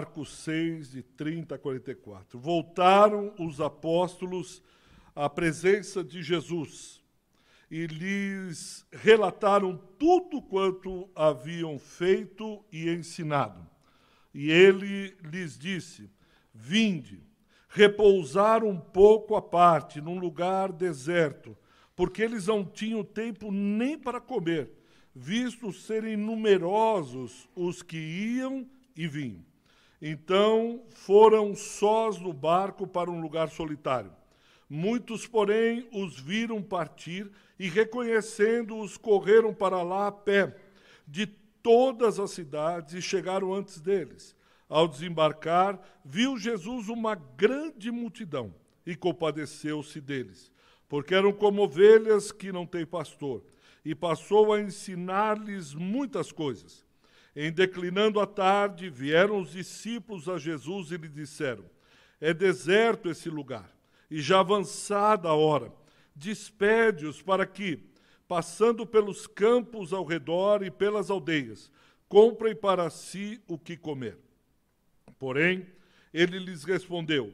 Marcos 0.00 0.34
6, 0.44 0.92
de 0.92 1.02
30 1.02 1.56
a 1.56 1.58
44. 1.58 2.38
Voltaram 2.38 3.34
os 3.38 3.60
apóstolos 3.60 4.62
à 5.14 5.28
presença 5.28 6.02
de 6.02 6.22
Jesus 6.22 7.02
e 7.70 7.86
lhes 7.86 8.86
relataram 8.90 9.76
tudo 9.98 10.40
quanto 10.40 11.06
haviam 11.14 11.78
feito 11.78 12.64
e 12.72 12.88
ensinado. 12.88 13.68
E 14.32 14.50
ele 14.50 15.14
lhes 15.22 15.58
disse: 15.58 16.10
Vinde, 16.54 17.22
repousar 17.68 18.64
um 18.64 18.80
pouco 18.80 19.36
à 19.36 19.42
parte, 19.42 20.00
num 20.00 20.18
lugar 20.18 20.72
deserto, 20.72 21.54
porque 21.94 22.22
eles 22.22 22.46
não 22.46 22.64
tinham 22.64 23.04
tempo 23.04 23.52
nem 23.52 23.98
para 23.98 24.18
comer, 24.18 24.72
visto 25.14 25.70
serem 25.70 26.16
numerosos 26.16 27.46
os 27.54 27.82
que 27.82 27.98
iam 27.98 28.66
e 28.96 29.06
vinham. 29.06 29.49
Então 30.00 30.82
foram 30.88 31.54
sós 31.54 32.18
no 32.18 32.32
barco 32.32 32.86
para 32.86 33.10
um 33.10 33.20
lugar 33.20 33.50
solitário. 33.50 34.12
Muitos, 34.68 35.26
porém, 35.26 35.88
os 35.92 36.18
viram 36.18 36.62
partir 36.62 37.30
e, 37.58 37.68
reconhecendo-os, 37.68 38.96
correram 38.96 39.52
para 39.52 39.82
lá 39.82 40.06
a 40.06 40.12
pé, 40.12 40.56
de 41.06 41.26
todas 41.26 42.20
as 42.20 42.30
cidades, 42.30 42.94
e 42.94 43.02
chegaram 43.02 43.52
antes 43.52 43.80
deles. 43.80 44.36
Ao 44.68 44.86
desembarcar, 44.86 45.78
viu 46.04 46.38
Jesus 46.38 46.88
uma 46.88 47.16
grande 47.16 47.90
multidão 47.90 48.54
e 48.86 48.94
compadeceu-se 48.94 50.00
deles, 50.00 50.52
porque 50.88 51.14
eram 51.14 51.32
como 51.32 51.62
ovelhas 51.62 52.30
que 52.30 52.52
não 52.52 52.64
têm 52.64 52.86
pastor, 52.86 53.42
e 53.84 53.94
passou 53.94 54.52
a 54.52 54.60
ensinar-lhes 54.60 55.74
muitas 55.74 56.30
coisas. 56.30 56.86
Em 57.42 57.50
declinando 57.50 58.20
a 58.20 58.26
tarde, 58.26 58.90
vieram 58.90 59.40
os 59.40 59.52
discípulos 59.52 60.28
a 60.28 60.36
Jesus 60.36 60.90
e 60.90 60.98
lhe 60.98 61.08
disseram: 61.08 61.64
É 62.20 62.34
deserto 62.34 63.08
esse 63.08 63.30
lugar, 63.30 63.74
e 64.10 64.20
já 64.20 64.40
avançada 64.40 65.26
a 65.26 65.32
hora. 65.32 65.72
Despede-os 66.14 67.22
para 67.22 67.46
que, 67.46 67.82
passando 68.28 68.84
pelos 68.84 69.26
campos 69.26 69.94
ao 69.94 70.04
redor 70.04 70.62
e 70.62 70.70
pelas 70.70 71.08
aldeias, 71.08 71.72
comprem 72.10 72.54
para 72.54 72.90
si 72.90 73.40
o 73.48 73.58
que 73.58 73.74
comer. 73.74 74.18
Porém, 75.18 75.66
ele 76.12 76.38
lhes 76.38 76.62
respondeu: 76.62 77.32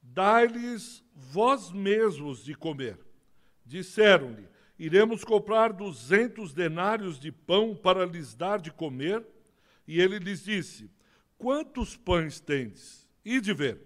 Dai-lhes 0.00 1.02
vós 1.12 1.72
mesmos 1.72 2.44
de 2.44 2.54
comer. 2.54 2.96
Disseram-lhe: 3.66 4.46
Iremos 4.78 5.24
comprar 5.24 5.72
duzentos 5.72 6.54
denários 6.54 7.18
de 7.18 7.32
pão 7.32 7.74
para 7.74 8.06
lhes 8.06 8.34
dar 8.34 8.60
de 8.60 8.70
comer? 8.70 9.26
E 9.86 10.00
ele 10.00 10.18
lhes 10.18 10.44
disse: 10.44 10.88
Quantos 11.36 11.96
pães 11.96 12.38
tendes? 12.38 13.08
E 13.24 13.40
de 13.40 13.52
ver. 13.52 13.80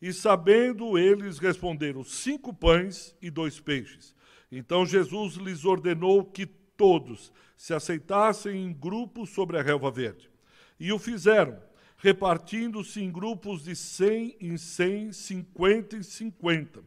E 0.00 0.12
sabendo 0.12 0.96
eles 0.96 1.38
responderam: 1.38 2.04
Cinco 2.04 2.54
pães 2.54 3.16
e 3.20 3.28
dois 3.28 3.58
peixes. 3.58 4.14
Então 4.52 4.86
Jesus 4.86 5.34
lhes 5.34 5.64
ordenou 5.64 6.24
que 6.24 6.46
todos 6.46 7.32
se 7.56 7.74
aceitassem 7.74 8.64
em 8.66 8.72
grupos 8.72 9.30
sobre 9.30 9.58
a 9.58 9.62
relva 9.62 9.90
verde. 9.90 10.30
E 10.78 10.92
o 10.92 10.98
fizeram, 10.98 11.60
repartindo-se 11.96 13.02
em 13.02 13.10
grupos 13.10 13.64
de 13.64 13.74
cem 13.74 14.36
em 14.40 14.56
cem, 14.56 15.10
cinquenta 15.10 15.96
em 15.96 16.02
cinquenta 16.04 16.84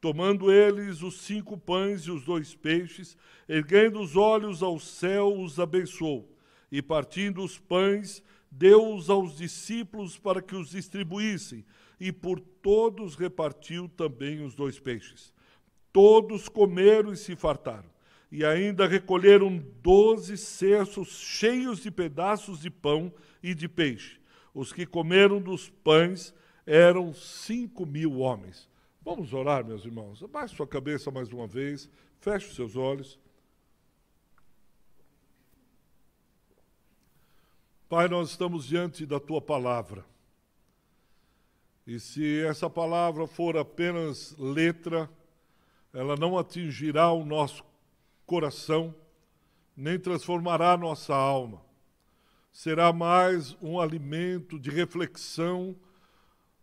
Tomando 0.00 0.50
eles 0.50 1.02
os 1.02 1.20
cinco 1.20 1.58
pães 1.58 2.02
e 2.02 2.10
os 2.10 2.24
dois 2.24 2.54
peixes, 2.54 3.18
erguendo 3.46 4.00
os 4.00 4.16
olhos 4.16 4.62
ao 4.62 4.78
céu, 4.80 5.38
os 5.38 5.60
abençoou. 5.60 6.34
E 6.72 6.80
partindo 6.80 7.44
os 7.44 7.58
pães, 7.58 8.22
deu-os 8.50 9.10
aos 9.10 9.36
discípulos 9.36 10.16
para 10.16 10.40
que 10.40 10.56
os 10.56 10.70
distribuíssem, 10.70 11.64
e 12.00 12.10
por 12.10 12.40
todos 12.40 13.14
repartiu 13.14 13.88
também 13.88 14.42
os 14.42 14.54
dois 14.54 14.80
peixes. 14.80 15.34
Todos 15.92 16.48
comeram 16.48 17.12
e 17.12 17.16
se 17.16 17.36
fartaram, 17.36 17.90
e 18.32 18.42
ainda 18.42 18.86
recolheram 18.86 19.62
doze 19.82 20.38
cestos 20.38 21.08
cheios 21.08 21.82
de 21.82 21.90
pedaços 21.90 22.60
de 22.60 22.70
pão 22.70 23.12
e 23.42 23.54
de 23.54 23.68
peixe. 23.68 24.18
Os 24.54 24.72
que 24.72 24.86
comeram 24.86 25.42
dos 25.42 25.68
pães 25.68 26.32
eram 26.64 27.12
cinco 27.12 27.84
mil 27.84 28.18
homens. 28.20 28.69
Vamos 29.02 29.32
orar, 29.32 29.64
meus 29.64 29.84
irmãos. 29.84 30.22
Abaixe 30.22 30.54
sua 30.54 30.66
cabeça 30.66 31.10
mais 31.10 31.32
uma 31.32 31.46
vez, 31.46 31.88
feche 32.20 32.48
os 32.48 32.54
seus 32.54 32.76
olhos. 32.76 33.18
Pai, 37.88 38.08
nós 38.08 38.30
estamos 38.30 38.66
diante 38.66 39.06
da 39.06 39.18
tua 39.18 39.40
palavra. 39.40 40.04
E 41.86 41.98
se 41.98 42.44
essa 42.44 42.68
palavra 42.68 43.26
for 43.26 43.56
apenas 43.56 44.36
letra, 44.38 45.10
ela 45.92 46.14
não 46.14 46.38
atingirá 46.38 47.10
o 47.10 47.24
nosso 47.24 47.64
coração, 48.26 48.94
nem 49.74 49.98
transformará 49.98 50.76
nossa 50.76 51.14
alma. 51.14 51.62
Será 52.52 52.92
mais 52.92 53.56
um 53.62 53.80
alimento 53.80 54.58
de 54.58 54.70
reflexão 54.70 55.74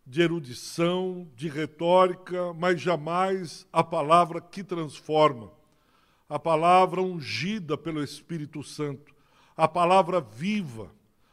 de 0.07 0.22
erudição, 0.22 1.28
de 1.35 1.50
retórica, 1.50 2.53
mas 2.53 2.79
jamais 2.79 3.68
a 3.73 3.84
palavra 3.84 4.40
que 4.40 4.63
transforma, 4.63 5.51
a 6.29 6.40
palavra 6.40 7.01
ungida 7.01 7.78
pelo 7.78 8.01
Espírito 8.01 8.63
Santo, 8.63 9.13
a 9.56 9.67
palavra 9.67 10.22
viva, 10.22 10.90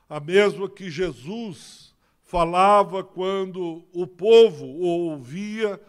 a 0.09 0.19
mesma 0.19 0.69
que 0.69 0.91
Jesus 0.91 1.95
falava 2.25 3.05
quando 3.05 3.85
o 3.93 4.09
povo 4.09 4.67
o 4.67 4.83
ouvia, 4.83 5.81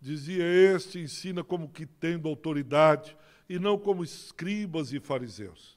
dizia: 0.00 0.44
Este 0.44 1.00
ensina 1.00 1.42
como 1.42 1.68
que 1.68 1.84
tendo 1.84 2.28
autoridade, 2.28 3.16
e 3.48 3.58
não 3.58 3.76
como 3.76 4.04
escribas 4.04 4.92
e 4.92 5.00
fariseus. 5.00 5.76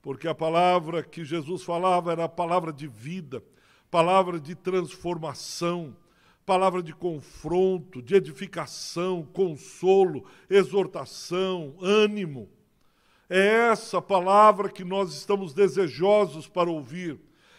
Porque 0.00 0.26
a 0.26 0.34
palavra 0.34 1.02
que 1.02 1.22
Jesus 1.22 1.62
falava 1.62 2.12
era 2.12 2.24
a 2.24 2.28
palavra 2.28 2.72
de 2.72 2.88
vida 2.88 3.42
palavra 3.90 4.38
de 4.38 4.54
transformação, 4.54 5.96
palavra 6.46 6.82
de 6.82 6.94
confronto, 6.94 8.00
de 8.00 8.14
edificação, 8.14 9.26
consolo, 9.32 10.24
exortação, 10.48 11.74
ânimo. 11.80 12.48
É 13.28 13.70
essa 13.70 14.00
palavra 14.00 14.68
que 14.68 14.84
nós 14.84 15.12
estamos 15.14 15.52
desejosos 15.52 16.46
para 16.46 16.70
ouvir. 16.70 17.18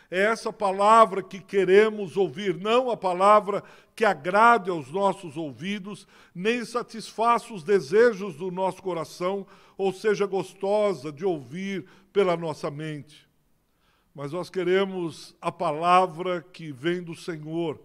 É 0.09 0.23
essa 0.23 0.51
palavra 0.51 1.23
que 1.23 1.39
queremos 1.39 2.17
ouvir, 2.17 2.57
não 2.57 2.89
a 2.89 2.97
palavra 2.97 3.63
que 3.95 4.03
agrade 4.03 4.69
aos 4.69 4.91
nossos 4.91 5.37
ouvidos, 5.37 6.05
nem 6.35 6.65
satisfaça 6.65 7.53
os 7.53 7.63
desejos 7.63 8.35
do 8.35 8.51
nosso 8.51 8.81
coração, 8.81 9.47
ou 9.77 9.93
seja 9.93 10.25
gostosa 10.25 11.13
de 11.13 11.25
ouvir 11.25 11.85
pela 12.11 12.35
nossa 12.35 12.69
mente 12.69 13.30
mas 14.13 14.33
nós 14.33 14.49
queremos 14.49 15.35
a 15.41 15.51
palavra 15.51 16.41
que 16.41 16.71
vem 16.71 17.01
do 17.01 17.15
Senhor, 17.15 17.79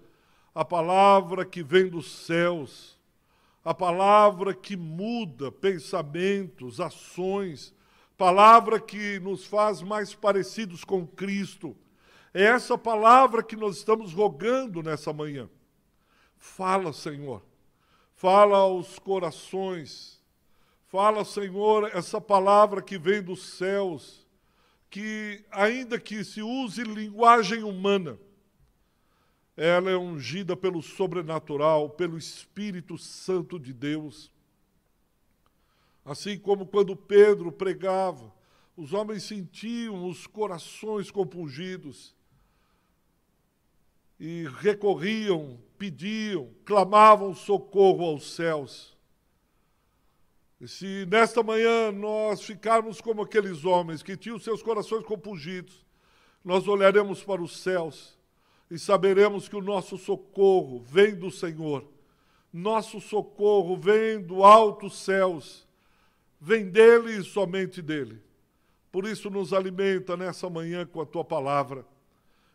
a 0.55 0.65
palavra 0.65 1.45
que 1.45 1.63
vem 1.63 1.89
dos 1.89 2.11
céus, 2.11 2.99
a 3.65 3.73
palavra 3.73 4.55
que 4.55 4.77
muda 4.77 5.53
pensamentos, 5.53 6.81
ações, 6.81 7.75
palavra 8.17 8.81
que 8.81 9.21
nos 9.21 9.45
faz 9.45 9.83
mais 9.83 10.15
parecidos 10.15 10.85
com 10.85 11.07
Cristo. 11.07 11.77
É 12.35 12.45
essa 12.45 12.77
palavra 12.77 13.43
que 13.43 13.57
nós 13.57 13.77
estamos 13.77 14.13
rogando 14.13 14.83
nessa 14.83 15.13
manhã. 15.13 15.49
Fala, 16.39 16.93
Senhor. 16.93 17.43
Fala 18.15 18.59
aos 18.59 18.99
corações. 18.99 20.23
Fala, 20.87 21.25
Senhor, 21.25 21.91
essa 21.95 22.21
palavra 22.21 22.83
que 22.83 22.99
vem 22.99 23.23
dos 23.23 23.57
céus 23.57 24.26
que, 24.91 25.45
ainda 25.51 25.99
que 25.99 26.25
se 26.25 26.43
use 26.43 26.83
linguagem 26.83 27.63
humana, 27.63 28.19
ela 29.57 29.91
é 29.91 29.97
ungida 29.97 30.57
pelo 30.57 30.83
sobrenatural, 30.83 31.91
pelo 31.91 32.19
Espírito 32.19 32.99
Santo 32.99 33.59
de 33.59 33.73
Deus. 33.73 34.31
Assim 36.05 36.39
como 36.39 36.67
quando 36.67 36.95
Pedro 36.95 37.51
pregava, 37.51 38.33
os 38.77 38.93
homens 38.93 39.23
sentiam 39.23 40.07
os 40.09 40.27
corações 40.27 41.11
compungidos 41.11 42.15
e 44.21 44.47
recorriam, 44.61 45.59
pediam, 45.79 46.51
clamavam 46.65 47.35
socorro 47.35 48.05
aos 48.05 48.35
céus. 48.35 48.96
Se 50.65 51.05
nesta 51.07 51.43
manhã 51.43 51.93
nós 51.93 52.43
ficarmos 52.43 53.01
como 53.01 53.23
aqueles 53.23 53.65
homens 53.65 54.03
que 54.03 54.17
tinham 54.17 54.39
seus 54.39 54.63
corações 54.63 55.05
compungidos, 55.05 55.85
nós 56.43 56.67
olharemos 56.67 57.23
para 57.23 57.43
os 57.43 57.59
céus 57.61 58.17
e 58.71 58.79
saberemos 58.79 59.49
que 59.49 59.57
o 59.57 59.61
nosso 59.61 59.99
socorro 59.99 60.81
vem 60.81 61.15
do 61.15 61.31
Senhor. 61.31 61.87
Nosso 62.53 63.01
socorro 63.01 63.77
vem 63.77 64.21
do 64.21 64.43
alto 64.43 64.89
céus, 64.89 65.67
vem 66.41 66.71
dele 66.71 67.19
e 67.19 67.25
somente 67.25 67.83
dele. 67.83 68.23
Por 68.91 69.07
isso 69.07 69.29
nos 69.29 69.53
alimenta 69.53 70.17
nessa 70.17 70.49
manhã 70.49 70.87
com 70.87 71.01
a 71.01 71.07
tua 71.07 71.25
palavra. 71.25 71.85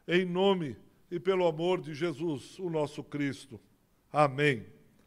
em 0.08 0.26
nome 0.26 0.76
e 1.12 1.20
pelo 1.20 1.46
amor 1.46 1.80
de 1.80 1.94
Jesus, 1.94 2.58
o 2.58 2.70
nosso 2.70 3.04
Cristo. 3.04 3.60
Amém. 4.12 4.66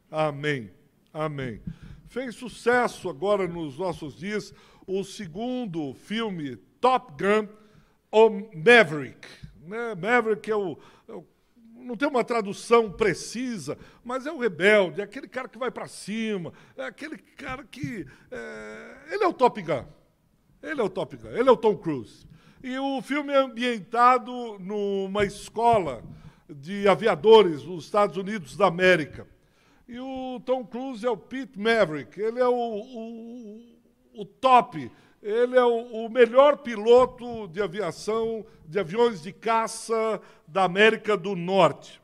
Amém. 0.09 0.71
Amém. 1.13 1.61
Fez 2.07 2.35
sucesso 2.35 3.09
agora 3.09 3.47
nos 3.49 3.79
nossos 3.79 4.17
dias 4.17 4.55
o 4.87 5.03
segundo 5.03 5.95
filme 5.95 6.57
Top 6.81 7.13
Gun, 7.13 7.49
o 8.11 8.31
Maverick. 8.55 9.27
Né? 9.67 9.95
Maverick 9.95 10.51
é 10.51 10.57
o, 10.57 10.79
é 11.09 11.13
o 11.13 11.25
não 11.85 11.97
tem 11.97 12.09
uma 12.09 12.25
tradução 12.25 12.91
precisa, 12.91 13.77
mas 14.03 14.27
é 14.27 14.33
o 14.33 14.39
rebelde, 14.39 15.01
é 15.01 15.05
aquele 15.05 15.29
cara 15.29 15.49
que 15.49 15.59
vai 15.59 15.71
para 15.71 15.87
cima, 15.87 16.53
é 16.77 16.85
aquele 16.85 17.19
cara 17.19 17.63
que. 17.65 18.07
É, 18.31 18.97
ele 19.11 19.23
é 19.23 19.29
o 19.29 19.33
Top 19.33 19.61
Gun. 19.61 19.85
Ele 20.63 20.81
é 20.81 20.85
o 20.85 20.89
Top 20.89 21.15
Gun, 21.15 21.29
ele 21.29 21.49
é 21.49 21.53
o 21.53 21.57
Tom 21.57 21.77
Cruise. 21.77 22.27
E 22.63 22.79
o 22.79 23.03
filme 23.03 23.33
é 23.33 23.37
ambientado 23.37 24.59
numa 24.59 25.25
escola 25.25 26.03
de 26.49 26.89
aviadores 26.89 27.63
nos 27.63 27.85
Estados 27.85 28.17
Unidos 28.17 28.57
da 28.57 28.67
América. 28.67 29.27
E 29.87 30.01
o 30.01 30.41
Tom 30.45 30.65
Cruise 30.65 31.05
é 31.05 31.11
o 31.11 31.17
Pete 31.17 31.59
Maverick, 31.59 32.19
ele 32.19 32.41
é 32.41 32.49
o, 32.49 32.55
o, 32.55 33.61
o 34.15 34.25
top, 34.25 34.91
ele 35.23 35.59
é 35.59 35.65
o, 35.65 36.07
o, 36.07 36.09
melhor 36.09 36.59
piloto 36.59 37.47
de 37.49 37.61
aviação, 37.61 38.47
de 38.67 38.79
aviões 38.79 39.21
de 39.21 39.31
caça 39.31 40.21
da 40.49 40.65
América 40.65 41.19
do 41.19 41.37
Norte. 41.37 42.01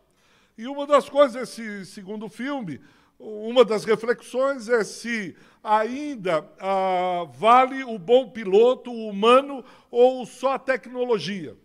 E 0.59 0.67
uma 0.67 0.87
das 0.87 1.09
coisas 1.09 1.35
desse 1.35 1.87
segundo 1.87 2.29
filme, 2.29 2.82
uma 3.19 3.65
das 3.65 3.85
reflexões 3.85 4.69
é 4.69 4.85
se 4.85 5.35
ainda 5.65 6.47
ah, 6.59 7.26
vale 7.33 7.83
o 7.83 7.99
bom 7.99 8.29
piloto 8.29 8.91
o 8.91 9.09
humano 9.09 9.65
ou 9.91 10.26
só 10.26 10.53
a 10.53 10.59
tecnologia. 10.59 11.56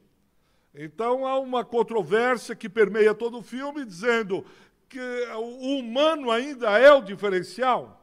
Então 0.77 1.25
há 1.25 1.39
uma 1.39 1.63
controvérsia 1.63 2.53
que 2.53 2.67
permeia 2.67 3.13
todo 3.13 3.37
o 3.37 3.43
filme, 3.43 3.85
dizendo 3.85 4.45
que 4.89 4.99
o 4.99 5.79
humano 5.79 6.31
ainda 6.31 6.77
é 6.77 6.91
o 6.91 7.01
diferencial. 7.01 8.01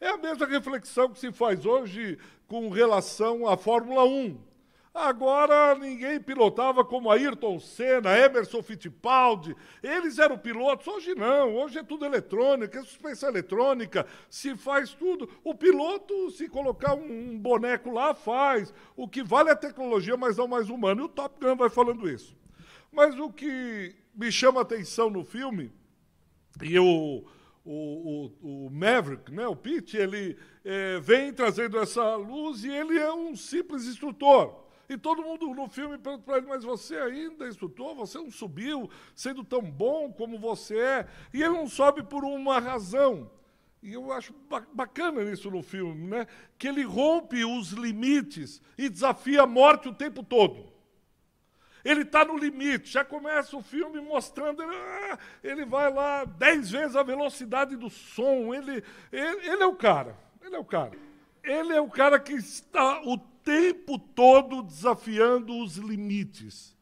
É 0.00 0.08
a 0.08 0.16
mesma 0.16 0.46
reflexão 0.46 1.10
que 1.10 1.18
se 1.18 1.30
faz 1.30 1.66
hoje 1.66 2.18
com 2.48 2.68
relação 2.70 3.46
à 3.46 3.56
Fórmula 3.56 4.04
1. 4.04 4.50
Agora 4.92 5.76
ninguém 5.76 6.20
pilotava 6.20 6.84
como 6.84 7.10
Ayrton 7.10 7.60
Senna, 7.60 8.18
Emerson 8.18 8.60
Fittipaldi. 8.60 9.56
Eles 9.82 10.18
eram 10.18 10.36
pilotos, 10.36 10.86
hoje 10.88 11.14
não, 11.14 11.54
hoje 11.54 11.78
é 11.78 11.82
tudo 11.82 12.04
eletrônica, 12.04 12.78
é 12.78 12.82
suspensão 12.82 13.28
eletrônica, 13.28 14.04
se 14.28 14.56
faz 14.56 14.92
tudo. 14.92 15.28
O 15.44 15.54
piloto, 15.54 16.30
se 16.32 16.48
colocar 16.48 16.94
um 16.94 17.38
boneco 17.38 17.90
lá, 17.90 18.14
faz. 18.14 18.74
O 18.96 19.06
que 19.06 19.22
vale 19.22 19.50
é 19.50 19.52
a 19.52 19.56
tecnologia, 19.56 20.16
mas 20.16 20.38
não 20.38 20.48
mais 20.48 20.68
humano. 20.68 21.02
E 21.02 21.04
o 21.04 21.08
Top 21.08 21.38
Gun 21.40 21.54
vai 21.54 21.70
falando 21.70 22.10
isso. 22.10 22.36
Mas 22.90 23.16
o 23.16 23.30
que 23.30 23.94
me 24.12 24.32
chama 24.32 24.60
a 24.60 24.62
atenção 24.62 25.08
no 25.08 25.24
filme, 25.24 25.72
e 26.62 26.78
o, 26.78 27.24
o, 27.64 27.72
o, 28.42 28.66
o 28.66 28.70
Maverick, 28.70 29.32
né, 29.32 29.46
o 29.46 29.56
Pete, 29.56 29.96
ele 29.96 30.36
é, 30.64 30.98
vem 31.00 31.32
trazendo 31.32 31.78
essa 31.78 32.16
luz 32.16 32.64
e 32.64 32.70
ele 32.70 32.98
é 32.98 33.12
um 33.12 33.34
simples 33.36 33.86
instrutor. 33.86 34.60
E 34.88 34.98
todo 34.98 35.22
mundo 35.22 35.54
no 35.54 35.68
filme 35.68 35.96
pergunta 35.98 36.24
para 36.24 36.38
ele, 36.38 36.48
mas 36.48 36.64
você 36.64 36.96
ainda 36.96 37.44
é 37.44 37.48
instrutor? 37.48 37.94
Você 37.94 38.18
não 38.18 38.30
subiu 38.30 38.90
sendo 39.14 39.44
tão 39.44 39.62
bom 39.62 40.12
como 40.12 40.36
você 40.36 40.76
é? 40.76 41.06
E 41.32 41.42
ele 41.42 41.54
não 41.54 41.68
sobe 41.68 42.02
por 42.02 42.24
uma 42.24 42.58
razão. 42.58 43.30
E 43.82 43.92
eu 43.92 44.12
acho 44.12 44.34
bacana 44.74 45.22
isso 45.22 45.48
no 45.48 45.62
filme, 45.62 46.08
né? 46.08 46.26
Que 46.58 46.66
ele 46.66 46.82
rompe 46.82 47.44
os 47.44 47.70
limites 47.70 48.60
e 48.76 48.88
desafia 48.88 49.42
a 49.42 49.46
morte 49.46 49.88
o 49.88 49.94
tempo 49.94 50.24
todo. 50.24 50.69
Ele 51.84 52.02
está 52.02 52.24
no 52.24 52.36
limite, 52.36 52.92
já 52.92 53.04
começa 53.04 53.56
o 53.56 53.62
filme 53.62 54.00
mostrando, 54.00 54.62
ele, 54.62 54.74
ah, 54.74 55.18
ele 55.42 55.64
vai 55.64 55.92
lá 55.92 56.24
dez 56.24 56.70
vezes 56.70 56.94
a 56.94 57.02
velocidade 57.02 57.76
do 57.76 57.88
som, 57.88 58.52
ele, 58.54 58.82
ele, 59.10 59.50
ele 59.50 59.62
é 59.62 59.66
o 59.66 59.74
cara, 59.74 60.16
ele 60.42 60.56
é 60.56 60.58
o 60.58 60.64
cara. 60.64 60.92
Ele 61.42 61.72
é 61.72 61.80
o 61.80 61.88
cara 61.88 62.20
que 62.20 62.34
está 62.34 63.00
o 63.02 63.16
tempo 63.16 63.98
todo 63.98 64.62
desafiando 64.62 65.56
os 65.58 65.76
limites. 65.76 66.76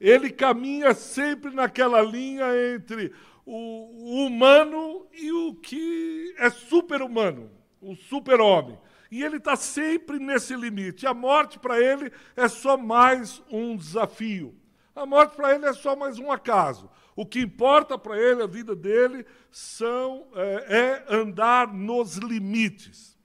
Ele 0.00 0.30
caminha 0.30 0.94
sempre 0.94 1.50
naquela 1.50 2.00
linha 2.02 2.46
entre 2.74 3.12
o, 3.44 3.52
o 3.52 4.26
humano 4.26 5.06
e 5.12 5.32
o 5.32 5.54
que 5.54 6.34
é 6.38 6.50
super-humano, 6.50 7.50
o 7.80 7.94
super-homem. 7.94 8.78
E 9.10 9.22
ele 9.22 9.36
está 9.36 9.56
sempre 9.56 10.18
nesse 10.18 10.54
limite. 10.54 11.06
A 11.06 11.14
morte 11.14 11.58
para 11.58 11.80
ele 11.80 12.12
é 12.34 12.48
só 12.48 12.76
mais 12.76 13.42
um 13.50 13.76
desafio. 13.76 14.54
A 14.94 15.04
morte 15.04 15.36
para 15.36 15.54
ele 15.54 15.66
é 15.66 15.72
só 15.72 15.94
mais 15.94 16.18
um 16.18 16.32
acaso. 16.32 16.90
O 17.14 17.24
que 17.24 17.40
importa 17.40 17.98
para 17.98 18.18
ele, 18.18 18.42
a 18.42 18.46
vida 18.46 18.74
dele, 18.74 19.24
são, 19.50 20.26
é, 20.34 21.04
é 21.08 21.14
andar 21.16 21.72
nos 21.72 22.16
limites. 22.16 23.16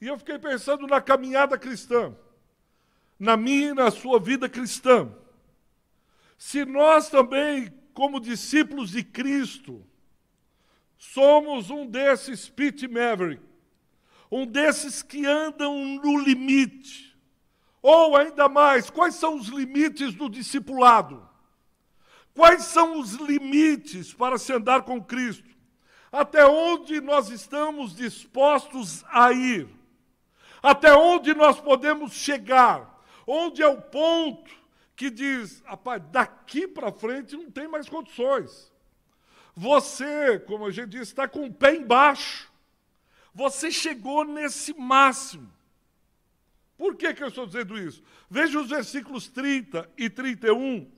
E 0.00 0.06
eu 0.06 0.18
fiquei 0.18 0.38
pensando 0.38 0.86
na 0.86 1.00
caminhada 1.00 1.58
cristã, 1.58 2.16
na 3.18 3.36
minha 3.36 3.68
e 3.68 3.74
na 3.74 3.90
sua 3.90 4.18
vida 4.18 4.48
cristã. 4.48 5.14
Se 6.38 6.64
nós 6.64 7.10
também, 7.10 7.70
como 7.92 8.18
discípulos 8.18 8.90
de 8.90 9.04
Cristo, 9.04 9.86
somos 10.96 11.68
um 11.68 11.86
desses 11.86 12.48
Pete 12.48 12.88
Maverick, 12.88 13.42
um 14.30 14.46
desses 14.46 15.02
que 15.02 15.26
andam 15.26 15.76
no 15.96 16.18
limite, 16.18 17.16
ou 17.82 18.16
ainda 18.16 18.48
mais, 18.48 18.90
quais 18.90 19.14
são 19.14 19.36
os 19.36 19.48
limites 19.48 20.14
do 20.14 20.28
discipulado? 20.28 21.28
Quais 22.34 22.64
são 22.64 23.00
os 23.00 23.14
limites 23.14 24.14
para 24.14 24.38
se 24.38 24.52
andar 24.52 24.82
com 24.82 25.02
Cristo? 25.02 25.48
Até 26.12 26.46
onde 26.46 27.00
nós 27.00 27.30
estamos 27.30 27.94
dispostos 27.94 29.04
a 29.08 29.32
ir? 29.32 29.68
Até 30.62 30.92
onde 30.94 31.34
nós 31.34 31.60
podemos 31.60 32.12
chegar? 32.12 33.02
Onde 33.26 33.62
é 33.62 33.68
o 33.68 33.80
ponto 33.80 34.50
que 34.94 35.10
diz, 35.10 35.62
rapaz, 35.64 36.02
daqui 36.10 36.68
para 36.68 36.92
frente 36.92 37.36
não 37.36 37.50
tem 37.50 37.66
mais 37.66 37.88
condições. 37.88 38.70
Você, 39.56 40.38
como 40.40 40.66
a 40.66 40.70
gente 40.70 40.90
disse, 40.90 41.04
está 41.04 41.26
com 41.26 41.46
o 41.46 41.52
pé 41.52 41.74
embaixo. 41.74 42.49
Você 43.34 43.70
chegou 43.70 44.24
nesse 44.24 44.72
máximo. 44.74 45.50
Por 46.76 46.96
que, 46.96 47.12
que 47.12 47.22
eu 47.22 47.28
estou 47.28 47.46
dizendo 47.46 47.78
isso? 47.78 48.02
Veja 48.28 48.58
os 48.58 48.68
versículos 48.68 49.28
30 49.28 49.88
e 49.96 50.08
31. 50.08 50.90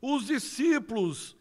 Os 0.00 0.26
discípulos 0.26 1.36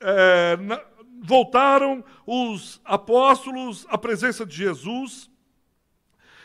é, 0.00 0.56
na, 0.56 0.82
voltaram, 1.22 2.04
os 2.26 2.80
apóstolos, 2.84 3.86
à 3.88 3.96
presença 3.96 4.44
de 4.44 4.56
Jesus 4.56 5.30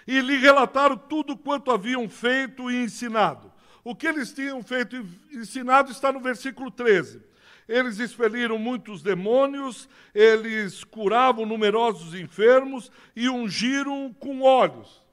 e 0.08 0.22
lhe 0.22 0.38
relataram 0.38 0.98
tudo 0.98 1.38
quanto 1.38 1.72
haviam 1.72 2.10
feito 2.10 2.72
e 2.72 2.84
ensinado. 2.84 3.52
O 3.84 3.96
que 3.96 4.08
eles 4.08 4.34
tinham 4.34 4.64
feito 4.64 4.96
e 4.96 5.38
ensinado 5.38 5.92
está 5.92 6.12
no 6.12 6.20
versículo 6.20 6.72
13. 6.72 7.22
Eles 7.70 8.00
expeliram 8.00 8.58
muitos 8.58 9.04
demônios, 9.04 9.88
eles 10.12 10.84
curavam 10.84 11.46
numerosos 11.46 12.16
enfermos 12.16 12.92
e 13.16 13.30
ungiram 13.30 14.12
com 14.20 14.42
óleos. 14.42 15.04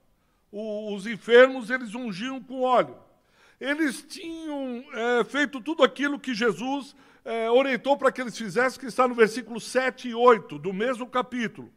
os 0.50 1.06
enfermos 1.06 1.68
eles 1.68 1.94
ungiam 1.94 2.42
com 2.42 2.62
óleo. 2.62 2.96
Eles 3.60 4.02
tinham 4.02 4.82
é, 4.90 5.24
feito 5.24 5.60
tudo 5.60 5.84
aquilo 5.84 6.18
que 6.18 6.32
Jesus 6.32 6.96
é, 7.26 7.50
orientou 7.50 7.94
para 7.94 8.10
que 8.10 8.22
eles 8.22 8.38
fizessem, 8.38 8.80
que 8.80 8.86
está 8.86 9.06
no 9.06 9.14
versículo 9.14 9.60
7 9.60 10.08
e 10.08 10.14
8 10.14 10.58
do 10.58 10.72
mesmo 10.72 11.06
capítulo. 11.06 11.70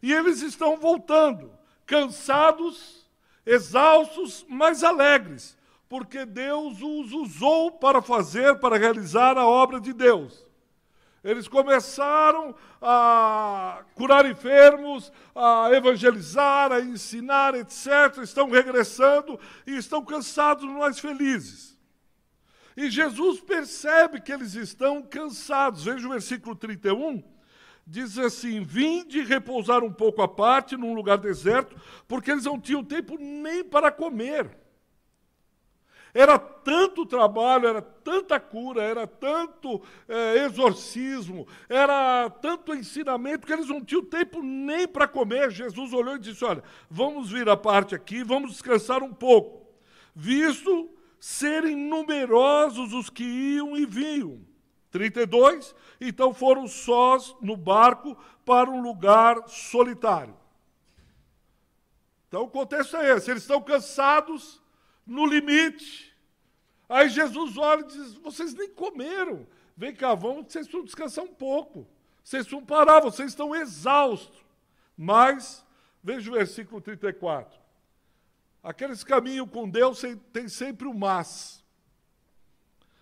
E 0.00 0.12
eles 0.12 0.40
estão 0.40 0.76
voltando 0.76 1.50
cansados, 1.84 3.04
exaustos, 3.44 4.46
mas 4.48 4.84
alegres, 4.84 5.55
porque 5.88 6.24
Deus 6.24 6.80
os 6.82 7.12
usou 7.12 7.72
para 7.72 8.02
fazer, 8.02 8.58
para 8.58 8.76
realizar 8.76 9.38
a 9.38 9.46
obra 9.46 9.80
de 9.80 9.92
Deus. 9.92 10.44
Eles 11.22 11.48
começaram 11.48 12.54
a 12.80 13.82
curar 13.94 14.30
enfermos, 14.30 15.12
a 15.34 15.70
evangelizar, 15.72 16.70
a 16.70 16.80
ensinar, 16.80 17.54
etc. 17.56 18.18
Estão 18.22 18.48
regressando 18.48 19.38
e 19.66 19.76
estão 19.76 20.04
cansados, 20.04 20.64
mas 20.64 21.00
felizes. 21.00 21.76
E 22.76 22.88
Jesus 22.90 23.40
percebe 23.40 24.20
que 24.20 24.32
eles 24.32 24.54
estão 24.54 25.02
cansados. 25.02 25.84
Veja 25.84 26.06
o 26.06 26.10
versículo 26.10 26.54
31 26.54 27.24
diz 27.86 28.18
assim: 28.18 28.62
Vinde 28.62 29.22
repousar 29.22 29.82
um 29.84 29.92
pouco 29.92 30.20
à 30.22 30.28
parte 30.28 30.76
num 30.76 30.94
lugar 30.94 31.18
deserto, 31.18 31.76
porque 32.06 32.30
eles 32.30 32.44
não 32.44 32.60
tinham 32.60 32.84
tempo 32.84 33.16
nem 33.18 33.64
para 33.64 33.90
comer. 33.90 34.65
Era 36.18 36.38
tanto 36.38 37.04
trabalho, 37.04 37.68
era 37.68 37.82
tanta 37.82 38.40
cura, 38.40 38.82
era 38.82 39.06
tanto 39.06 39.82
é, 40.08 40.46
exorcismo, 40.46 41.46
era 41.68 42.30
tanto 42.30 42.74
ensinamento 42.74 43.46
que 43.46 43.52
eles 43.52 43.68
não 43.68 43.84
tinham 43.84 44.02
tempo 44.02 44.42
nem 44.42 44.88
para 44.88 45.06
comer. 45.06 45.50
Jesus 45.50 45.92
olhou 45.92 46.16
e 46.16 46.18
disse: 46.18 46.42
Olha, 46.42 46.64
vamos 46.88 47.30
vir 47.30 47.46
à 47.50 47.56
parte 47.56 47.94
aqui, 47.94 48.24
vamos 48.24 48.52
descansar 48.52 49.02
um 49.02 49.12
pouco, 49.12 49.66
visto 50.14 50.88
serem 51.20 51.76
numerosos 51.76 52.94
os 52.94 53.10
que 53.10 53.24
iam 53.24 53.76
e 53.76 53.84
vinham. 53.84 54.40
32, 54.90 55.74
então 56.00 56.32
foram 56.32 56.66
sós 56.66 57.36
no 57.42 57.58
barco 57.58 58.16
para 58.42 58.70
um 58.70 58.80
lugar 58.80 59.46
solitário. 59.48 60.34
Então 62.26 62.44
o 62.44 62.48
contexto 62.48 62.96
é 62.96 63.14
esse: 63.14 63.30
eles 63.30 63.42
estão 63.42 63.60
cansados, 63.60 64.62
no 65.06 65.24
limite. 65.24 66.14
Aí 66.88 67.08
Jesus 67.08 67.56
olha 67.56 67.82
e 67.82 67.86
diz: 67.86 68.14
Vocês 68.14 68.54
nem 68.54 68.68
comeram. 68.70 69.46
Vem 69.76 69.94
cá, 69.94 70.14
vamos, 70.14 70.46
vocês 70.52 70.66
precisam 70.66 70.84
descansar 70.84 71.24
um 71.24 71.34
pouco. 71.34 71.86
Vocês 72.24 72.44
precisam 72.44 72.64
parar, 72.64 73.00
vocês 73.00 73.30
estão 73.30 73.54
exaustos. 73.54 74.44
Mas, 74.96 75.64
veja 76.02 76.30
o 76.30 76.34
versículo 76.34 76.80
34. 76.80 77.60
Aqueles 78.62 79.04
que 79.04 79.10
caminham 79.10 79.46
com 79.46 79.68
Deus 79.68 80.02
têm 80.32 80.48
sempre 80.48 80.88
o 80.88 80.94
mas. 80.94 81.64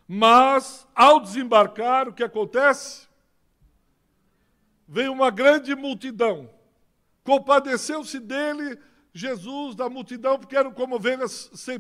Mas, 0.07 0.87
ao 0.95 1.21
desembarcar, 1.21 2.09
o 2.09 2.13
que 2.13 2.23
acontece? 2.23 3.09
Veio 4.87 5.13
uma 5.13 5.31
grande 5.31 5.75
multidão. 5.75 6.51
Compadeceu-se 7.23 8.21
dele 8.21 8.79
Jesus 9.15 9.77
da 9.77 9.89
multidão, 9.89 10.37
porque 10.37 10.57
eram 10.57 10.73
como 10.73 10.97
ovelhas 10.97 11.49
sem, 11.55 11.79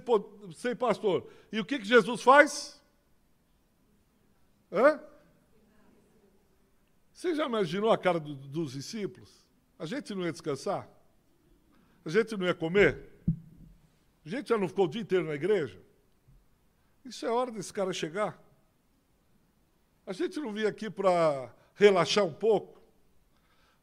sem 0.54 0.76
pastor. 0.76 1.28
E 1.50 1.58
o 1.58 1.64
que, 1.64 1.80
que 1.80 1.84
Jesus 1.84 2.22
faz? 2.22 2.80
Hã? 4.70 5.02
Você 7.12 7.34
já 7.34 7.46
imaginou 7.46 7.90
a 7.90 7.98
cara 7.98 8.20
do, 8.20 8.36
dos 8.36 8.72
discípulos? 8.72 9.44
A 9.76 9.84
gente 9.84 10.14
não 10.14 10.24
ia 10.24 10.30
descansar? 10.30 10.88
A 12.04 12.08
gente 12.08 12.36
não 12.36 12.46
ia 12.46 12.54
comer? 12.54 13.10
A 14.24 14.28
gente 14.28 14.48
já 14.48 14.56
não 14.56 14.68
ficou 14.68 14.84
o 14.84 14.88
dia 14.88 15.02
inteiro 15.02 15.26
na 15.26 15.34
igreja? 15.34 15.80
Isso 17.04 17.26
é 17.26 17.30
hora 17.30 17.50
desse 17.50 17.72
cara 17.72 17.92
chegar. 17.92 18.40
A 20.06 20.12
gente 20.12 20.38
não 20.38 20.52
vinha 20.52 20.68
aqui 20.68 20.88
para 20.88 21.52
relaxar 21.74 22.24
um 22.24 22.32
pouco? 22.32 22.73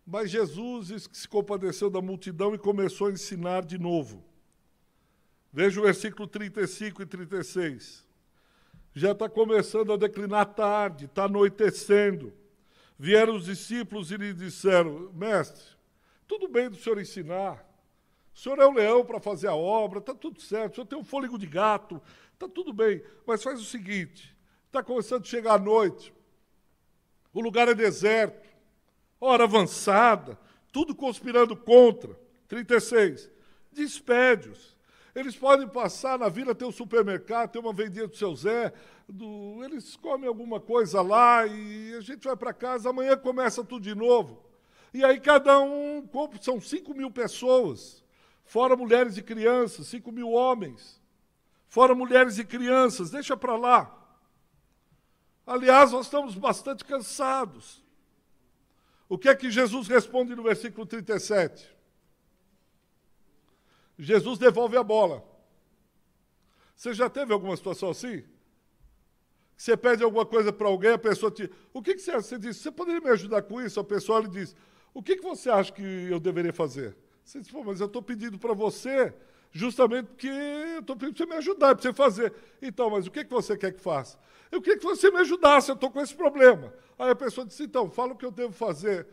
Mas 0.05 0.31
Jesus 0.31 1.09
se 1.11 1.27
compadeceu 1.27 1.89
da 1.89 2.01
multidão 2.01 2.53
e 2.53 2.57
começou 2.57 3.07
a 3.07 3.11
ensinar 3.11 3.63
de 3.63 3.77
novo. 3.77 4.23
Veja 5.53 5.79
o 5.79 5.83
versículo 5.83 6.27
35 6.27 7.01
e 7.01 7.05
36. 7.05 8.05
Já 8.93 9.11
está 9.11 9.29
começando 9.29 9.93
a 9.93 9.97
declinar 9.97 10.53
tarde, 10.53 11.05
está 11.05 11.25
anoitecendo. 11.25 12.33
Vieram 12.97 13.35
os 13.35 13.45
discípulos 13.45 14.11
e 14.11 14.17
lhe 14.17 14.33
disseram: 14.33 15.11
Mestre, 15.13 15.63
tudo 16.27 16.47
bem 16.47 16.69
do 16.69 16.75
senhor 16.75 16.99
ensinar. 16.99 17.67
O 18.33 18.39
senhor 18.39 18.59
é 18.59 18.65
o 18.65 18.71
leão 18.71 19.05
para 19.05 19.19
fazer 19.19 19.47
a 19.47 19.55
obra, 19.55 19.99
está 19.99 20.13
tudo 20.13 20.41
certo. 20.41 20.73
O 20.73 20.75
senhor 20.75 20.87
tem 20.87 20.99
um 20.99 21.03
fôlego 21.03 21.37
de 21.37 21.45
gato, 21.45 22.01
está 22.33 22.47
tudo 22.47 22.73
bem. 22.73 23.03
Mas 23.25 23.43
faz 23.43 23.59
o 23.59 23.65
seguinte: 23.65 24.35
está 24.67 24.83
começando 24.83 25.23
a 25.23 25.27
chegar 25.27 25.53
a 25.53 25.59
noite, 25.59 26.13
o 27.33 27.41
lugar 27.41 27.67
é 27.67 27.73
deserto, 27.73 28.50
hora 29.21 29.43
avançada, 29.43 30.37
tudo 30.71 30.95
conspirando 30.95 31.55
contra. 31.55 32.19
36. 32.47 33.29
Despede-os. 33.71 34.75
Eles 35.13 35.35
podem 35.35 35.67
passar 35.67 36.17
na 36.17 36.27
vila, 36.27 36.55
ter 36.55 36.65
um 36.65 36.71
supermercado, 36.71 37.51
ter 37.51 37.59
uma 37.59 37.73
vendinha 37.73 38.07
do 38.07 38.15
seu 38.15 38.35
Zé, 38.35 38.73
do, 39.07 39.61
eles 39.63 39.95
comem 39.97 40.27
alguma 40.27 40.59
coisa 40.59 41.01
lá 41.01 41.45
e 41.45 41.93
a 41.95 42.01
gente 42.01 42.23
vai 42.23 42.35
para 42.35 42.53
casa, 42.53 42.89
amanhã 42.89 43.17
começa 43.17 43.63
tudo 43.63 43.83
de 43.83 43.93
novo. 43.93 44.41
E 44.93 45.03
aí 45.03 45.19
cada 45.19 45.59
um, 45.59 46.07
são 46.41 46.59
5 46.59 46.93
mil 46.93 47.11
pessoas, 47.11 48.03
fora 48.45 48.75
mulheres 48.75 49.17
e 49.17 49.21
crianças, 49.21 49.87
5 49.87 50.11
mil 50.11 50.31
homens, 50.31 51.01
fora 51.67 51.93
mulheres 51.93 52.37
e 52.37 52.45
crianças, 52.45 53.11
deixa 53.11 53.35
para 53.35 53.57
lá. 53.57 53.97
Aliás, 55.45 55.91
nós 55.91 56.05
estamos 56.05 56.35
bastante 56.35 56.85
cansados. 56.85 57.83
O 59.11 59.17
que 59.17 59.27
é 59.27 59.35
que 59.35 59.51
Jesus 59.51 59.89
responde 59.89 60.33
no 60.33 60.41
versículo 60.41 60.85
37? 60.85 61.69
Jesus 63.99 64.39
devolve 64.39 64.77
a 64.77 64.83
bola. 64.83 65.21
Você 66.73 66.93
já 66.93 67.09
teve 67.09 67.33
alguma 67.33 67.57
situação 67.57 67.89
assim? 67.89 68.23
Você 69.57 69.75
pede 69.75 70.01
alguma 70.01 70.25
coisa 70.25 70.53
para 70.53 70.65
alguém, 70.65 70.91
a 70.91 70.97
pessoa 70.97 71.29
te. 71.29 71.51
O 71.73 71.81
que, 71.81 71.95
que 71.95 71.99
você, 71.99 72.13
você 72.13 72.39
diz? 72.39 72.55
Você 72.55 72.71
poderia 72.71 73.01
me 73.01 73.09
ajudar 73.09 73.41
com 73.41 73.61
isso? 73.61 73.81
A 73.81 73.83
pessoa 73.83 74.21
lhe 74.21 74.29
diz: 74.29 74.55
O 74.93 75.03
que, 75.03 75.17
que 75.17 75.23
você 75.23 75.49
acha 75.49 75.73
que 75.73 75.83
eu 75.83 76.17
deveria 76.17 76.53
fazer? 76.53 76.95
Você 77.21 77.41
diz: 77.41 77.51
Pô, 77.51 77.65
mas 77.65 77.81
eu 77.81 77.87
estou 77.87 78.01
pedindo 78.01 78.39
para 78.39 78.53
você, 78.53 79.13
justamente 79.51 80.05
porque 80.05 80.27
eu 80.27 80.79
estou 80.79 80.95
pedindo 80.95 81.17
para 81.17 81.25
você 81.25 81.29
me 81.33 81.35
ajudar, 81.35 81.75
para 81.75 81.81
você 81.81 81.93
fazer. 81.93 82.33
Então, 82.61 82.89
mas 82.89 83.07
o 83.07 83.11
que, 83.11 83.25
que 83.25 83.29
você 83.29 83.57
quer 83.57 83.73
que 83.73 83.81
faça? 83.81 84.17
Eu 84.51 84.61
queria 84.61 84.77
que 84.77 84.85
você 84.85 85.09
me 85.09 85.19
ajudasse, 85.19 85.69
eu 85.69 85.75
estou 85.75 85.89
com 85.89 86.01
esse 86.01 86.13
problema. 86.13 86.73
Aí 86.99 87.09
a 87.09 87.15
pessoa 87.15 87.47
disse, 87.47 87.63
então, 87.63 87.89
fala 87.89 88.13
o 88.13 88.17
que 88.17 88.25
eu 88.25 88.31
devo 88.31 88.53
fazer. 88.53 89.07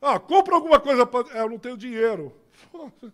Ah, 0.00 0.20
compra 0.20 0.54
alguma 0.54 0.78
coisa 0.78 1.06
para. 1.06 1.38
É, 1.38 1.42
eu 1.42 1.48
não 1.48 1.58
tenho 1.58 1.76
dinheiro. 1.76 2.34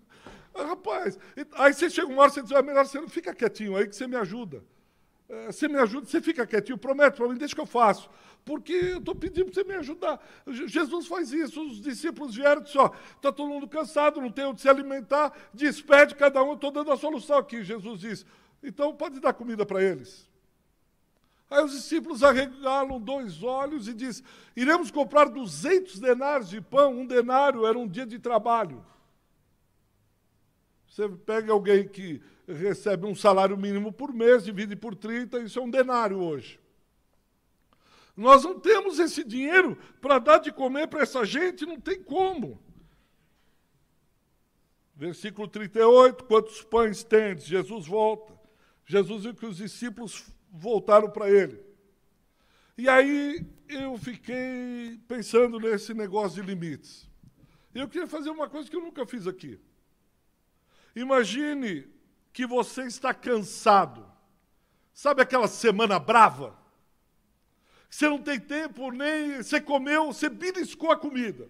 Rapaz, 0.52 1.16
aí 1.54 1.72
você 1.72 1.88
chega 1.88 2.08
uma 2.08 2.22
hora 2.22 2.32
e 2.36 2.42
diz, 2.42 2.50
é 2.50 2.60
melhor 2.60 2.84
você 2.84 3.00
não 3.00 3.08
fica 3.08 3.32
quietinho 3.32 3.76
aí 3.76 3.86
que 3.86 3.94
você 3.94 4.08
me 4.08 4.16
ajuda. 4.16 4.64
É, 5.28 5.46
você 5.52 5.68
me 5.68 5.76
ajuda, 5.76 6.06
você 6.06 6.20
fica 6.20 6.44
quietinho, 6.44 6.76
promete 6.76 7.16
para 7.16 7.28
mim, 7.28 7.36
deixa 7.36 7.54
que 7.54 7.60
eu 7.60 7.66
faço. 7.66 8.10
Porque 8.44 8.72
eu 8.72 8.98
estou 8.98 9.14
pedindo 9.14 9.44
para 9.44 9.54
você 9.54 9.64
me 9.64 9.74
ajudar. 9.74 10.20
Jesus 10.66 11.06
faz 11.06 11.32
isso, 11.32 11.64
os 11.64 11.80
discípulos 11.80 12.34
vieram 12.34 12.60
e 12.60 12.64
disseram, 12.64 12.86
ó, 12.86 12.90
está 13.14 13.30
todo 13.30 13.48
mundo 13.48 13.68
cansado, 13.68 14.20
não 14.20 14.30
tem 14.30 14.44
onde 14.46 14.60
se 14.60 14.68
alimentar, 14.68 15.32
despede 15.54 16.16
cada 16.16 16.42
um, 16.42 16.54
estou 16.54 16.72
dando 16.72 16.90
a 16.90 16.96
solução 16.96 17.38
aqui. 17.38 17.62
Jesus 17.62 18.00
diz, 18.00 18.26
então 18.60 18.92
pode 18.94 19.20
dar 19.20 19.32
comida 19.32 19.64
para 19.64 19.80
eles. 19.80 20.28
Aí 21.50 21.64
os 21.64 21.72
discípulos 21.72 22.22
arregalam 22.22 23.00
dois 23.00 23.42
olhos 23.42 23.88
e 23.88 23.92
diz: 23.92 24.22
Iremos 24.54 24.90
comprar 24.90 25.24
200 25.24 25.98
denários 25.98 26.48
de 26.48 26.60
pão. 26.60 27.00
Um 27.00 27.06
denário 27.06 27.66
era 27.66 27.76
um 27.76 27.88
dia 27.88 28.06
de 28.06 28.20
trabalho. 28.20 28.86
Você 30.86 31.08
pega 31.08 31.52
alguém 31.52 31.88
que 31.88 32.22
recebe 32.46 33.06
um 33.06 33.14
salário 33.14 33.56
mínimo 33.56 33.92
por 33.92 34.12
mês, 34.12 34.44
divide 34.44 34.76
por 34.76 34.94
30, 34.94 35.40
isso 35.40 35.58
é 35.58 35.62
um 35.62 35.70
denário 35.70 36.18
hoje. 36.18 36.58
Nós 38.16 38.44
não 38.44 38.58
temos 38.58 38.98
esse 38.98 39.24
dinheiro 39.24 39.78
para 40.00 40.18
dar 40.18 40.38
de 40.38 40.52
comer 40.52 40.88
para 40.88 41.02
essa 41.02 41.24
gente, 41.24 41.64
não 41.64 41.80
tem 41.80 42.02
como. 42.02 42.60
Versículo 44.94 45.48
38, 45.48 46.24
quantos 46.24 46.60
pães 46.62 47.02
tendes? 47.02 47.46
Jesus 47.46 47.86
volta. 47.86 48.38
Jesus 48.84 49.22
viu 49.22 49.34
que 49.34 49.46
os 49.46 49.56
discípulos 49.56 50.26
voltaram 50.52 51.10
para 51.10 51.30
ele. 51.30 51.60
E 52.76 52.88
aí 52.88 53.46
eu 53.68 53.96
fiquei 53.98 55.00
pensando 55.06 55.60
nesse 55.60 55.94
negócio 55.94 56.42
de 56.42 56.48
limites. 56.48 57.08
Eu 57.74 57.88
queria 57.88 58.06
fazer 58.06 58.30
uma 58.30 58.48
coisa 58.48 58.68
que 58.68 58.76
eu 58.76 58.80
nunca 58.80 59.06
fiz 59.06 59.26
aqui. 59.26 59.60
Imagine 60.94 61.88
que 62.32 62.46
você 62.46 62.82
está 62.82 63.14
cansado. 63.14 64.10
Sabe 64.92 65.22
aquela 65.22 65.46
semana 65.46 65.98
brava? 65.98 66.58
Você 67.88 68.08
não 68.08 68.20
tem 68.22 68.38
tempo 68.38 68.90
nem. 68.90 69.36
Você 69.36 69.60
comeu, 69.60 70.06
você 70.06 70.28
beliscou 70.28 70.90
a 70.90 70.96
comida. 70.96 71.48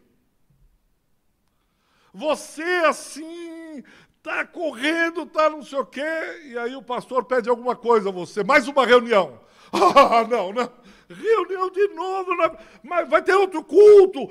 Você 2.13 2.63
assim 2.63 3.83
Está 4.21 4.45
correndo, 4.45 5.23
está 5.23 5.49
não 5.49 5.63
sei 5.63 5.79
o 5.79 5.87
quê, 5.87 6.03
e 6.45 6.59
aí 6.59 6.77
o 6.77 6.83
pastor 6.83 7.25
pede 7.25 7.49
alguma 7.49 7.75
coisa 7.75 8.11
a 8.11 8.13
você, 8.13 8.45
mais 8.45 8.69
uma 8.69 8.87
reunião. 8.87 9.41
Ah, 9.73 10.27
não, 10.29 10.53
não. 10.53 10.69
Reunião 11.09 11.71
de 11.71 11.87
novo, 11.89 12.35
não, 12.35 12.57
mas 12.83 13.09
vai 13.09 13.23
ter 13.23 13.35
outro 13.35 13.63
culto. 13.63 14.29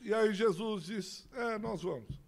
E 0.00 0.14
aí 0.14 0.32
Jesus 0.32 0.84
diz: 0.84 1.28
É, 1.34 1.58
nós 1.58 1.82
vamos. 1.82 2.18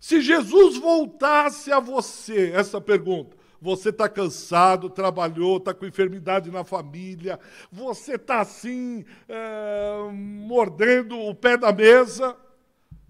Se 0.00 0.22
Jesus 0.22 0.78
voltasse 0.78 1.70
a 1.70 1.78
você 1.78 2.52
essa 2.54 2.80
pergunta, 2.80 3.36
você 3.60 3.90
está 3.90 4.08
cansado, 4.08 4.88
trabalhou, 4.88 5.58
está 5.58 5.74
com 5.74 5.84
enfermidade 5.84 6.50
na 6.50 6.64
família, 6.64 7.38
você 7.70 8.14
está 8.14 8.40
assim, 8.40 9.04
é, 9.28 10.10
mordendo 10.12 11.18
o 11.18 11.34
pé 11.34 11.58
da 11.58 11.70
mesa, 11.70 12.34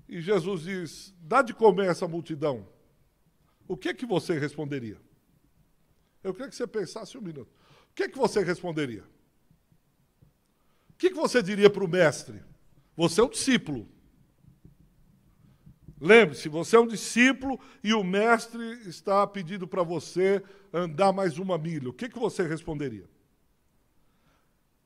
e 0.08 0.20
Jesus 0.20 0.62
diz: 0.62 1.14
dá 1.20 1.42
de 1.42 1.52
comer 1.52 1.88
essa 1.88 2.06
multidão, 2.06 2.68
o 3.66 3.76
que 3.76 3.88
é 3.88 3.94
que 3.94 4.06
você 4.06 4.38
responderia? 4.38 5.00
Eu 6.22 6.32
queria 6.32 6.48
que 6.48 6.56
você 6.56 6.66
pensasse 6.66 7.16
um 7.16 7.20
minuto. 7.20 7.50
O 7.90 7.94
que 7.94 8.04
é 8.04 8.08
que 8.08 8.18
você 8.18 8.42
responderia? 8.42 9.04
O 10.90 10.94
que, 10.98 11.08
é 11.08 11.10
que 11.10 11.16
você 11.16 11.42
diria 11.42 11.68
para 11.68 11.84
o 11.84 11.88
mestre? 11.88 12.42
Você 12.96 13.20
é 13.20 13.24
um 13.24 13.28
discípulo. 13.28 13.88
Lembre-se, 16.00 16.48
você 16.48 16.76
é 16.76 16.80
um 16.80 16.86
discípulo 16.86 17.60
e 17.82 17.94
o 17.94 18.02
mestre 18.02 18.62
está 18.88 19.26
pedindo 19.26 19.66
para 19.68 19.82
você 19.82 20.42
andar 20.72 21.12
mais 21.12 21.38
uma 21.38 21.56
milha. 21.56 21.90
O 21.90 21.92
que, 21.92 22.06
é 22.06 22.08
que 22.08 22.18
você 22.18 22.46
responderia? 22.46 23.08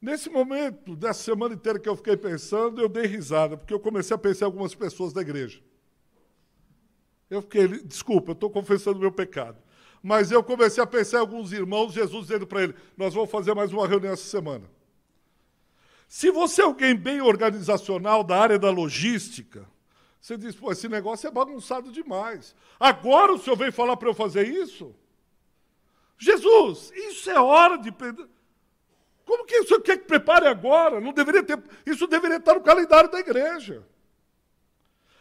Nesse 0.01 0.31
momento, 0.31 0.97
dessa 0.97 1.23
semana 1.23 1.55
inteira 1.55 1.79
que 1.79 1.89
eu 1.89 1.97
fiquei 1.97 2.17
pensando, 2.17 2.81
eu 2.81 2.89
dei 2.89 3.07
risada, 3.07 3.57
porque 3.57 3.75
eu 3.75 3.81
comecei 3.81 4.15
a 4.15 4.19
pensar 4.19 4.47
em 4.47 4.47
algumas 4.47 4.75
pessoas 4.75 5.13
da 5.13 5.21
igreja. 5.21 5.61
Eu 7.29 7.43
fiquei, 7.43 7.69
desculpa, 7.83 8.31
eu 8.31 8.35
estou 8.35 8.51
confessando 8.51 8.97
o 8.97 9.01
meu 9.01 9.13
pecado. 9.13 9.59
Mas 10.03 10.31
eu 10.31 10.43
comecei 10.43 10.83
a 10.83 10.87
pensar 10.87 11.19
em 11.19 11.21
alguns 11.21 11.53
irmãos, 11.53 11.93
Jesus 11.93 12.27
dizendo 12.27 12.47
para 12.47 12.63
ele: 12.63 12.75
Nós 12.97 13.13
vamos 13.13 13.31
fazer 13.31 13.55
mais 13.55 13.73
uma 13.73 13.87
reunião 13.87 14.13
essa 14.13 14.25
semana. 14.25 14.65
Se 16.09 16.31
você 16.31 16.63
é 16.63 16.65
alguém 16.65 16.97
bem 16.97 17.21
organizacional 17.21 18.25
da 18.25 18.37
área 18.37 18.59
da 18.59 18.71
logística, 18.71 19.69
você 20.21 20.39
diz: 20.39 20.57
Pô, 20.57 20.73
esse 20.73 20.89
negócio 20.89 21.29
é 21.29 21.31
bagunçado 21.31 21.93
demais. 21.93 22.55
Agora 22.81 23.33
o 23.33 23.39
senhor 23.39 23.57
veio 23.57 23.73
falar 23.73 23.97
para 23.97 24.09
eu 24.09 24.15
fazer 24.15 24.49
isso? 24.49 24.95
Jesus, 26.19 26.91
isso 26.95 27.31
é 27.31 27.39
hora 27.39 27.77
de. 27.77 27.93
Como 29.31 29.47
que 29.47 29.61
o 29.61 29.65
senhor 29.65 29.81
quer 29.81 29.97
que 29.97 30.07
prepare 30.07 30.49
agora? 30.49 31.01
Não 31.01 31.13
deveria 31.13 31.41
ter. 31.41 31.57
Isso 31.87 32.09
deveria 32.09 32.39
estar 32.39 32.53
no 32.53 32.61
calendário 32.61 33.09
da 33.09 33.21
igreja. 33.21 33.87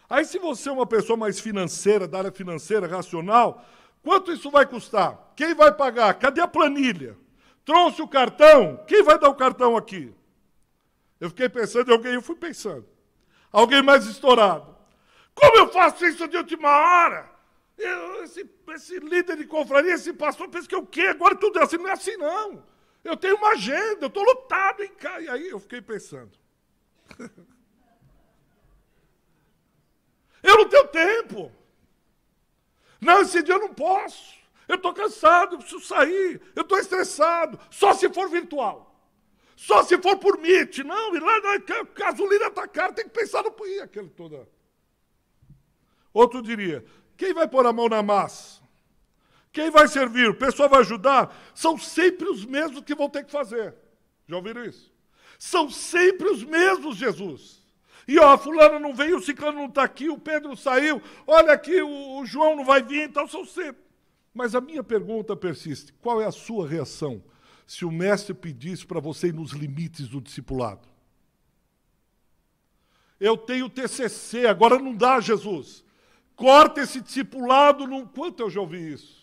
Aí, 0.09 0.25
se 0.25 0.39
você 0.39 0.67
é 0.67 0.71
uma 0.71 0.87
pessoa 0.87 1.15
mais 1.15 1.39
financeira, 1.39 2.07
da 2.07 2.17
área 2.17 2.31
financeira, 2.31 2.87
racional, 2.87 3.63
quanto 4.01 4.31
isso 4.31 4.49
vai 4.49 4.65
custar? 4.65 5.31
Quem 5.35 5.53
vai 5.53 5.71
pagar? 5.71 6.15
Cadê 6.15 6.41
a 6.41 6.47
planilha? 6.47 7.15
Trouxe 7.63 8.01
o 8.01 8.07
cartão? 8.07 8.83
Quem 8.87 9.03
vai 9.03 9.19
dar 9.19 9.29
o 9.29 9.35
cartão 9.35 9.77
aqui? 9.77 10.11
Eu 11.19 11.29
fiquei 11.29 11.47
pensando 11.47 11.91
em 11.91 11.93
alguém, 11.93 12.13
eu 12.15 12.21
fui 12.23 12.35
pensando. 12.35 12.87
Alguém 13.51 13.83
mais 13.83 14.07
estourado. 14.07 14.75
Como 15.35 15.55
eu 15.55 15.69
faço 15.71 16.03
isso 16.03 16.27
de 16.27 16.35
última 16.35 16.67
hora? 16.67 17.29
Eu, 17.77 18.23
esse, 18.23 18.49
esse, 18.69 18.99
líder 19.01 19.37
de 19.37 19.45
confraria, 19.45 19.93
esse 19.93 20.13
pastor, 20.13 20.49
pensa 20.49 20.67
que 20.67 20.73
eu 20.73 20.83
quê? 20.83 21.01
Agora 21.01 21.35
tudo 21.35 21.59
é 21.59 21.63
assim. 21.63 21.77
Não 21.77 21.89
é 21.89 21.93
assim, 21.93 22.17
não. 22.17 22.67
Eu 23.03 23.15
tenho 23.15 23.37
uma 23.37 23.49
agenda, 23.49 23.99
eu 24.01 24.07
estou 24.07 24.23
lutado 24.23 24.83
em 24.83 24.93
casa. 24.95 25.21
E 25.21 25.29
aí 25.29 25.49
eu 25.49 25.59
fiquei 25.59 25.81
pensando. 25.81 26.31
Eu 30.41 30.57
não 30.57 30.69
tenho 30.69 30.87
tempo. 30.87 31.51
Não, 33.01 33.21
esse 33.21 33.43
dia 33.43 33.55
eu 33.55 33.59
não 33.59 33.73
posso. 33.73 34.37
Eu 34.67 34.75
estou 34.75 34.93
cansado, 34.93 35.55
eu 35.55 35.59
preciso 35.59 35.83
sair. 35.83 36.41
Eu 36.55 36.61
estou 36.61 36.77
estressado. 36.77 37.59
Só 37.69 37.93
se 37.93 38.09
for 38.09 38.29
virtual. 38.29 38.89
Só 39.55 39.83
se 39.83 39.97
for 40.01 40.17
por 40.17 40.37
Meet. 40.37 40.79
Não, 40.79 41.15
e 41.15 41.19
lá 41.19 41.35
a 41.35 41.83
gasolina 41.93 42.47
está 42.47 42.67
cara, 42.67 42.93
tem 42.93 43.05
que 43.05 43.11
pensar 43.11 43.43
no. 43.43 43.53
Ih, 43.67 43.81
aquele 43.81 44.09
toda. 44.09 44.47
Outro 46.13 46.41
diria: 46.41 46.85
quem 47.17 47.33
vai 47.33 47.47
pôr 47.47 47.65
a 47.65 47.73
mão 47.73 47.89
na 47.89 48.01
massa? 48.01 48.58
Quem 49.51 49.71
vai 49.71 49.87
servir? 49.87 50.29
O 50.29 50.35
pessoal 50.35 50.69
vai 50.69 50.79
ajudar? 50.81 51.35
São 51.53 51.77
sempre 51.77 52.29
os 52.29 52.45
mesmos 52.45 52.81
que 52.81 52.95
vão 52.95 53.09
ter 53.09 53.25
que 53.25 53.31
fazer. 53.31 53.75
Já 54.27 54.35
ouviram 54.35 54.63
isso? 54.63 54.91
São 55.39 55.69
sempre 55.69 56.29
os 56.29 56.43
mesmos, 56.43 56.97
Jesus. 56.97 57.59
E 58.07 58.19
ó, 58.19 58.37
fulano 58.37 58.79
não 58.79 58.93
veio, 58.93 59.17
o 59.17 59.21
ciclano 59.21 59.59
não 59.59 59.67
está 59.67 59.83
aqui, 59.83 60.09
o 60.09 60.17
Pedro 60.17 60.55
saiu, 60.55 61.01
olha 61.27 61.53
aqui, 61.53 61.81
o, 61.81 62.19
o 62.19 62.25
João 62.25 62.55
não 62.55 62.65
vai 62.65 62.81
vir, 62.81 63.03
então 63.03 63.27
são 63.27 63.45
sempre. 63.45 63.83
Mas 64.33 64.55
a 64.55 64.61
minha 64.61 64.83
pergunta 64.83 65.35
persiste: 65.35 65.93
qual 65.93 66.21
é 66.21 66.25
a 66.25 66.31
sua 66.31 66.67
reação 66.67 67.23
se 67.67 67.85
o 67.85 67.91
mestre 67.91 68.33
pedisse 68.33 68.85
para 68.85 68.99
você 68.99 69.27
ir 69.27 69.33
nos 69.33 69.51
limites 69.51 70.07
do 70.07 70.21
discipulado? 70.21 70.87
Eu 73.19 73.35
tenho 73.35 73.69
TCC, 73.69 74.47
agora 74.47 74.79
não 74.79 74.95
dá, 74.95 75.19
Jesus. 75.19 75.83
Corta 76.35 76.81
esse 76.81 77.01
discipulado. 77.01 77.85
Num... 77.85 78.05
Quanto 78.05 78.41
eu 78.41 78.49
já 78.49 78.61
ouvi 78.61 78.93
isso? 78.93 79.18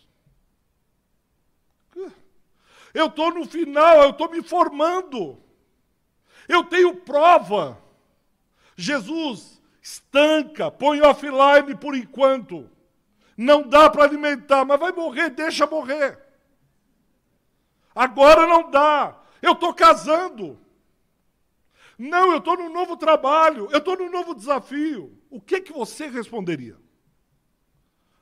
Eu 2.97 3.09
estou 3.09 3.31
no 3.31 3.45
final, 3.45 4.05
eu 4.05 4.11
estou 4.11 4.31
me 4.31 4.43
formando. 4.43 5.39
Eu 6.49 6.65
tenho 6.65 6.97
prova. 6.97 7.79
Jesus 8.75 9.61
estanca, 9.83 10.71
põe 10.71 11.03
offline 11.03 11.77
por 11.79 11.95
enquanto. 11.95 12.71
Não 13.37 13.69
dá 13.69 13.91
para 13.91 14.05
alimentar, 14.05 14.65
mas 14.65 14.81
vai 14.81 14.93
morrer, 14.93 15.29
deixa 15.29 15.67
morrer. 15.67 16.19
Agora 17.95 18.47
não 18.47 18.71
dá. 18.71 19.21
Eu 19.43 19.53
estou 19.53 19.75
casando. 19.75 20.59
Não, 21.99 22.33
eu 22.33 22.39
estou 22.39 22.57
num 22.57 22.73
novo 22.73 22.97
trabalho, 22.97 23.69
eu 23.73 23.79
estou 23.79 23.99
num 23.99 24.11
novo 24.11 24.35
desafio. 24.35 25.21
O 25.29 25.39
que, 25.39 25.61
que 25.61 25.73
você 25.73 26.07
responderia? 26.07 26.79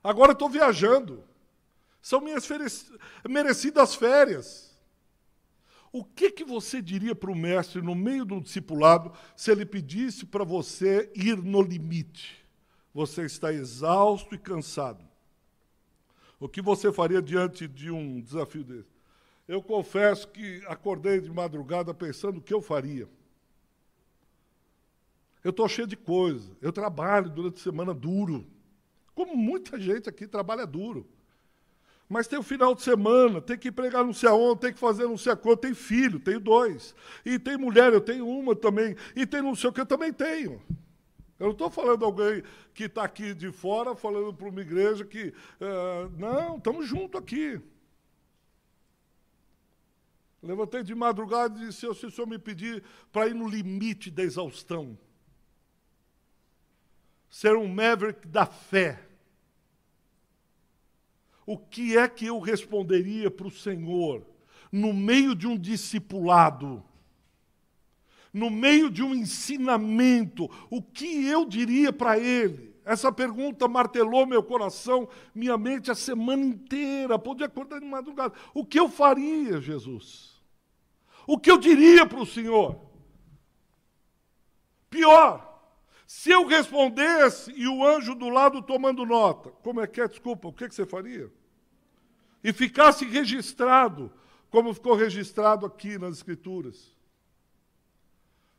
Agora 0.03 0.33
estou 0.33 0.49
viajando. 0.49 1.25
São 2.05 2.21
minhas 2.21 2.47
merecidas 3.27 3.95
férias. 3.95 4.79
O 5.91 6.05
que, 6.05 6.31
que 6.31 6.45
você 6.45 6.83
diria 6.83 7.15
para 7.15 7.31
o 7.31 7.35
mestre 7.35 7.81
no 7.81 7.95
meio 7.95 8.27
do 8.27 8.43
discipulado 8.43 9.11
se 9.35 9.51
ele 9.51 9.65
pedisse 9.65 10.27
para 10.27 10.45
você 10.45 11.11
ir 11.15 11.39
no 11.39 11.63
limite? 11.63 12.45
Você 12.93 13.23
está 13.23 13.51
exausto 13.55 14.35
e 14.35 14.39
cansado. 14.39 15.03
O 16.39 16.47
que 16.47 16.61
você 16.61 16.93
faria 16.93 17.23
diante 17.23 17.67
de 17.67 17.91
um 17.91 18.21
desafio 18.21 18.65
desse? 18.65 18.95
Eu 19.49 19.63
confesso 19.63 20.29
que 20.29 20.63
acordei 20.67 21.23
de 21.23 21.31
madrugada 21.31 21.95
pensando 21.95 22.37
o 22.37 22.43
que 22.43 22.53
eu 22.53 22.61
faria. 22.61 23.09
Eu 25.43 25.53
estou 25.53 25.67
cheio 25.71 25.87
de 25.87 25.97
coisa. 25.97 26.55
Eu 26.61 26.71
trabalho 26.71 27.31
durante 27.31 27.59
a 27.61 27.65
semana 27.65 27.95
duro. 27.95 28.47
Como 29.15 29.35
muita 29.35 29.81
gente 29.81 30.07
aqui 30.07 30.27
trabalha 30.27 30.67
duro. 30.67 31.09
Mas 32.09 32.27
tem 32.29 32.39
o 32.39 32.43
final 32.43 32.75
de 32.75 32.83
semana, 32.83 33.41
tem 33.41 33.57
que 33.57 33.73
pregar 33.73 34.05
não 34.05 34.13
sei 34.13 34.29
aonde, 34.29 34.61
tem 34.61 34.73
que 34.73 34.79
fazer 34.79 35.05
não 35.05 35.17
sei 35.17 35.33
a 35.33 35.37
quanto, 35.37 35.61
tem 35.61 35.75
filho, 35.75 36.21
tenho 36.21 36.39
dois. 36.39 36.95
E 37.25 37.39
tem 37.39 37.57
mulher, 37.57 37.93
eu 37.93 38.01
tenho 38.01 38.29
uma 38.29 38.55
também. 38.55 38.95
E 39.17 39.27
tem 39.27 39.41
não 39.41 39.55
sei 39.55 39.71
o 39.71 39.73
que, 39.73 39.81
eu 39.81 39.87
também 39.87 40.13
tenho. 40.13 40.63
Eu 41.39 41.47
não 41.47 41.53
estou 41.53 41.71
falando 41.71 42.05
alguém 42.05 42.43
que 42.73 42.85
está 42.85 43.05
aqui 43.05 43.35
de 43.35 43.51
fora, 43.51 43.97
falando 43.97 44.33
para 44.33 44.49
uma 44.49 44.61
igreja 44.61 45.05
que. 45.05 45.29
Uh, 45.61 46.11
não, 46.19 46.57
estamos 46.59 46.87
juntos 46.87 47.21
aqui. 47.21 47.61
Levantei 50.43 50.83
de 50.83 50.95
madrugada 50.95 51.59
e 51.59 51.67
disse: 51.67 51.81
se 51.95 52.07
o 52.07 52.11
senhor 52.11 52.27
me 52.27 52.39
pedir 52.39 52.85
para 53.11 53.27
ir 53.27 53.35
no 53.35 53.49
limite 53.49 54.11
da 54.11 54.23
exaustão, 54.23 54.97
ser 57.31 57.57
um 57.57 57.67
maverick 57.67 58.29
da 58.29 58.47
fé, 58.47 59.01
o 61.47 61.59
que 61.59 61.97
é 61.97 62.09
que 62.09 62.27
eu 62.27 62.39
responderia 62.39 63.31
para 63.31 63.47
o 63.47 63.51
Senhor 63.51 64.23
no 64.73 64.93
meio 64.93 65.35
de 65.35 65.47
um 65.47 65.57
discipulado? 65.57 66.83
No 68.33 68.51
meio 68.51 68.91
de 68.91 69.03
um 69.03 69.15
ensinamento, 69.15 70.51
o 70.69 70.83
que 70.83 71.27
eu 71.27 71.45
diria 71.45 71.93
para 71.93 72.19
ele? 72.19 72.75
Essa 72.85 73.11
pergunta 73.11 73.67
martelou 73.67 74.27
meu 74.27 74.43
coração, 74.43 75.09
minha 75.35 75.57
mente 75.57 75.91
a 75.91 75.95
semana 75.95 76.45
inteira. 76.45 77.19
Podia 77.19 77.47
acordar 77.47 77.81
de 77.81 77.87
madrugada. 77.87 78.35
O 78.53 78.65
que 78.65 78.79
eu 78.79 78.89
faria, 78.89 79.61
Jesus? 79.61 80.43
O 81.27 81.39
que 81.39 81.51
eu 81.51 81.57
diria 81.57 82.05
para 82.05 82.21
o 82.21 82.27
Senhor? 82.27 82.79
Pior, 84.91 85.54
se 86.17 86.31
eu 86.31 86.47
respondesse 86.47 87.53
e 87.57 87.67
o 87.67 87.85
anjo 87.85 88.15
do 88.15 88.29
lado 88.29 88.63
tomando 88.63 89.05
nota, 89.05 89.51
como 89.65 89.81
é 89.81 89.87
que 89.87 90.01
é? 90.01 90.07
Desculpa, 90.07 90.47
o 90.47 90.53
que, 90.53 90.69
que 90.69 90.75
você 90.75 90.87
faria? 90.87 91.29
E 92.43 92.53
ficasse 92.53 93.05
registrado, 93.05 94.13
como 94.49 94.73
ficou 94.73 94.95
registrado 94.95 95.67
aqui 95.67 95.99
nas 95.99 96.19
Escrituras. 96.19 96.97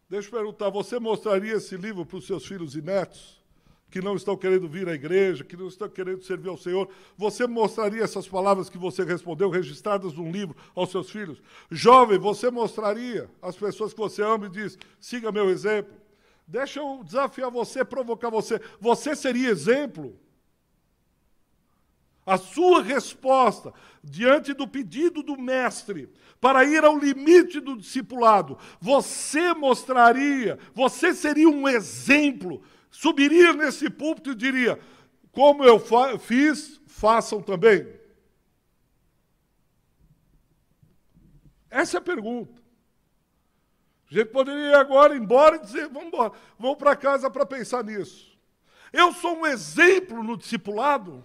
Deixa 0.09 0.27
eu 0.27 0.33
perguntar, 0.33 0.69
você 0.69 0.99
mostraria 0.99 1.53
esse 1.53 1.77
livro 1.77 2.05
para 2.05 2.17
os 2.17 2.27
seus 2.27 2.45
filhos 2.45 2.75
e 2.75 2.81
netos? 2.81 3.41
Que 3.89 4.01
não 4.01 4.17
estão 4.17 4.35
querendo 4.35 4.67
vir 4.67 4.89
à 4.89 4.93
igreja, 4.93 5.45
que 5.45 5.55
não 5.55 5.69
estão 5.69 5.87
querendo 5.87 6.23
servir 6.23 6.49
ao 6.49 6.57
Senhor, 6.57 6.89
você 7.17 7.47
mostraria 7.47 8.03
essas 8.03 8.27
palavras 8.27 8.69
que 8.69 8.77
você 8.77 9.05
respondeu, 9.05 9.49
registradas 9.49 10.13
num 10.13 10.29
livro, 10.29 10.57
aos 10.75 10.91
seus 10.91 11.09
filhos? 11.09 11.41
Jovem, 11.71 12.19
você 12.19 12.51
mostraria 12.51 13.31
às 13.41 13.55
pessoas 13.55 13.93
que 13.93 13.99
você 13.99 14.21
ama 14.21 14.47
e 14.47 14.49
diz: 14.49 14.77
siga 14.99 15.31
meu 15.31 15.49
exemplo? 15.49 16.04
Deixa 16.47 16.79
eu 16.79 17.03
desafiar 17.03 17.49
você, 17.49 17.83
provocar 17.83 18.29
você. 18.29 18.61
Você 18.79 19.15
seria 19.15 19.49
exemplo? 19.49 20.19
A 22.25 22.37
sua 22.37 22.81
resposta 22.81 23.73
diante 24.03 24.53
do 24.53 24.67
pedido 24.67 25.21
do 25.21 25.37
mestre 25.37 26.11
para 26.41 26.63
ir 26.65 26.83
ao 26.83 26.97
limite 26.97 27.59
do 27.59 27.77
discipulado, 27.77 28.57
você 28.79 29.53
mostraria, 29.53 30.59
você 30.73 31.13
seria 31.13 31.47
um 31.47 31.67
exemplo, 31.67 32.63
subiria 32.89 33.53
nesse 33.53 33.89
púlpito 33.89 34.31
e 34.31 34.35
diria: 34.35 34.79
como 35.31 35.63
eu 35.63 35.79
fa 35.79 36.17
fiz, 36.17 36.81
façam 36.87 37.41
também. 37.41 37.87
Essa 41.69 41.97
é 41.97 41.99
a 41.99 42.01
pergunta. 42.01 42.64
A 44.09 44.13
gente 44.13 44.27
poderia 44.27 44.69
ir 44.69 44.75
agora 44.75 45.15
embora 45.15 45.55
e 45.55 45.59
dizer, 45.59 45.87
vamos 45.87 46.07
embora, 46.07 46.31
vamos 46.59 46.77
para 46.77 46.95
casa 46.95 47.29
para 47.29 47.45
pensar 47.45 47.83
nisso. 47.83 48.37
Eu 48.93 49.11
sou 49.13 49.37
um 49.37 49.45
exemplo 49.45 50.23
no 50.23 50.37
discipulado? 50.37 51.23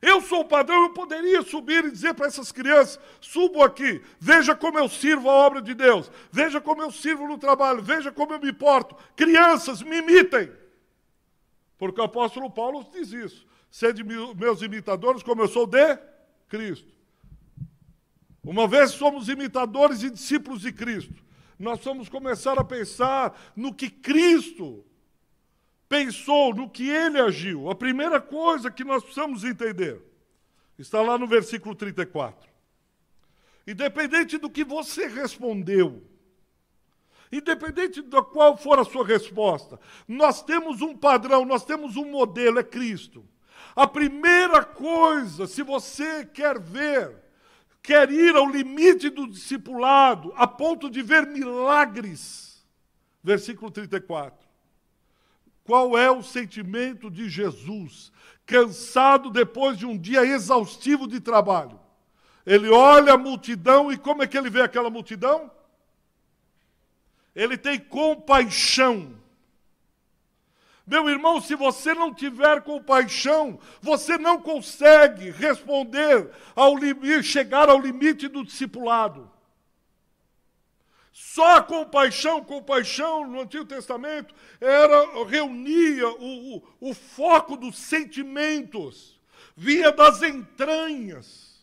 Eu 0.00 0.20
sou 0.20 0.40
o 0.40 0.44
padrão, 0.44 0.82
eu 0.82 0.90
poderia 0.90 1.40
subir 1.42 1.84
e 1.84 1.90
dizer 1.90 2.12
para 2.12 2.26
essas 2.26 2.52
crianças: 2.52 3.00
subam 3.20 3.62
aqui, 3.62 4.02
veja 4.20 4.54
como 4.54 4.78
eu 4.78 4.88
sirvo 4.88 5.30
a 5.30 5.32
obra 5.32 5.62
de 5.62 5.72
Deus, 5.72 6.10
veja 6.30 6.60
como 6.60 6.82
eu 6.82 6.90
sirvo 6.90 7.26
no 7.26 7.38
trabalho, 7.38 7.82
veja 7.82 8.12
como 8.12 8.34
eu 8.34 8.40
me 8.40 8.52
porto. 8.52 8.96
Crianças, 9.16 9.82
me 9.82 9.98
imitem. 9.98 10.52
Porque 11.78 12.00
o 12.00 12.04
apóstolo 12.04 12.50
Paulo 12.50 12.86
diz 12.92 13.12
isso. 13.12 13.46
Sede 13.70 14.04
meus 14.04 14.62
imitadores, 14.62 15.22
como 15.22 15.42
eu 15.42 15.48
sou 15.48 15.66
de 15.66 15.98
Cristo. 16.48 16.93
Uma 18.44 18.68
vez 18.68 18.90
somos 18.90 19.28
imitadores 19.28 20.02
e 20.02 20.10
discípulos 20.10 20.60
de 20.60 20.72
Cristo, 20.72 21.24
nós 21.58 21.82
vamos 21.82 22.08
começar 22.08 22.58
a 22.58 22.64
pensar 22.64 23.52
no 23.56 23.72
que 23.72 23.88
Cristo 23.88 24.84
pensou, 25.88 26.54
no 26.54 26.68
que 26.68 26.88
ele 26.88 27.18
agiu. 27.18 27.70
A 27.70 27.74
primeira 27.74 28.20
coisa 28.20 28.70
que 28.70 28.84
nós 28.84 29.02
precisamos 29.02 29.44
entender 29.44 30.02
está 30.78 31.00
lá 31.00 31.16
no 31.16 31.26
versículo 31.26 31.74
34. 31.74 32.50
Independente 33.66 34.36
do 34.36 34.50
que 34.50 34.62
você 34.62 35.06
respondeu, 35.06 36.02
independente 37.32 38.02
da 38.02 38.22
qual 38.22 38.58
for 38.58 38.78
a 38.78 38.84
sua 38.84 39.06
resposta, 39.06 39.80
nós 40.06 40.42
temos 40.42 40.82
um 40.82 40.94
padrão, 40.94 41.46
nós 41.46 41.64
temos 41.64 41.96
um 41.96 42.10
modelo, 42.10 42.58
é 42.58 42.64
Cristo. 42.64 43.26
A 43.74 43.86
primeira 43.86 44.62
coisa, 44.62 45.46
se 45.46 45.62
você 45.62 46.26
quer 46.26 46.60
ver, 46.60 47.23
quer 47.84 48.10
ir 48.10 48.34
ao 48.34 48.48
limite 48.48 49.10
do 49.10 49.28
discipulado, 49.28 50.32
a 50.36 50.46
ponto 50.46 50.88
de 50.88 51.02
ver 51.02 51.26
milagres, 51.26 52.66
versículo 53.22 53.70
34. 53.70 54.48
Qual 55.62 55.96
é 55.96 56.10
o 56.10 56.22
sentimento 56.22 57.10
de 57.10 57.28
Jesus, 57.28 58.10
cansado 58.46 59.28
depois 59.28 59.76
de 59.76 59.84
um 59.84 59.98
dia 59.98 60.24
exaustivo 60.24 61.06
de 61.06 61.20
trabalho? 61.20 61.78
Ele 62.46 62.70
olha 62.70 63.12
a 63.12 63.18
multidão 63.18 63.92
e 63.92 63.98
como 63.98 64.22
é 64.22 64.26
que 64.26 64.38
ele 64.38 64.48
vê 64.48 64.62
aquela 64.62 64.88
multidão? 64.88 65.50
Ele 67.36 67.58
tem 67.58 67.78
compaixão. 67.78 69.14
Meu 70.86 71.08
irmão, 71.08 71.40
se 71.40 71.54
você 71.54 71.94
não 71.94 72.12
tiver 72.12 72.60
compaixão, 72.62 73.58
você 73.80 74.18
não 74.18 74.40
consegue 74.40 75.30
responder 75.30 76.30
ao 76.54 76.76
limite, 76.76 77.22
chegar 77.22 77.70
ao 77.70 77.80
limite 77.80 78.28
do 78.28 78.44
discipulado. 78.44 79.30
Só 81.10 81.56
a 81.56 81.62
compaixão, 81.62 82.44
compaixão 82.44 83.26
no 83.26 83.40
Antigo 83.40 83.64
Testamento 83.64 84.34
era 84.60 85.24
reunia 85.24 86.08
o, 86.08 86.56
o, 86.56 86.62
o 86.80 86.94
foco 86.94 87.56
dos 87.56 87.78
sentimentos, 87.78 89.18
vinha 89.56 89.90
das 89.90 90.22
entranhas. 90.22 91.53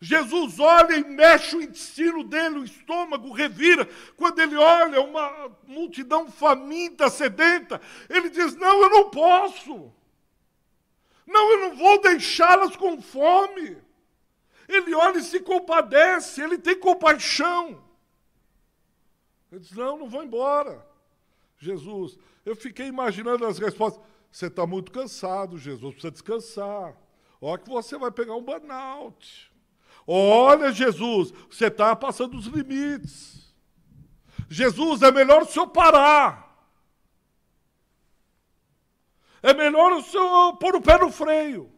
Jesus 0.00 0.60
olha 0.60 0.96
e 0.96 1.04
mexe 1.04 1.56
o 1.56 1.62
intestino 1.62 2.24
dele, 2.24 2.58
o 2.58 2.64
estômago 2.64 3.32
revira. 3.32 3.88
Quando 4.16 4.38
ele 4.38 4.56
olha 4.56 5.00
uma 5.00 5.50
multidão 5.66 6.30
faminta, 6.30 7.08
sedenta, 7.08 7.80
ele 8.08 8.28
diz: 8.28 8.54
Não, 8.56 8.82
eu 8.82 8.90
não 8.90 9.10
posso. 9.10 9.92
Não, 11.26 11.52
eu 11.52 11.60
não 11.68 11.76
vou 11.76 12.00
deixá-las 12.00 12.76
com 12.76 13.00
fome. 13.00 13.78
Ele 14.68 14.94
olha 14.94 15.18
e 15.18 15.22
se 15.22 15.40
compadece, 15.40 16.42
ele 16.42 16.58
tem 16.58 16.78
compaixão. 16.78 17.82
Ele 19.50 19.60
diz: 19.60 19.72
Não, 19.72 19.96
não 19.96 20.08
vou 20.08 20.22
embora. 20.22 20.86
Jesus, 21.58 22.18
eu 22.44 22.54
fiquei 22.54 22.86
imaginando 22.86 23.46
as 23.46 23.58
respostas. 23.58 24.02
Você 24.30 24.48
está 24.48 24.66
muito 24.66 24.90
cansado, 24.90 25.56
Jesus, 25.56 25.94
precisa 25.94 26.10
descansar. 26.10 26.96
Olha 27.40 27.58
que 27.58 27.70
você 27.70 27.96
vai 27.96 28.10
pegar 28.10 28.34
um 28.34 28.42
burnout. 28.42 29.53
Olha, 30.06 30.72
Jesus, 30.72 31.32
você 31.50 31.66
está 31.66 31.94
passando 31.96 32.36
os 32.36 32.46
limites. 32.46 33.54
Jesus, 34.48 35.02
é 35.02 35.10
melhor 35.10 35.42
o 35.42 35.46
senhor 35.46 35.68
parar. 35.68 36.44
É 39.42 39.52
melhor 39.52 39.92
o 39.92 40.02
senhor 40.02 40.56
pôr 40.56 40.76
o 40.76 40.80
pé 40.80 40.98
no 40.98 41.10
freio. 41.10 41.70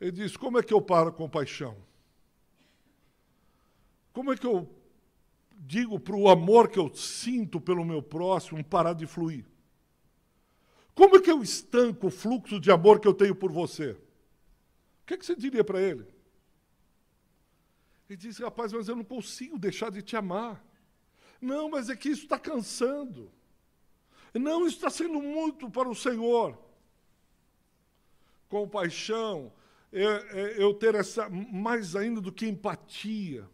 Ele 0.00 0.12
diz: 0.12 0.36
Como 0.36 0.58
é 0.58 0.62
que 0.62 0.72
eu 0.72 0.80
paro 0.80 1.12
com 1.12 1.28
paixão? 1.28 1.76
Como 4.12 4.32
é 4.32 4.36
que 4.36 4.46
eu 4.46 4.68
digo 5.54 5.98
para 5.98 6.16
o 6.16 6.28
amor 6.28 6.68
que 6.68 6.78
eu 6.78 6.92
sinto 6.94 7.60
pelo 7.60 7.84
meu 7.84 8.02
próximo 8.02 8.62
parar 8.64 8.92
de 8.92 9.06
fluir? 9.06 9.44
Como 10.94 11.16
é 11.16 11.20
que 11.20 11.30
eu 11.30 11.42
estanco 11.42 12.08
o 12.08 12.10
fluxo 12.10 12.58
de 12.58 12.70
amor 12.72 12.98
que 12.98 13.06
eu 13.06 13.14
tenho 13.14 13.34
por 13.34 13.52
você? 13.52 13.92
O 13.92 15.06
que, 15.06 15.14
é 15.14 15.16
que 15.16 15.24
você 15.24 15.36
diria 15.36 15.62
para 15.62 15.80
ele? 15.80 16.06
Ele 18.08 18.16
disse, 18.16 18.42
rapaz, 18.42 18.72
mas 18.72 18.88
eu 18.88 18.96
não 18.96 19.04
consigo 19.04 19.58
deixar 19.58 19.90
de 19.90 20.00
te 20.00 20.16
amar. 20.16 20.64
Não, 21.40 21.68
mas 21.68 21.90
é 21.90 21.96
que 21.96 22.08
isso 22.08 22.22
está 22.22 22.38
cansando. 22.38 23.30
Não, 24.32 24.66
isso 24.66 24.76
está 24.76 24.88
sendo 24.88 25.20
muito 25.20 25.70
para 25.70 25.88
o 25.88 25.94
Senhor. 25.94 26.58
Compaixão, 28.48 29.52
é, 29.92 30.02
é, 30.02 30.62
eu 30.62 30.72
ter 30.72 30.94
essa, 30.94 31.28
mais 31.28 31.94
ainda 31.94 32.20
do 32.20 32.32
que 32.32 32.46
empatia, 32.46 33.48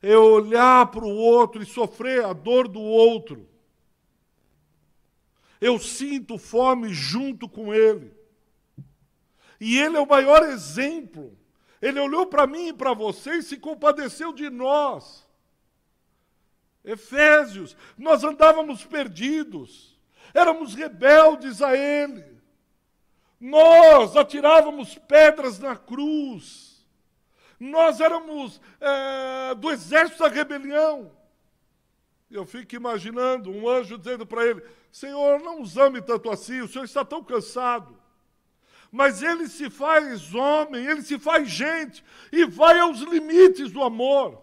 é 0.00 0.16
olhar 0.16 0.90
para 0.90 1.04
o 1.04 1.14
outro 1.14 1.62
e 1.62 1.66
sofrer 1.66 2.24
a 2.24 2.32
dor 2.32 2.68
do 2.68 2.80
outro. 2.80 3.46
Eu 5.60 5.78
sinto 5.78 6.38
fome 6.38 6.88
junto 6.88 7.46
com 7.46 7.74
ele. 7.74 8.14
E 9.60 9.78
ele 9.78 9.98
é 9.98 10.00
o 10.00 10.08
maior 10.08 10.42
exemplo 10.44 11.38
ele 11.80 11.98
olhou 11.98 12.26
para 12.26 12.46
mim 12.46 12.68
e 12.68 12.72
para 12.72 12.92
você 12.92 13.36
e 13.36 13.42
se 13.42 13.56
compadeceu 13.56 14.32
de 14.32 14.50
nós. 14.50 15.26
Efésios, 16.84 17.76
nós 17.96 18.22
andávamos 18.22 18.84
perdidos, 18.84 19.98
éramos 20.34 20.74
rebeldes 20.74 21.62
a 21.62 21.76
Ele. 21.76 22.38
Nós 23.38 24.16
atirávamos 24.16 24.98
pedras 24.98 25.58
na 25.58 25.74
cruz. 25.74 26.86
Nós 27.58 28.00
éramos 28.00 28.60
é, 28.80 29.54
do 29.54 29.70
exército 29.70 30.22
da 30.22 30.28
rebelião. 30.28 31.10
Eu 32.30 32.44
fico 32.46 32.74
imaginando 32.74 33.50
um 33.50 33.68
anjo 33.68 33.98
dizendo 33.98 34.26
para 34.26 34.46
ele: 34.46 34.62
Senhor, 34.92 35.40
não 35.40 35.60
nos 35.60 35.76
ame 35.76 36.00
tanto 36.00 36.30
assim, 36.30 36.60
o 36.60 36.68
Senhor 36.68 36.84
está 36.84 37.04
tão 37.04 37.24
cansado 37.24 37.99
mas 38.90 39.22
ele 39.22 39.48
se 39.48 39.70
faz 39.70 40.34
homem, 40.34 40.84
ele 40.84 41.02
se 41.02 41.18
faz 41.18 41.48
gente 41.48 42.04
e 42.32 42.44
vai 42.44 42.78
aos 42.80 43.00
limites 43.00 43.70
do 43.70 43.82
amor. 43.82 44.42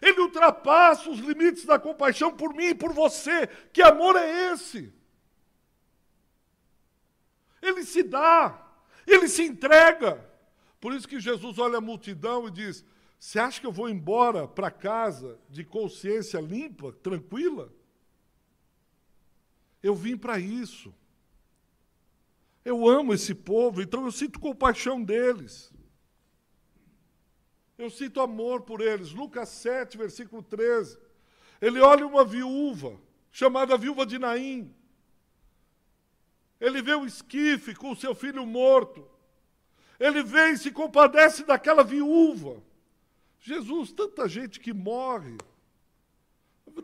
Ele 0.00 0.20
ultrapassa 0.20 1.08
os 1.08 1.20
limites 1.20 1.64
da 1.64 1.78
compaixão 1.78 2.36
por 2.36 2.52
mim 2.52 2.70
e 2.70 2.74
por 2.74 2.92
você. 2.92 3.46
Que 3.72 3.80
amor 3.80 4.16
é 4.16 4.52
esse? 4.52 4.92
Ele 7.62 7.84
se 7.84 8.02
dá, 8.02 8.68
ele 9.06 9.28
se 9.28 9.44
entrega. 9.44 10.28
Por 10.80 10.92
isso 10.92 11.06
que 11.06 11.20
Jesus 11.20 11.56
olha 11.58 11.78
a 11.78 11.80
multidão 11.80 12.48
e 12.48 12.50
diz: 12.50 12.84
Você 13.16 13.38
acha 13.38 13.60
que 13.60 13.66
eu 13.66 13.70
vou 13.70 13.88
embora 13.88 14.48
para 14.48 14.72
casa 14.72 15.38
de 15.48 15.64
consciência 15.64 16.40
limpa, 16.40 16.92
tranquila? 16.94 17.72
Eu 19.80 19.94
vim 19.94 20.16
para 20.16 20.40
isso. 20.40 20.92
Eu 22.64 22.88
amo 22.88 23.12
esse 23.12 23.34
povo, 23.34 23.82
então 23.82 24.04
eu 24.04 24.12
sinto 24.12 24.38
compaixão 24.38 25.02
deles. 25.02 25.72
Eu 27.76 27.90
sinto 27.90 28.20
amor 28.20 28.62
por 28.62 28.80
eles. 28.80 29.10
Lucas 29.10 29.48
7, 29.48 29.98
versículo 29.98 30.42
13. 30.42 30.96
Ele 31.60 31.80
olha 31.80 32.06
uma 32.06 32.24
viúva, 32.24 33.00
chamada 33.32 33.76
viúva 33.76 34.06
de 34.06 34.18
Naim. 34.18 34.72
Ele 36.60 36.80
vê 36.80 36.94
o 36.94 37.04
esquife 37.04 37.74
com 37.74 37.90
o 37.90 37.96
seu 37.96 38.14
filho 38.14 38.46
morto. 38.46 39.10
Ele 39.98 40.22
vem 40.22 40.52
e 40.52 40.58
se 40.58 40.70
compadece 40.70 41.44
daquela 41.44 41.82
viúva. 41.82 42.62
Jesus, 43.40 43.92
tanta 43.92 44.28
gente 44.28 44.60
que 44.60 44.72
morre. 44.72 45.36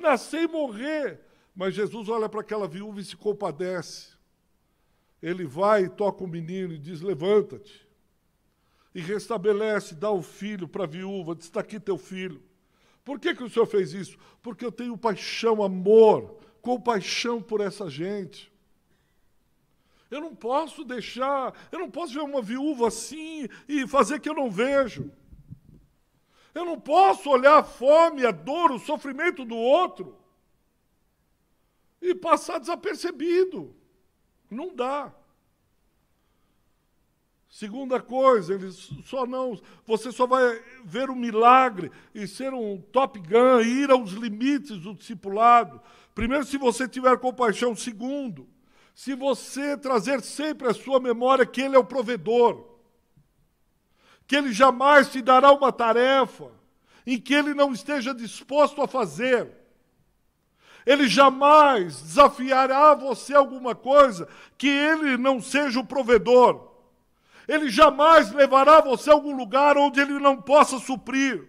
Nascer 0.00 0.42
e 0.42 0.48
morrer. 0.48 1.20
Mas 1.54 1.74
Jesus 1.74 2.08
olha 2.08 2.28
para 2.28 2.40
aquela 2.40 2.66
viúva 2.66 3.00
e 3.00 3.04
se 3.04 3.16
compadece 3.16 4.17
ele 5.22 5.44
vai 5.44 5.84
e 5.84 5.88
toca 5.88 6.24
o 6.24 6.28
menino 6.28 6.72
e 6.72 6.78
diz: 6.78 7.00
Levanta-te. 7.00 7.86
E 8.94 9.00
restabelece, 9.00 9.94
dá 9.94 10.10
o 10.10 10.22
filho 10.22 10.66
para 10.66 10.84
a 10.84 10.86
viúva, 10.86 11.34
diz: 11.34 11.46
Está 11.46 11.60
aqui 11.60 11.78
teu 11.78 11.98
filho. 11.98 12.42
Por 13.04 13.18
que, 13.18 13.34
que 13.34 13.42
o 13.42 13.50
senhor 13.50 13.66
fez 13.66 13.92
isso? 13.92 14.18
Porque 14.42 14.64
eu 14.64 14.72
tenho 14.72 14.96
paixão, 14.96 15.62
amor, 15.62 16.38
compaixão 16.60 17.40
por 17.40 17.60
essa 17.60 17.88
gente. 17.88 18.52
Eu 20.10 20.20
não 20.20 20.34
posso 20.34 20.84
deixar, 20.84 21.54
eu 21.70 21.78
não 21.78 21.90
posso 21.90 22.14
ver 22.14 22.20
uma 22.20 22.40
viúva 22.40 22.88
assim 22.88 23.48
e 23.68 23.86
fazer 23.86 24.20
que 24.20 24.28
eu 24.28 24.34
não 24.34 24.50
vejo. 24.50 25.10
Eu 26.54 26.64
não 26.64 26.80
posso 26.80 27.30
olhar 27.30 27.58
a 27.58 27.62
fome, 27.62 28.24
a 28.24 28.30
dor, 28.30 28.72
o 28.72 28.78
sofrimento 28.78 29.44
do 29.44 29.56
outro 29.56 30.18
e 32.00 32.14
passar 32.14 32.58
desapercebido. 32.58 33.74
Não 34.50 34.74
dá. 34.74 35.12
Segunda 37.50 38.00
coisa, 38.00 38.54
eles 38.54 38.90
só 39.04 39.26
não, 39.26 39.58
você 39.86 40.12
só 40.12 40.26
vai 40.26 40.62
ver 40.84 41.08
um 41.08 41.14
milagre 41.14 41.90
e 42.14 42.28
ser 42.28 42.52
um 42.52 42.80
top 42.92 43.18
gun, 43.18 43.60
ir 43.62 43.90
aos 43.90 44.10
limites 44.10 44.78
do 44.78 44.94
discipulado. 44.94 45.80
Primeiro, 46.14 46.44
se 46.44 46.58
você 46.58 46.86
tiver 46.86 47.18
compaixão. 47.18 47.74
Segundo, 47.74 48.46
se 48.94 49.14
você 49.14 49.76
trazer 49.76 50.20
sempre 50.22 50.68
à 50.68 50.74
sua 50.74 51.00
memória 51.00 51.46
que 51.46 51.62
Ele 51.62 51.74
é 51.74 51.78
o 51.78 51.84
provedor, 51.84 52.64
que 54.26 54.36
Ele 54.36 54.52
jamais 54.52 55.10
te 55.10 55.22
dará 55.22 55.50
uma 55.50 55.72
tarefa 55.72 56.52
em 57.06 57.18
que 57.18 57.32
Ele 57.32 57.54
não 57.54 57.72
esteja 57.72 58.12
disposto 58.12 58.82
a 58.82 58.86
fazer. 58.86 59.50
Ele 60.88 61.06
jamais 61.06 62.00
desafiará 62.00 62.94
você 62.94 63.34
alguma 63.34 63.74
coisa 63.74 64.26
que 64.56 64.68
Ele 64.68 65.18
não 65.18 65.38
seja 65.38 65.78
o 65.78 65.84
provedor. 65.84 66.66
Ele 67.46 67.68
jamais 67.68 68.32
levará 68.32 68.80
você 68.80 69.10
a 69.10 69.12
algum 69.12 69.36
lugar 69.36 69.76
onde 69.76 70.00
Ele 70.00 70.18
não 70.18 70.40
possa 70.40 70.78
suprir. 70.78 71.46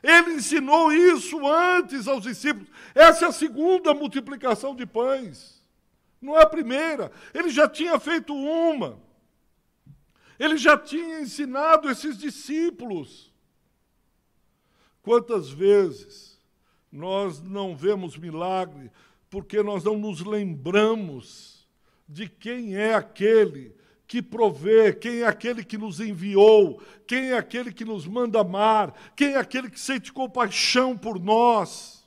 Ele 0.00 0.34
ensinou 0.34 0.92
isso 0.92 1.44
antes 1.48 2.06
aos 2.06 2.22
discípulos. 2.22 2.70
Essa 2.94 3.24
é 3.24 3.28
a 3.28 3.32
segunda 3.32 3.92
multiplicação 3.92 4.72
de 4.72 4.86
pães. 4.86 5.60
Não 6.22 6.36
é 6.38 6.42
a 6.42 6.48
primeira. 6.48 7.10
Ele 7.34 7.48
já 7.48 7.68
tinha 7.68 7.98
feito 7.98 8.32
uma. 8.32 9.00
Ele 10.38 10.56
já 10.56 10.78
tinha 10.78 11.22
ensinado 11.22 11.90
esses 11.90 12.16
discípulos. 12.16 13.34
Quantas 15.02 15.50
vezes 15.50 16.27
nós 16.90 17.40
não 17.42 17.76
vemos 17.76 18.16
milagre 18.16 18.90
porque 19.30 19.62
nós 19.62 19.84
não 19.84 19.98
nos 19.98 20.20
lembramos 20.20 21.68
de 22.08 22.28
quem 22.28 22.76
é 22.76 22.94
aquele 22.94 23.76
que 24.06 24.22
provê, 24.22 24.94
quem 24.94 25.20
é 25.20 25.26
aquele 25.26 25.62
que 25.62 25.76
nos 25.76 26.00
enviou, 26.00 26.80
quem 27.06 27.32
é 27.32 27.36
aquele 27.36 27.70
que 27.70 27.84
nos 27.84 28.06
manda 28.06 28.40
amar, 28.40 28.94
quem 29.14 29.34
é 29.34 29.36
aquele 29.36 29.68
que 29.68 29.78
sente 29.78 30.10
compaixão 30.10 30.96
por 30.96 31.20
nós. 31.20 31.98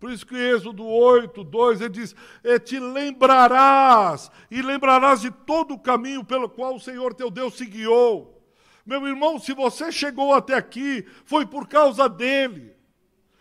Por 0.00 0.10
isso 0.10 0.24
que 0.24 0.34
Êxodo 0.34 0.86
8, 0.86 1.44
2, 1.44 1.80
ele 1.82 1.90
diz: 1.90 2.16
e 2.42 2.58
Te 2.60 2.78
lembrarás, 2.78 4.30
e 4.50 4.62
lembrarás 4.62 5.20
de 5.20 5.30
todo 5.30 5.74
o 5.74 5.78
caminho 5.78 6.24
pelo 6.24 6.48
qual 6.48 6.76
o 6.76 6.80
Senhor 6.80 7.12
teu 7.12 7.30
Deus 7.30 7.54
se 7.54 7.66
guiou. 7.66 8.42
Meu 8.86 9.06
irmão, 9.06 9.38
se 9.38 9.52
você 9.52 9.92
chegou 9.92 10.32
até 10.32 10.54
aqui, 10.54 11.04
foi 11.26 11.44
por 11.44 11.68
causa 11.68 12.08
dele. 12.08 12.77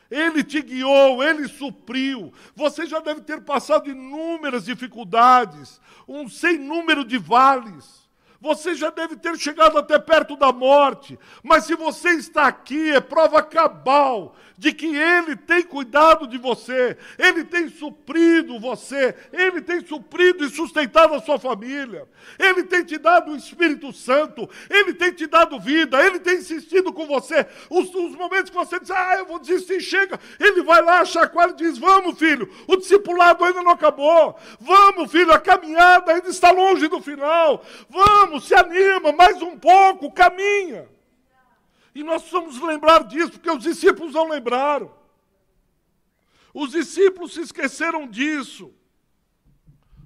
Ele 0.09 0.43
te 0.43 0.61
guiou, 0.61 1.23
ele 1.23 1.47
supriu. 1.47 2.33
Você 2.55 2.85
já 2.85 2.99
deve 2.99 3.21
ter 3.21 3.41
passado 3.41 3.89
inúmeras 3.89 4.65
dificuldades, 4.65 5.81
um 6.07 6.29
sem 6.29 6.57
número 6.57 7.03
de 7.03 7.17
vales. 7.17 8.06
Você 8.39 8.75
já 8.75 8.89
deve 8.89 9.15
ter 9.15 9.35
chegado 9.37 9.77
até 9.77 9.97
perto 9.97 10.35
da 10.35 10.51
morte, 10.51 11.17
mas 11.41 11.65
se 11.65 11.75
você 11.75 12.09
está 12.11 12.47
aqui, 12.47 12.91
é 12.91 13.01
prova 13.01 13.41
cabal 13.41 14.35
de 14.57 14.73
que 14.73 14.95
Ele 14.95 15.35
tem 15.35 15.61
cuidado 15.61 16.27
de 16.27 16.37
você, 16.37 16.97
Ele 17.17 17.43
tem 17.43 17.69
suprido 17.69 18.59
você, 18.59 19.15
Ele 19.31 19.61
tem 19.61 19.85
suprido 19.85 20.43
e 20.43 20.49
sustentado 20.49 21.13
a 21.13 21.21
sua 21.21 21.37
família, 21.37 22.07
Ele 22.39 22.63
tem 22.63 22.83
te 22.83 22.97
dado 22.97 23.31
o 23.31 23.35
Espírito 23.35 23.93
Santo, 23.93 24.49
Ele 24.69 24.93
tem 24.93 25.11
te 25.11 25.27
dado 25.27 25.59
vida, 25.59 26.03
Ele 26.03 26.19
tem 26.19 26.37
insistido 26.37 26.91
com 26.91 27.05
você. 27.05 27.45
Os, 27.69 27.93
os 27.93 28.15
momentos 28.15 28.49
que 28.49 28.57
você 28.57 28.79
diz, 28.79 28.89
ah, 28.89 29.15
eu 29.19 29.25
vou 29.25 29.39
desistir, 29.39 29.79
chega, 29.79 30.19
Ele 30.39 30.63
vai 30.63 30.81
lá, 30.81 31.05
chacoalha 31.05 31.51
e 31.51 31.55
diz: 31.55 31.77
Vamos, 31.77 32.17
filho, 32.17 32.51
o 32.67 32.75
discipulado 32.77 33.43
ainda 33.43 33.61
não 33.61 33.71
acabou, 33.71 34.35
vamos, 34.59 35.11
filho, 35.11 35.31
a 35.31 35.39
caminhada 35.39 36.13
ainda 36.13 36.29
está 36.29 36.49
longe 36.49 36.87
do 36.87 36.99
final, 36.99 37.63
vamos, 37.89 38.26
se 38.39 38.53
anima, 38.53 39.11
mais 39.11 39.41
um 39.41 39.57
pouco, 39.57 40.11
caminha. 40.11 40.89
E 41.95 42.03
nós 42.03 42.21
precisamos 42.21 42.61
lembrar 42.61 43.03
disso, 43.05 43.31
porque 43.31 43.49
os 43.49 43.63
discípulos 43.63 44.13
não 44.13 44.29
lembraram. 44.29 44.91
Os 46.53 46.71
discípulos 46.71 47.33
se 47.33 47.41
esqueceram 47.41 48.07
disso. 48.07 48.73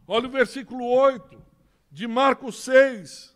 Olha 0.08 0.28
o 0.28 0.32
versículo 0.32 0.86
8 0.86 1.42
de 1.92 2.08
Marcos 2.08 2.64
6. 2.64 3.36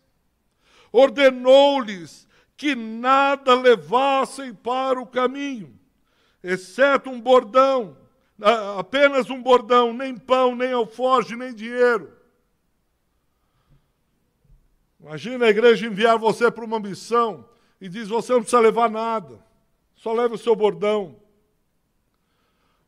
Ordenou-lhes 0.91 2.27
que 2.57 2.75
nada 2.75 3.53
levassem 3.53 4.53
para 4.53 4.99
o 4.99 5.07
caminho, 5.07 5.77
exceto 6.41 7.09
um 7.09 7.19
bordão, 7.19 7.97
apenas 8.77 9.29
um 9.29 9.41
bordão, 9.41 9.93
nem 9.93 10.17
pão, 10.17 10.55
nem 10.55 10.71
alforje, 10.71 11.35
nem 11.35 11.53
dinheiro. 11.53 12.13
Imagina 15.05 15.45
a 15.45 15.49
igreja 15.49 15.85
enviar 15.85 16.17
você 16.17 16.49
para 16.49 16.65
uma 16.65 16.79
missão 16.79 17.47
e 17.79 17.87
diz: 17.87 18.07
Você 18.07 18.33
não 18.33 18.39
precisa 18.39 18.59
levar 18.59 18.89
nada, 18.89 19.39
só 19.93 20.11
leva 20.11 20.33
o 20.33 20.37
seu 20.37 20.55
bordão. 20.55 21.15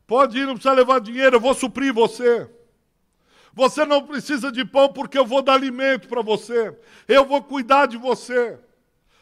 Pode 0.04 0.36
ir, 0.36 0.44
não 0.44 0.54
precisa 0.54 0.74
levar 0.74 1.00
dinheiro, 1.00 1.36
eu 1.36 1.40
vou 1.40 1.54
suprir 1.54 1.94
você. 1.94 2.50
Você 3.52 3.84
não 3.84 4.04
precisa 4.04 4.50
de 4.50 4.64
pão 4.64 4.92
porque 4.92 5.16
eu 5.16 5.24
vou 5.24 5.42
dar 5.42 5.52
alimento 5.52 6.08
para 6.08 6.20
você. 6.20 6.76
Eu 7.06 7.24
vou 7.24 7.40
cuidar 7.40 7.86
de 7.86 7.96
você. 7.96 8.58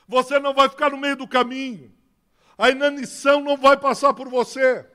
Você 0.08 0.38
não 0.38 0.54
vai 0.54 0.66
ficar 0.66 0.90
no 0.90 0.96
meio 0.96 1.16
do 1.16 1.28
caminho. 1.28 1.92
A 2.56 2.70
inanição 2.70 3.42
não 3.42 3.58
vai 3.58 3.76
passar 3.76 4.14
por 4.14 4.26
você. 4.30 4.86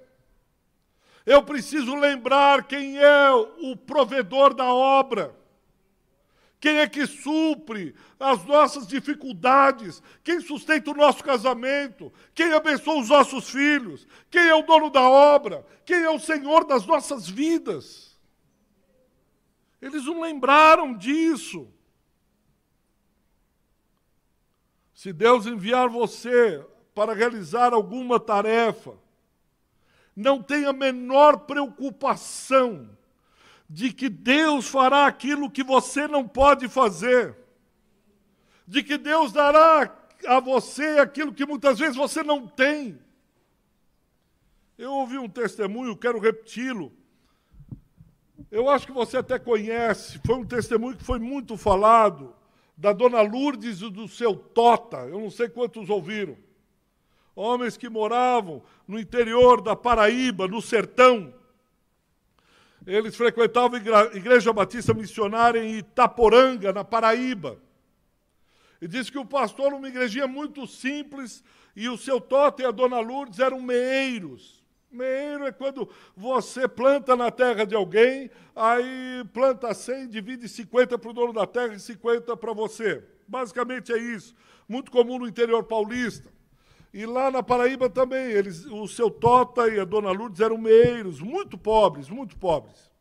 Eu 1.24 1.44
preciso 1.44 1.94
lembrar 1.94 2.64
quem 2.64 2.98
é 2.98 3.32
o 3.32 3.78
provedor 3.78 4.56
da 4.56 4.74
obra. 4.74 5.40
Quem 6.62 6.78
é 6.78 6.88
que 6.88 7.08
supre 7.08 7.96
as 8.20 8.46
nossas 8.46 8.86
dificuldades? 8.86 10.02
Quem 10.24 10.40
sustenta 10.40 10.92
o 10.92 10.94
nosso 10.94 11.24
casamento? 11.24 12.14
Quem 12.36 12.54
abençoa 12.54 13.02
os 13.02 13.10
nossos 13.10 13.50
filhos? 13.50 14.08
Quem 14.30 14.48
é 14.48 14.54
o 14.54 14.62
dono 14.62 14.92
da 14.92 15.02
obra? 15.02 15.66
Quem 15.84 16.04
é 16.04 16.10
o 16.12 16.20
Senhor 16.20 16.64
das 16.64 16.86
nossas 16.86 17.28
vidas? 17.28 18.16
Eles 19.82 20.06
não 20.06 20.22
lembraram 20.22 20.96
disso. 20.96 21.68
Se 24.94 25.12
Deus 25.12 25.48
enviar 25.48 25.90
você 25.90 26.64
para 26.94 27.16
realizar 27.16 27.74
alguma 27.74 28.20
tarefa, 28.20 28.94
não 30.16 30.44
tenha 30.44 30.70
a 30.70 30.74
menor 30.74 31.40
preocupação 31.40 32.96
de 33.74 33.94
que 33.94 34.10
Deus 34.10 34.68
fará 34.68 35.06
aquilo 35.06 35.50
que 35.50 35.64
você 35.64 36.06
não 36.06 36.28
pode 36.28 36.68
fazer, 36.68 37.38
de 38.68 38.84
que 38.84 38.98
Deus 38.98 39.32
dará 39.32 39.98
a 40.28 40.42
você 40.42 41.00
aquilo 41.00 41.34
que 41.34 41.46
muitas 41.46 41.80
vezes 41.80 41.96
você 41.96 42.22
não 42.22 42.46
tem. 42.46 43.00
Eu 44.78 44.92
ouvi 44.92 45.18
um 45.18 45.30
testemunho, 45.30 45.96
quero 45.96 46.20
repeti-lo. 46.20 46.92
Eu 48.52 48.70
acho 48.70 48.86
que 48.86 48.92
você 48.92 49.16
até 49.16 49.40
conhece, 49.40 50.20
foi 50.26 50.36
um 50.36 50.46
testemunho 50.46 50.98
que 50.98 51.06
foi 51.06 51.20
muito 51.20 51.56
falado, 51.56 52.36
da 52.76 52.92
dona 52.92 53.22
Lourdes 53.22 53.82
e 53.82 53.90
do 53.90 54.06
seu 54.06 54.36
Tota, 54.36 54.98
eu 55.08 55.18
não 55.18 55.30
sei 55.30 55.48
quantos 55.48 55.90
ouviram. 55.90 56.36
Homens 57.34 57.78
que 57.78 57.88
moravam 57.88 58.62
no 58.86 59.00
interior 59.00 59.62
da 59.62 59.78
Paraíba, 59.78 60.46
no 60.46 60.62
sertão, 60.62 61.34
eles 62.86 63.16
frequentavam 63.16 63.80
a 63.80 64.16
Igreja 64.16 64.52
Batista 64.52 64.94
Missionária 64.94 65.64
em 65.64 65.78
Itaporanga, 65.78 66.74
na 66.74 66.84
Paraíba. 66.84 67.60
E 68.82 68.88
diz 68.88 69.10
que 69.10 69.18
o 69.20 69.26
pastor, 69.26 69.74
uma 69.74 69.88
igrejinha 69.88 70.28
muito 70.28 70.66
simples, 70.66 71.44
e 71.76 71.88
o 71.88 71.98
seu 71.98 72.20
Tota 72.20 72.64
e 72.64 72.66
a 72.66 72.72
dona 72.72 73.00
Lourdes 73.00 73.40
eram 73.40 73.62
meeiros. 73.62 74.62
Meeiro 74.92 75.46
é 75.46 75.52
quando 75.52 75.88
você 76.18 76.68
planta 76.68 77.16
na 77.16 77.32
terra 77.32 77.66
de 77.66 77.74
alguém, 77.74 78.30
aí 78.54 79.24
planta 79.32 79.74
100, 79.74 80.10
divide 80.10 80.50
50 80.50 80.98
para 80.98 81.10
o 81.10 81.14
dono 81.14 81.32
da 81.32 81.48
terra 81.48 81.74
e 81.74 81.80
50 81.80 82.36
para 82.36 82.52
você. 82.52 83.04
Basicamente 83.26 83.94
é 83.94 83.98
isso. 83.98 84.36
Muito 84.68 84.92
comum 84.92 85.20
no 85.20 85.28
interior 85.28 85.64
paulista. 85.64 86.30
E 86.94 87.06
lá 87.06 87.32
na 87.32 87.42
Paraíba 87.42 87.90
também, 87.90 88.32
eles, 88.32 88.66
o 88.66 88.88
seu 88.88 89.10
Tota 89.10 89.68
e 89.70 89.80
a 89.80 89.86
dona 89.86 90.12
Lourdes 90.12 90.42
eram 90.42 90.58
meeiros, 90.58 91.22
muito 91.22 91.58
pobres, 91.58 92.10
muito 92.10 92.36
pobres. 92.36 92.92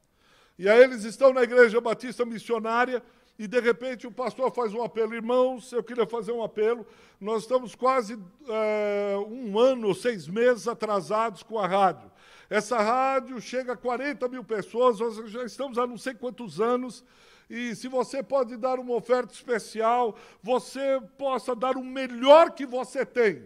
E 0.58 0.68
aí 0.68 0.82
eles 0.82 1.04
estão 1.04 1.32
na 1.32 1.42
igreja 1.42 1.80
batista 1.80 2.24
missionária 2.24 3.02
e 3.38 3.48
de 3.48 3.58
repente 3.58 4.06
o 4.06 4.12
pastor 4.12 4.52
faz 4.52 4.74
um 4.74 4.82
apelo, 4.82 5.14
irmãos, 5.14 5.72
eu 5.72 5.82
queria 5.82 6.06
fazer 6.06 6.30
um 6.30 6.42
apelo. 6.42 6.86
Nós 7.20 7.42
estamos 7.42 7.74
quase 7.74 8.18
é, 8.48 9.16
um 9.26 9.58
ano, 9.58 9.94
seis 9.94 10.28
meses 10.28 10.68
atrasados 10.68 11.42
com 11.42 11.58
a 11.58 11.66
rádio. 11.66 12.10
Essa 12.48 12.78
rádio 12.78 13.40
chega 13.40 13.72
a 13.72 13.76
40 13.76 14.28
mil 14.28 14.44
pessoas, 14.44 15.00
nós 15.00 15.16
já 15.30 15.44
estamos 15.44 15.78
há 15.78 15.86
não 15.86 15.96
sei 15.96 16.14
quantos 16.14 16.60
anos 16.60 17.04
e 17.50 17.74
se 17.74 17.88
você 17.88 18.22
pode 18.22 18.56
dar 18.56 18.78
uma 18.78 18.94
oferta 18.94 19.34
especial, 19.34 20.16
você 20.40 21.00
possa 21.18 21.56
dar 21.56 21.76
o 21.76 21.84
melhor 21.84 22.52
que 22.52 22.64
você 22.64 23.04
tem. 23.04 23.42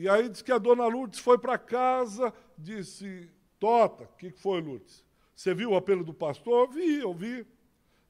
E 0.00 0.08
aí 0.08 0.30
diz 0.30 0.40
que 0.40 0.50
a 0.50 0.56
dona 0.56 0.86
Lourdes 0.86 1.18
foi 1.18 1.36
para 1.36 1.58
casa, 1.58 2.32
disse, 2.56 3.30
Tota, 3.58 4.04
o 4.04 4.16
que 4.16 4.30
foi, 4.30 4.58
Lourdes? 4.58 5.04
Você 5.36 5.52
viu 5.52 5.72
o 5.72 5.76
apelo 5.76 6.02
do 6.02 6.14
pastor? 6.14 6.68
Eu 6.68 6.72
vi, 6.72 6.98
eu 7.00 7.12
vi. 7.12 7.46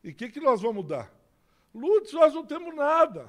E 0.04 0.10
o 0.10 0.14
que, 0.14 0.28
que 0.28 0.38
nós 0.38 0.62
vamos 0.62 0.86
dar? 0.86 1.12
Lourdes, 1.74 2.12
nós 2.12 2.32
não 2.32 2.46
temos 2.46 2.72
nada. 2.76 3.28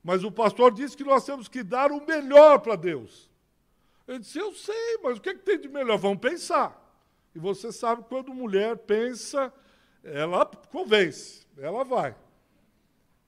Mas 0.00 0.22
o 0.22 0.30
pastor 0.30 0.70
disse 0.70 0.96
que 0.96 1.02
nós 1.02 1.26
temos 1.26 1.48
que 1.48 1.64
dar 1.64 1.90
o 1.90 2.06
melhor 2.06 2.60
para 2.60 2.76
Deus. 2.76 3.28
Eu 4.06 4.20
disse, 4.20 4.38
eu 4.38 4.54
sei, 4.54 4.98
mas 5.02 5.18
o 5.18 5.20
que, 5.20 5.34
que 5.34 5.42
tem 5.42 5.58
de 5.58 5.68
melhor? 5.68 5.98
Vamos 5.98 6.20
pensar. 6.20 6.80
E 7.34 7.40
você 7.40 7.72
sabe 7.72 8.04
quando 8.08 8.32
mulher 8.32 8.76
pensa, 8.76 9.52
ela 10.04 10.46
convence, 10.46 11.44
ela 11.56 11.82
vai. 11.82 12.14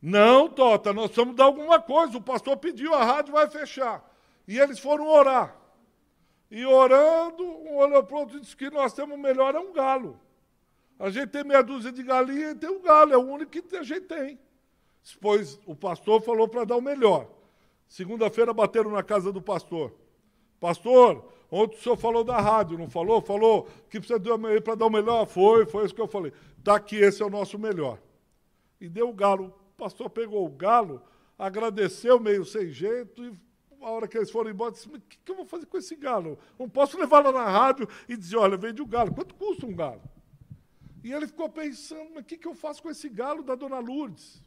Não, 0.01 0.49
Tota, 0.49 0.93
nós 0.93 1.11
vamos 1.11 1.35
dar 1.35 1.47
alguma 1.47 1.83
coisa. 1.83 2.17
O 2.17 2.23
pastor 2.23 2.57
pediu, 2.57 2.95
a 2.95 3.03
rádio 3.05 3.33
vai 3.33 3.51
fechar. 3.51 4.09
E 4.47 4.59
eles 4.59 4.79
foram 4.79 5.09
orar. 5.09 5.57
E 6.51 6.67
orando, 6.67 7.45
um 7.45 7.77
olhou 7.77 8.03
para 8.03 8.17
o 8.17 8.21
outro 8.21 8.39
e 8.39 8.41
disse 8.41 8.57
que 8.57 8.69
nós 8.71 8.93
temos 8.93 9.19
melhor 9.19 9.55
é 9.55 9.61
um 9.61 9.73
galo. 9.73 10.19
A 10.99 11.09
gente 11.09 11.29
tem 11.29 11.45
meia 11.45 11.63
dúzia 11.63 11.93
de 11.93 12.03
galinha 12.03 12.51
e 12.51 12.55
tem 12.55 12.69
um 12.69 12.83
galo, 12.83 13.13
é 13.13 13.17
o 13.17 13.21
único 13.21 13.51
que 13.51 13.77
a 13.77 13.83
gente 13.83 14.03
tem. 14.03 14.39
Depois 15.13 15.59
o 15.65 15.75
pastor 15.75 16.21
falou 16.21 16.49
para 16.49 16.65
dar 16.65 16.77
o 16.77 16.83
melhor. 16.83 17.27
Segunda-feira 17.89 18.53
bateram 18.53 18.91
na 18.91 19.03
casa 19.03 19.33
do 19.33 19.41
pastor. 19.41 19.93
Pastor, 20.61 21.25
ontem 21.51 21.77
o 21.77 21.81
senhor 21.81 21.97
falou 21.97 22.23
da 22.23 22.39
rádio, 22.39 22.77
não 22.77 22.91
falou? 22.91 23.23
Falou 23.23 23.67
que 23.89 23.99
precisa 23.99 24.21
para 24.63 24.75
dar 24.75 24.87
o 24.87 24.91
melhor? 24.91 25.27
Foi, 25.27 25.65
foi 25.65 25.87
isso 25.87 25.95
que 25.95 26.01
eu 26.01 26.07
falei. 26.07 26.33
Está 26.59 26.77
aqui, 26.77 26.97
esse 26.97 27.23
é 27.23 27.27
o 27.27 27.31
nosso 27.31 27.59
melhor. 27.59 27.99
E 28.81 28.89
deu 28.89 29.09
o 29.09 29.15
galo. 29.15 29.47
O 29.47 29.79
pastor 29.79 30.11
pegou 30.11 30.45
o 30.45 30.51
galo, 30.51 31.03
agradeceu 31.39 32.21
meio 32.21 32.45
sem 32.45 32.71
jeito 32.71 33.25
e 33.25 33.33
a 33.81 33.91
hora 33.91 34.09
que 34.09 34.17
eles 34.17 34.31
foram 34.31 34.51
embora, 34.51 34.73
disse, 34.73 34.89
mas 34.89 35.01
o 35.01 35.05
que, 35.05 35.19
que 35.25 35.31
eu 35.31 35.37
vou 35.37 35.47
fazer 35.47 35.67
com 35.67 35.79
esse 35.79 35.97
galo? 35.97 36.39
Não 36.59 36.69
posso 36.69 36.99
levar 36.99 37.25
lá 37.25 37.33
na 37.33 37.49
rádio 37.49 37.89
e 38.09 38.17
dizer, 38.17 38.37
olha, 38.37 38.57
vende 38.57 38.83
o 38.83 38.87
galo. 38.87 39.15
Quanto 39.15 39.35
custa 39.35 39.67
um 39.67 39.75
galo? 39.75 40.03
E 41.03 41.13
ele 41.13 41.27
ficou 41.27 41.49
pensando, 41.49 42.11
mas 42.15 42.23
o 42.23 42.27
que, 42.27 42.37
que 42.37 42.47
eu 42.47 42.55
faço 42.55 42.83
com 42.83 42.91
esse 42.91 43.09
galo 43.09 43.43
da 43.43 43.55
dona 43.55 43.79
Lourdes? 43.79 44.43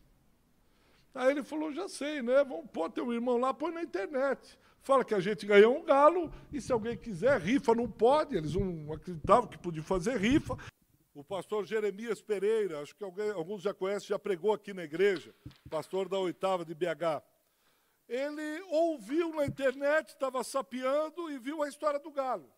Aí 1.16 1.32
ele 1.32 1.44
falou, 1.44 1.72
já 1.72 1.88
sei, 1.88 2.22
né? 2.22 2.44
Vamos 2.44 2.70
pôr 2.72 2.90
teu 2.90 3.12
irmão 3.14 3.38
lá, 3.38 3.54
põe 3.54 3.72
na 3.72 3.84
internet. 3.84 4.58
Fala 4.82 5.06
que 5.06 5.14
a 5.14 5.20
gente 5.20 5.46
ganhou 5.46 5.78
um 5.78 5.84
galo 5.84 6.32
e 6.52 6.60
se 6.60 6.72
alguém 6.72 6.98
quiser, 6.98 7.40
rifa 7.40 7.74
não 7.74 7.90
pode. 7.90 8.36
Eles 8.36 8.56
não 8.56 8.94
acreditavam 8.94 9.48
que 9.48 9.58
podia 9.58 9.84
fazer 9.84 10.18
rifa. 10.18 10.58
O 11.16 11.24
pastor 11.24 11.66
Jeremias 11.66 12.22
Pereira, 12.22 12.82
acho 12.82 12.96
que 12.96 13.04
alguém, 13.04 13.30
alguns 13.32 13.62
já 13.62 13.74
conhecem, 13.74 14.10
já 14.10 14.18
pregou 14.18 14.52
aqui 14.52 14.74
na 14.74 14.84
igreja, 14.84 15.34
pastor 15.70 16.10
da 16.10 16.18
oitava 16.18 16.66
de 16.66 16.74
BH. 16.74 17.22
Ele 18.08 18.62
ouviu 18.70 19.34
na 19.34 19.46
internet, 19.46 20.10
estava 20.10 20.44
sapeando 20.44 21.32
e 21.32 21.38
viu 21.38 21.64
a 21.64 21.70
história 21.70 22.00
do 22.00 22.12
galo. 22.12 22.52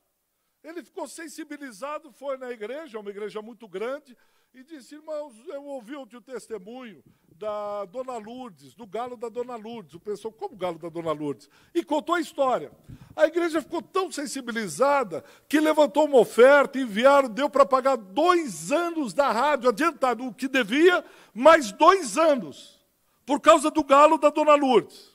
Ele 0.64 0.84
ficou 0.84 1.08
sensibilizado, 1.08 2.12
foi 2.12 2.38
na 2.38 2.52
igreja, 2.52 3.00
uma 3.00 3.12
igreja 3.12 3.42
muito 3.42 3.68
grande, 3.68 4.18
e 4.54 4.64
disse: 4.64 4.96
Irmãos, 4.96 5.34
eu 5.48 5.64
ouvi 5.64 5.96
o 5.96 6.08
testemunho 6.22 7.04
da 7.38 7.86
Dona 7.86 8.18
Lourdes, 8.18 8.74
do 8.74 8.88
galo 8.88 9.18
da 9.18 9.30
Dona 9.30 9.56
Lourdes. 9.56 9.94
O 9.94 10.00
pessoal, 10.00 10.34
como 10.34 10.56
galo 10.56 10.80
da 10.80 10.90
Dona 10.90 11.12
Lourdes? 11.12 11.50
E 11.74 11.84
contou 11.84 12.16
a 12.16 12.22
história. 12.22 12.72
A 13.16 13.26
igreja 13.28 13.62
ficou 13.62 13.82
tão 13.82 14.12
sensibilizada 14.12 15.24
que 15.48 15.60
levantou 15.60 16.06
uma 16.06 16.20
oferta, 16.20 16.80
enviaram, 16.80 17.30
deu 17.30 17.50
para 17.50 17.66
pagar 17.66 17.98
dois 17.98 18.72
anos 18.72 19.14
da 19.14 19.32
rádio, 19.32 19.70
adiantado 19.70 20.26
o 20.26 20.34
que 20.34 20.48
devia, 20.48 21.04
mais 21.34 21.72
dois 21.72 22.18
anos, 22.18 22.84
por 23.26 23.40
causa 23.42 23.70
do 23.70 23.84
galo 23.84 24.18
da 24.18 24.30
Dona 24.30 24.56
Lourdes. 24.56 25.15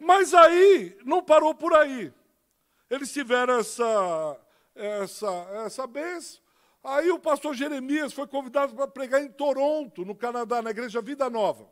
Mas 0.00 0.34
aí, 0.34 0.98
não 1.04 1.22
parou 1.22 1.54
por 1.54 1.74
aí. 1.74 2.12
Eles 2.88 3.12
tiveram 3.12 3.60
essa 3.60 4.40
essa, 4.74 5.30
essa 5.66 5.86
benção. 5.86 6.40
Aí 6.82 7.10
o 7.10 7.18
pastor 7.18 7.54
Jeremias 7.54 8.12
foi 8.12 8.26
convidado 8.26 8.74
para 8.74 8.88
pregar 8.88 9.22
em 9.22 9.28
Toronto, 9.28 10.04
no 10.04 10.14
Canadá, 10.14 10.62
na 10.62 10.70
igreja 10.70 11.02
Vida 11.02 11.28
Nova. 11.28 11.70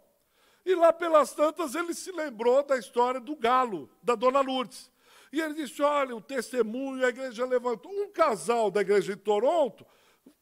E 0.67 0.75
lá 0.75 0.93
pelas 0.93 1.33
tantas 1.33 1.75
ele 1.75 1.95
se 1.95 2.13
lembrou 2.13 2.63
da 2.63 2.77
história 2.77 3.19
do 3.19 3.35
galo, 3.35 3.89
da 4.03 4.15
dona 4.15 4.41
Lourdes. 4.41 4.91
E 5.33 5.41
ele 5.41 5.55
disse: 5.55 5.81
Olha, 5.83 6.15
o 6.15 6.21
testemunho, 6.21 7.05
a 7.07 7.09
igreja 7.09 7.47
levantou. 7.47 7.91
Um 7.91 8.11
casal 8.11 8.71
da 8.71 8.83
igreja 8.83 9.17
de 9.17 9.23
Toronto, 9.23 9.87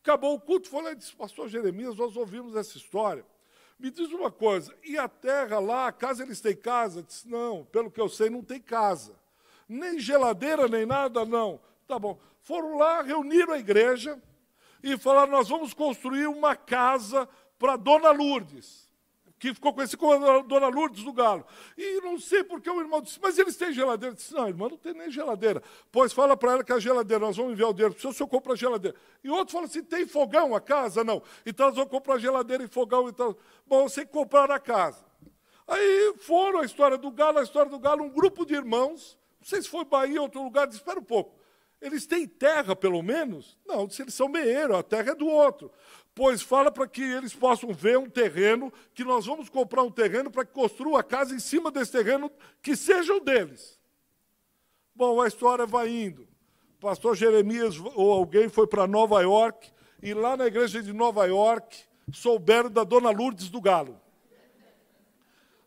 acabou 0.02 0.34
o 0.34 0.40
culto, 0.40 0.68
falou: 0.68 0.92
disse, 0.96 1.14
Pastor 1.14 1.48
Jeremias, 1.48 1.96
nós 1.96 2.16
ouvimos 2.16 2.56
essa 2.56 2.76
história. 2.76 3.24
Me 3.78 3.90
diz 3.90 4.10
uma 4.10 4.30
coisa, 4.30 4.74
e 4.82 4.96
a 4.96 5.08
terra 5.08 5.58
lá, 5.58 5.88
a 5.88 5.92
casa 5.92 6.22
eles 6.22 6.40
têm 6.40 6.56
casa? 6.56 7.02
Disse, 7.02 7.28
não, 7.28 7.64
pelo 7.66 7.90
que 7.90 8.00
eu 8.00 8.08
sei, 8.08 8.30
não 8.30 8.42
tem 8.42 8.60
casa. 8.60 9.14
Nem 9.68 9.98
geladeira, 9.98 10.66
nem 10.66 10.86
nada, 10.86 11.24
não. 11.24 11.60
Tá 11.86 11.98
bom. 11.98 12.18
Foram 12.42 12.78
lá, 12.78 13.02
reuniram 13.02 13.52
a 13.52 13.58
igreja 13.58 14.20
e 14.82 14.96
falaram: 14.96 15.32
nós 15.32 15.48
vamos 15.48 15.74
construir 15.74 16.26
uma 16.26 16.54
casa 16.54 17.28
para 17.58 17.76
Dona 17.76 18.10
Lourdes, 18.10 18.85
que 19.38 19.52
ficou 19.52 19.72
conhecida 19.72 19.98
como 19.98 20.42
Dona 20.42 20.68
Lourdes 20.68 21.04
do 21.04 21.12
Galo. 21.12 21.44
E 21.76 22.00
não 22.00 22.18
sei 22.18 22.42
porque 22.42 22.70
o 22.70 22.80
irmão 22.80 23.02
disse: 23.02 23.18
mas 23.22 23.38
eles 23.38 23.56
têm 23.56 23.72
geladeira? 23.72 24.12
Eu 24.12 24.16
disse: 24.16 24.32
não, 24.32 24.48
irmão, 24.48 24.68
não 24.70 24.76
tem 24.76 24.94
nem 24.94 25.10
geladeira. 25.10 25.62
Pois 25.92 26.12
fala 26.12 26.36
para 26.36 26.52
ela 26.52 26.64
que 26.64 26.72
a 26.72 26.78
geladeira, 26.78 27.24
nós 27.24 27.36
vamos 27.36 27.52
enviar 27.52 27.70
o 27.70 27.74
dinheiro 27.74 27.94
para 27.94 27.98
o 27.98 28.00
senhor, 28.00 28.12
o 28.12 28.14
senhor 28.14 28.28
compra 28.28 28.52
a 28.54 28.56
geladeira. 28.56 28.96
E 29.22 29.28
outro 29.30 29.52
fala 29.52 29.66
assim: 29.66 29.82
tem 29.82 30.06
fogão 30.06 30.54
a 30.54 30.60
casa? 30.60 31.04
Não. 31.04 31.22
Então 31.44 31.66
nós 31.66 31.74
vamos 31.74 31.90
comprar 31.90 32.18
geladeira 32.18 32.64
e 32.64 32.68
fogão. 32.68 33.08
Então, 33.08 33.36
bom, 33.66 33.88
você 33.88 34.06
comprar 34.06 34.50
a 34.50 34.58
casa. 34.58 35.04
Aí 35.66 36.14
foram 36.18 36.60
a 36.60 36.64
história 36.64 36.96
do 36.96 37.10
galo, 37.10 37.38
a 37.38 37.42
história 37.42 37.70
do 37.70 37.78
galo, 37.78 38.04
um 38.04 38.08
grupo 38.08 38.46
de 38.46 38.54
irmãos, 38.54 39.18
não 39.40 39.46
sei 39.46 39.60
se 39.60 39.68
foi 39.68 39.84
Bahia 39.84 40.20
ou 40.20 40.26
outro 40.26 40.42
lugar, 40.42 40.66
disse, 40.66 40.78
espera 40.78 41.00
um 41.00 41.04
pouco. 41.04 41.36
Eles 41.80 42.06
têm 42.06 42.26
terra, 42.26 42.74
pelo 42.74 43.02
menos? 43.02 43.58
Não, 43.66 43.88
se 43.90 44.02
eles 44.02 44.14
são 44.14 44.28
meeiros, 44.28 44.76
a 44.76 44.82
terra 44.82 45.10
é 45.10 45.14
do 45.14 45.26
outro. 45.26 45.70
Pois 46.16 46.40
fala 46.40 46.72
para 46.72 46.88
que 46.88 47.02
eles 47.02 47.34
possam 47.34 47.74
ver 47.74 47.98
um 47.98 48.08
terreno, 48.08 48.72
que 48.94 49.04
nós 49.04 49.26
vamos 49.26 49.50
comprar 49.50 49.82
um 49.82 49.90
terreno 49.90 50.30
para 50.30 50.46
que 50.46 50.52
construa 50.54 51.00
a 51.00 51.02
casa 51.02 51.34
em 51.34 51.38
cima 51.38 51.70
desse 51.70 51.92
terreno, 51.92 52.32
que 52.62 52.74
seja 52.74 53.12
o 53.12 53.20
deles. 53.20 53.78
Bom, 54.94 55.20
a 55.20 55.28
história 55.28 55.66
vai 55.66 55.90
indo. 55.90 56.26
Pastor 56.80 57.14
Jeremias 57.14 57.76
ou 57.94 58.10
alguém 58.10 58.48
foi 58.48 58.66
para 58.66 58.86
Nova 58.86 59.20
York, 59.20 59.70
e 60.02 60.14
lá 60.14 60.38
na 60.38 60.46
igreja 60.46 60.82
de 60.82 60.90
Nova 60.90 61.26
York 61.26 61.84
souberam 62.14 62.70
da 62.70 62.82
dona 62.82 63.10
Lourdes 63.10 63.50
do 63.50 63.60
Galo. 63.60 64.00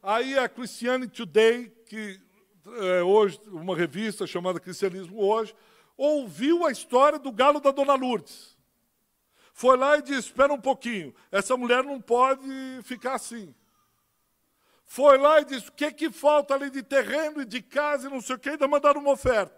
Aí 0.01 0.35
a 0.35 0.49
Christianity 0.49 1.13
Today, 1.13 1.71
que 1.85 2.19
é 2.65 3.03
hoje 3.03 3.39
uma 3.49 3.75
revista 3.75 4.25
chamada 4.25 4.59
Cristianismo 4.59 5.23
Hoje, 5.23 5.53
ouviu 5.95 6.65
a 6.65 6.71
história 6.71 7.19
do 7.19 7.31
galo 7.31 7.59
da 7.59 7.69
Dona 7.69 7.93
Lourdes. 7.93 8.57
Foi 9.59 9.75
lá 9.75 9.97
e 9.97 10.01
disse: 10.01 10.29
Espera 10.29 10.53
um 10.53 10.61
pouquinho, 10.61 11.13
essa 11.29 11.57
mulher 11.57 11.83
não 11.83 11.99
pode 11.99 12.49
ficar 12.83 13.15
assim. 13.15 13.53
Foi 14.85 15.17
lá 15.17 15.41
e 15.41 15.43
disse: 15.43 15.67
O 15.67 15.73
que, 15.73 15.91
que 15.91 16.09
falta 16.09 16.53
ali 16.53 16.69
de 16.69 16.81
terreno 16.81 17.41
e 17.41 17.45
de 17.45 17.61
casa 17.61 18.07
e 18.07 18.09
não 18.09 18.21
sei 18.21 18.37
o 18.37 18.39
que, 18.39 18.51
ainda 18.51 18.69
mandaram 18.69 19.01
uma 19.01 19.11
oferta. 19.11 19.53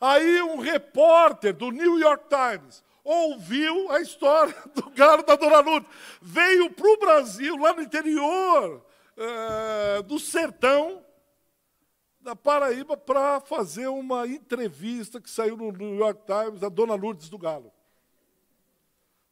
Aí 0.00 0.42
um 0.42 0.58
repórter 0.58 1.54
do 1.54 1.70
New 1.70 2.00
York 2.00 2.24
Times 2.28 2.82
ouviu 3.04 3.92
a 3.92 4.00
história 4.00 4.56
do 4.74 4.90
galo 4.90 5.22
da 5.22 5.36
Dona 5.36 5.60
Lourdes. 5.60 5.88
Veio 6.20 6.68
para 6.72 6.88
o 6.88 6.98
Brasil, 6.98 7.56
lá 7.56 7.74
no 7.74 7.82
interior 7.82 8.84
uh, 9.16 10.02
do 10.02 10.18
sertão, 10.18 11.00
da 12.18 12.34
Paraíba 12.34 12.96
para 12.96 13.40
fazer 13.40 13.86
uma 13.86 14.26
entrevista 14.26 15.20
que 15.20 15.30
saiu 15.30 15.56
no 15.56 15.70
New 15.70 15.94
York 15.94 16.22
Times, 16.26 16.64
a 16.64 16.68
dona 16.68 16.96
Lourdes 16.96 17.28
do 17.28 17.38
Galo. 17.38 17.72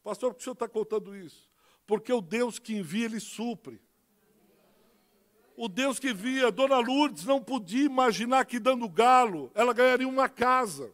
Pastor, 0.05 0.33
por 0.33 0.37
que 0.37 0.43
o 0.43 0.45
senhor 0.45 0.53
está 0.53 0.69
contando 0.69 1.17
isso? 1.17 1.51
Porque 1.87 2.13
o 2.13 2.21
Deus 2.21 2.59
que 2.59 2.77
envia, 2.77 3.07
ele 3.07 3.19
supre. 3.19 3.81
O 5.57 5.67
Deus 5.67 5.99
que 5.99 6.11
envia, 6.11 6.49
a 6.49 6.51
dona 6.51 6.79
Lourdes 6.79 7.25
não 7.25 7.43
podia 7.43 7.85
imaginar 7.87 8.45
que 8.45 8.59
dando 8.59 8.89
galo, 8.89 9.51
ela 9.55 9.73
ganharia 9.73 10.07
uma 10.07 10.29
casa. 10.29 10.93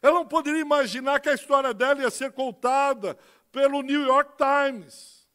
Ela 0.00 0.14
não 0.14 0.26
poderia 0.26 0.62
imaginar 0.62 1.20
que 1.20 1.28
a 1.28 1.34
história 1.34 1.74
dela 1.74 2.00
ia 2.00 2.10
ser 2.10 2.32
contada 2.32 3.18
pelo 3.52 3.82
New 3.82 4.06
York 4.06 4.32
Times. 4.38 5.28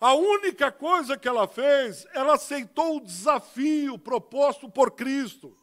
A 0.00 0.14
única 0.14 0.72
coisa 0.72 1.16
que 1.16 1.28
ela 1.28 1.46
fez, 1.46 2.06
ela 2.12 2.34
aceitou 2.34 2.96
o 2.96 3.00
desafio 3.00 3.98
proposto 3.98 4.68
por 4.68 4.92
Cristo. 4.92 5.56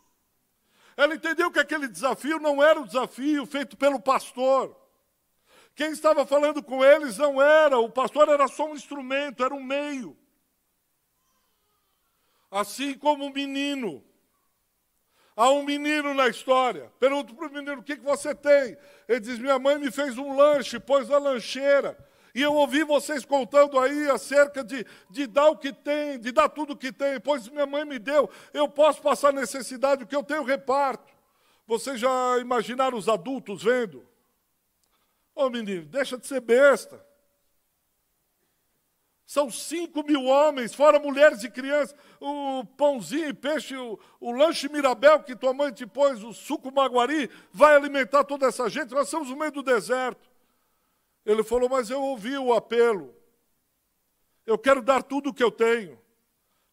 Ela 0.96 1.16
entendeu 1.16 1.52
que 1.52 1.60
aquele 1.60 1.90
desafio 1.90 2.40
não 2.40 2.64
era 2.64 2.80
o 2.80 2.86
desafio 2.86 3.46
feito 3.46 3.76
pelo 3.76 4.00
pastor. 4.00 4.85
Quem 5.76 5.92
estava 5.92 6.26
falando 6.26 6.64
com 6.64 6.84
eles 6.84 7.18
não 7.18 7.42
era, 7.42 7.78
o 7.78 7.90
pastor 7.90 8.30
era 8.30 8.48
só 8.48 8.72
um 8.72 8.76
instrumento, 8.76 9.44
era 9.44 9.54
um 9.54 9.62
meio. 9.62 10.18
Assim 12.50 12.98
como 12.98 13.26
o 13.26 13.34
menino. 13.34 14.02
Há 15.36 15.50
um 15.50 15.64
menino 15.64 16.14
na 16.14 16.30
história. 16.30 16.90
Pergunto 16.98 17.36
para 17.36 17.48
o 17.48 17.52
menino: 17.52 17.82
o 17.82 17.84
que, 17.84 17.98
que 17.98 18.04
você 18.04 18.34
tem? 18.34 18.78
Ele 19.06 19.20
diz: 19.20 19.38
minha 19.38 19.60
mãe 19.60 19.78
me 19.78 19.92
fez 19.92 20.18
um 20.18 20.34
lanche, 20.38 20.80
pôs 20.80 21.10
na 21.10 21.18
lancheira. 21.18 21.98
E 22.34 22.42
eu 22.42 22.54
ouvi 22.54 22.84
vocês 22.86 23.26
contando 23.26 23.78
aí 23.78 24.10
acerca 24.10 24.64
de, 24.64 24.86
de 25.10 25.28
dar 25.28 25.50
o 25.50 25.58
que 25.58 25.74
tem, 25.74 26.20
de 26.20 26.32
dar 26.32 26.48
tudo 26.48 26.74
o 26.74 26.78
que 26.78 26.92
tem, 26.92 27.20
pois 27.20 27.48
minha 27.48 27.66
mãe 27.66 27.86
me 27.86 27.98
deu, 27.98 28.30
eu 28.54 28.68
posso 28.68 29.02
passar 29.02 29.32
necessidade, 29.32 30.04
o 30.04 30.08
que 30.08 30.16
eu 30.16 30.24
tenho 30.24 30.44
reparto. 30.44 31.14
Vocês 31.66 31.98
já 31.98 32.38
imaginaram 32.40 32.98
os 32.98 33.08
adultos 33.08 33.64
vendo? 33.64 34.06
Ô 35.36 35.50
menino, 35.50 35.86
deixa 35.86 36.18
de 36.18 36.26
ser 36.26 36.40
besta. 36.40 37.06
São 39.26 39.50
cinco 39.50 40.04
mil 40.04 40.24
homens, 40.24 40.74
fora 40.74 41.00
mulheres 41.00 41.44
e 41.44 41.50
crianças. 41.50 41.96
O 42.22 42.64
pãozinho 42.64 43.28
e 43.30 43.34
peixe, 43.34 43.76
o, 43.76 44.00
o, 44.20 44.32
lanche 44.32 44.70
Mirabel 44.70 45.22
que 45.24 45.36
tua 45.36 45.54
mãe 45.54 45.74
te 45.74 45.86
pôs, 45.86 46.24
o 46.24 46.32
suco 46.32 46.72
Maguari, 46.72 47.30
vai 47.52 47.76
alimentar 47.76 48.24
toda 48.24 48.46
essa 48.46 48.70
gente. 48.70 48.94
Nós 48.94 49.08
estamos 49.08 49.30
no 49.30 49.36
meio 49.36 49.52
do 49.52 49.64
deserto. 49.64 50.30
Ele 51.26 51.44
falou, 51.44 51.68
mas 51.68 51.90
eu 51.90 52.02
ouvi 52.02 52.38
o 52.38 52.54
apelo. 52.54 53.16
Eu 54.46 54.60
quero 54.60 54.82
dar 54.82 55.02
tudo 55.02 55.32
o 55.32 55.34
que 55.34 55.44
eu 55.44 55.52
tenho. 55.52 56.00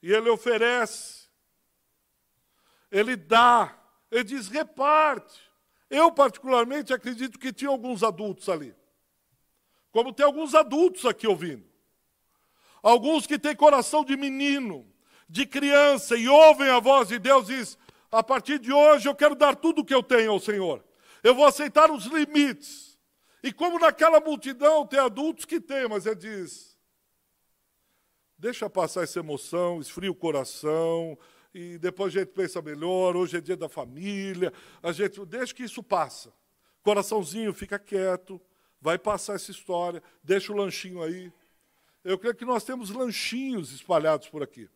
E 0.02 0.12
ele 0.12 0.28
oferece. 0.28 1.26
Ele 2.90 3.16
dá. 3.16 3.74
Ele 4.10 4.24
diz, 4.24 4.48
reparte. 4.48 5.51
Eu, 5.93 6.11
particularmente, 6.11 6.90
acredito 6.90 7.38
que 7.38 7.53
tinha 7.53 7.70
alguns 7.70 8.03
adultos 8.03 8.49
ali. 8.49 8.74
Como 9.90 10.11
tem 10.11 10.24
alguns 10.24 10.55
adultos 10.55 11.05
aqui 11.05 11.26
ouvindo. 11.26 11.66
Alguns 12.82 13.26
que 13.26 13.38
têm 13.38 13.55
coração 13.55 14.03
de 14.03 14.16
menino, 14.16 14.90
de 15.28 15.45
criança, 15.45 16.16
e 16.16 16.26
ouvem 16.26 16.70
a 16.70 16.80
voz 16.80 17.09
de 17.09 17.18
Deus 17.18 17.47
e 17.51 17.59
diz: 17.59 17.78
a 18.11 18.22
partir 18.22 18.59
de 18.59 18.72
hoje 18.72 19.07
eu 19.07 19.14
quero 19.14 19.34
dar 19.34 19.55
tudo 19.55 19.82
o 19.82 19.84
que 19.84 19.95
eu 19.95 20.03
tenho 20.03 20.32
ao 20.32 20.40
Senhor. 20.40 20.82
Eu 21.22 21.34
vou 21.34 21.45
aceitar 21.45 21.90
os 21.90 22.07
limites. 22.07 22.99
E 23.43 23.53
como 23.53 23.78
naquela 23.78 24.18
multidão 24.18 24.86
tem 24.86 24.99
adultos 24.99 25.45
que 25.45 25.61
têm, 25.61 25.86
mas 25.90 26.07
ele 26.07 26.16
diz: 26.16 26.74
deixa 28.38 28.70
passar 28.70 29.03
essa 29.03 29.18
emoção, 29.18 29.78
esfria 29.78 30.11
o 30.11 30.14
coração, 30.14 31.18
e 31.55 31.76
depois 31.78 32.14
a 32.14 32.20
gente 32.20 32.30
pensa 32.30 32.62
melhor, 32.62 33.16
hoje 33.16 33.36
é 33.36 33.40
dia 33.40 33.57
da 33.57 33.68
família, 33.68 34.53
a 34.82 34.90
gente 34.92 35.24
deixa 35.26 35.55
que 35.55 35.62
isso 35.62 35.82
passa. 35.82 36.32
Coraçãozinho, 36.82 37.53
fica 37.53 37.78
quieto, 37.78 38.40
vai 38.80 38.98
passar 38.98 39.34
essa 39.34 39.50
história, 39.50 40.03
deixa 40.22 40.53
o 40.53 40.57
lanchinho 40.57 41.03
aí. 41.03 41.32
Eu 42.03 42.18
creio 42.18 42.34
que 42.34 42.44
nós 42.44 42.64
temos 42.64 42.90
lanchinhos 42.90 43.72
espalhados 43.72 44.28
por 44.28 44.42
aqui. 44.42 44.68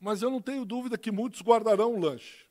Mas 0.00 0.22
eu 0.22 0.30
não 0.30 0.40
tenho 0.40 0.64
dúvida 0.64 0.98
que 0.98 1.10
muitos 1.10 1.40
guardarão 1.42 1.94
o 1.94 2.00
lanche. 2.00 2.46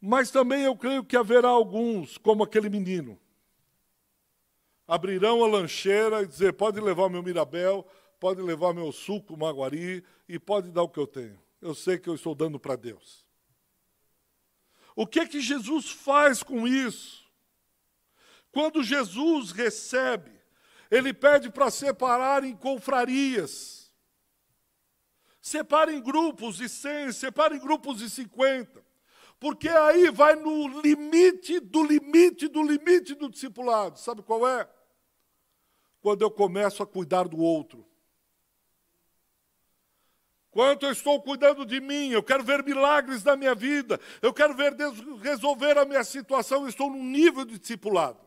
Mas 0.00 0.30
também 0.30 0.64
eu 0.64 0.76
creio 0.76 1.04
que 1.04 1.16
haverá 1.16 1.48
alguns, 1.48 2.18
como 2.18 2.42
aquele 2.42 2.68
menino, 2.68 3.18
abrirão 4.86 5.42
a 5.42 5.46
lancheira 5.46 6.22
e 6.22 6.26
dizer: 6.26 6.52
pode 6.52 6.80
levar 6.80 7.08
meu 7.08 7.22
Mirabel, 7.22 7.86
pode 8.24 8.40
levar 8.40 8.72
meu 8.72 8.90
suco 8.90 9.36
Maguari 9.36 10.02
e 10.26 10.38
pode 10.38 10.70
dar 10.70 10.82
o 10.82 10.88
que 10.88 10.98
eu 10.98 11.06
tenho. 11.06 11.38
Eu 11.60 11.74
sei 11.74 11.98
que 11.98 12.08
eu 12.08 12.14
estou 12.14 12.34
dando 12.34 12.58
para 12.58 12.74
Deus. 12.74 13.22
O 14.96 15.06
que 15.06 15.20
é 15.20 15.26
que 15.26 15.42
Jesus 15.42 15.90
faz 15.90 16.42
com 16.42 16.66
isso? 16.66 17.30
Quando 18.50 18.82
Jesus 18.82 19.50
recebe 19.50 20.32
ele 20.90 21.12
pede 21.12 21.50
para 21.50 21.70
separar 21.70 22.44
em 22.44 22.56
confrarias. 22.56 23.92
Separa 25.38 25.92
em 25.92 26.00
grupos 26.00 26.56
de 26.56 26.66
100, 26.66 27.12
separa 27.12 27.54
em 27.54 27.60
grupos 27.60 27.98
de 27.98 28.08
50. 28.08 28.82
Porque 29.38 29.68
aí 29.68 30.10
vai 30.10 30.34
no 30.34 30.80
limite 30.80 31.60
do 31.60 31.84
limite 31.84 32.48
do 32.48 32.62
limite 32.62 33.14
do 33.14 33.28
discipulado. 33.28 33.98
Sabe 33.98 34.22
qual 34.22 34.48
é? 34.48 34.66
Quando 36.00 36.22
eu 36.22 36.30
começo 36.30 36.82
a 36.82 36.86
cuidar 36.86 37.28
do 37.28 37.36
outro. 37.36 37.86
Quanto 40.54 40.86
eu 40.86 40.92
estou 40.92 41.20
cuidando 41.20 41.66
de 41.66 41.80
mim, 41.80 42.10
eu 42.10 42.22
quero 42.22 42.44
ver 42.44 42.62
milagres 42.62 43.24
na 43.24 43.34
minha 43.34 43.56
vida, 43.56 43.98
eu 44.22 44.32
quero 44.32 44.54
ver 44.54 44.72
Deus 44.72 44.96
resolver 45.20 45.76
a 45.76 45.84
minha 45.84 46.04
situação, 46.04 46.62
eu 46.62 46.68
estou 46.68 46.88
num 46.88 47.02
nível 47.02 47.44
de 47.44 47.58
discipulado. 47.58 48.20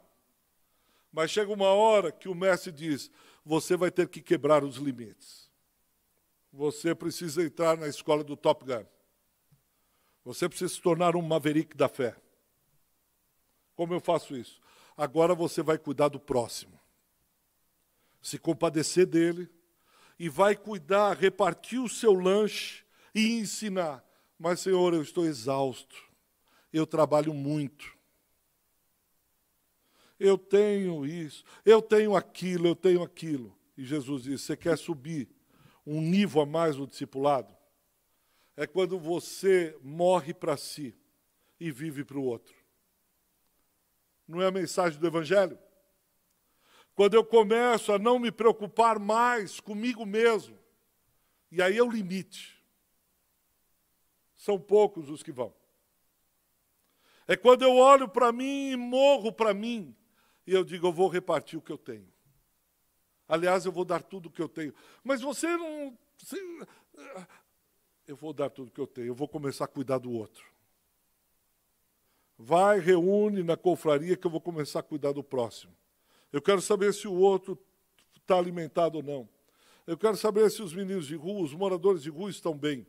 Mas 1.10 1.32
chega 1.32 1.54
uma 1.54 1.70
hora 1.70 2.12
que 2.12 2.28
o 2.28 2.36
mestre 2.36 2.70
diz: 2.70 3.10
você 3.46 3.78
vai 3.78 3.90
ter 3.90 4.10
que 4.10 4.22
quebrar 4.22 4.62
os 4.62 4.76
limites. 4.76 5.50
Você 6.52 6.94
precisa 6.94 7.42
entrar 7.42 7.78
na 7.78 7.88
escola 7.88 8.26
do 8.26 8.36
Top 8.36 8.66
Gun. 8.66 8.84
Você 10.26 10.50
precisa 10.50 10.74
se 10.74 10.82
tornar 10.82 11.16
um 11.16 11.22
maverick 11.22 11.78
da 11.78 11.88
fé. 11.88 12.14
Como 13.74 13.94
eu 13.94 14.02
faço 14.02 14.36
isso? 14.36 14.60
Agora 14.98 15.34
você 15.34 15.64
vai 15.64 15.78
cuidar 15.78 16.10
do 16.10 16.20
próximo. 16.20 16.78
Se 18.22 18.38
compadecer 18.38 19.06
dele 19.06 19.50
e 20.20 20.30
vai 20.30 20.56
cuidar, 20.56 21.18
repartir 21.18 21.80
o 21.80 21.90
seu 21.90 22.14
lanche 22.14 22.84
e 23.14 23.40
ensinar. 23.40 24.04
Mas, 24.38 24.60
Senhor, 24.60 24.94
eu 24.94 25.02
estou 25.02 25.26
exausto. 25.26 25.96
Eu 26.72 26.86
trabalho 26.86 27.34
muito 27.34 27.98
eu 30.20 30.38
tenho 30.38 31.06
isso, 31.06 31.44
eu 31.64 31.82
tenho 31.82 32.16
aquilo, 32.16 32.68
eu 32.68 32.76
tenho 32.76 33.04
aquilo. 33.04 33.56
E 33.78 33.84
Jesus 33.84 34.24
diz: 34.24 34.42
Você 34.42 34.58
quer 34.58 34.78
subir 34.78 35.30
um 35.86 36.02
nível 36.02 36.42
a 36.42 36.46
mais 36.46 36.76
no 36.76 36.88
discipulado? 36.88 37.56
É 38.56 38.66
quando 38.66 38.98
você 38.98 39.78
morre 39.84 40.34
para 40.34 40.58
si 40.58 40.96
e 41.60 41.72
vive 41.72 42.04
para 42.04 42.18
o 42.18 42.24
outro. 42.24 42.56
Não 44.28 44.42
é 44.42 44.48
a 44.48 44.52
mensagem 44.52 45.00
do 45.00 45.06
Evangelho? 45.06 45.58
Quando 46.98 47.14
eu 47.14 47.24
começo 47.24 47.94
a 47.94 48.00
não 48.00 48.18
me 48.18 48.32
preocupar 48.32 48.98
mais 48.98 49.60
comigo 49.60 50.04
mesmo, 50.04 50.58
e 51.52 51.62
aí 51.62 51.78
é 51.78 51.84
o 51.84 51.92
limite. 51.92 52.60
São 54.36 54.60
poucos 54.60 55.08
os 55.08 55.22
que 55.22 55.32
vão. 55.32 55.54
É 57.28 57.38
quando 57.38 57.62
eu 57.62 57.76
olho 57.76 58.10
para 58.10 58.32
mim 58.32 58.72
e 58.72 58.76
morro 58.76 59.32
para 59.32 59.54
mim, 59.54 59.96
e 60.48 60.52
eu 60.52 60.64
digo, 60.64 60.88
eu 60.88 60.92
vou 60.92 61.08
repartir 61.08 61.60
o 61.60 61.62
que 61.62 61.72
eu 61.72 61.78
tenho. 61.78 62.12
Aliás, 63.28 63.68
eu 63.68 63.72
vou 63.72 63.86
dar 63.86 64.02
tudo 64.02 64.26
o 64.26 64.32
que 64.32 64.42
eu 64.42 64.50
tenho. 64.50 64.74
Mas 65.04 65.22
você 65.22 65.56
não. 65.56 65.96
Você, 66.18 66.42
eu 68.08 68.16
vou 68.16 68.34
dar 68.34 68.50
tudo 68.50 68.70
o 68.70 68.72
que 68.72 68.82
eu 68.82 68.88
tenho, 68.88 69.10
eu 69.10 69.16
vou 69.16 69.28
começar 69.28 69.66
a 69.66 69.68
cuidar 69.68 70.00
do 70.00 70.10
outro. 70.12 70.44
Vai, 72.40 72.80
reúne 72.80 73.44
na 73.44 73.56
confraria 73.56 74.18
que 74.18 74.26
eu 74.26 74.32
vou 74.32 74.42
começar 74.42 74.80
a 74.80 74.84
cuidar 74.84 75.12
do 75.12 75.24
próximo. 75.24 75.78
Eu 76.32 76.42
quero 76.42 76.62
saber 76.62 76.94
se 76.94 77.08
o 77.08 77.14
outro 77.14 77.58
está 78.16 78.38
alimentado 78.38 78.98
ou 78.98 79.04
não. 79.04 79.30
Eu 79.86 79.98
quero 79.98 80.18
saber 80.18 80.52
se 80.52 80.62
os 80.62 80.74
meninos 80.74 81.08
de 81.08 81.16
rua, 81.16 81.42
os 81.42 81.54
moradores 81.54 82.04
de 82.04 82.10
rua 82.10 82.30
estão 82.30 82.54
bem. 82.54 82.86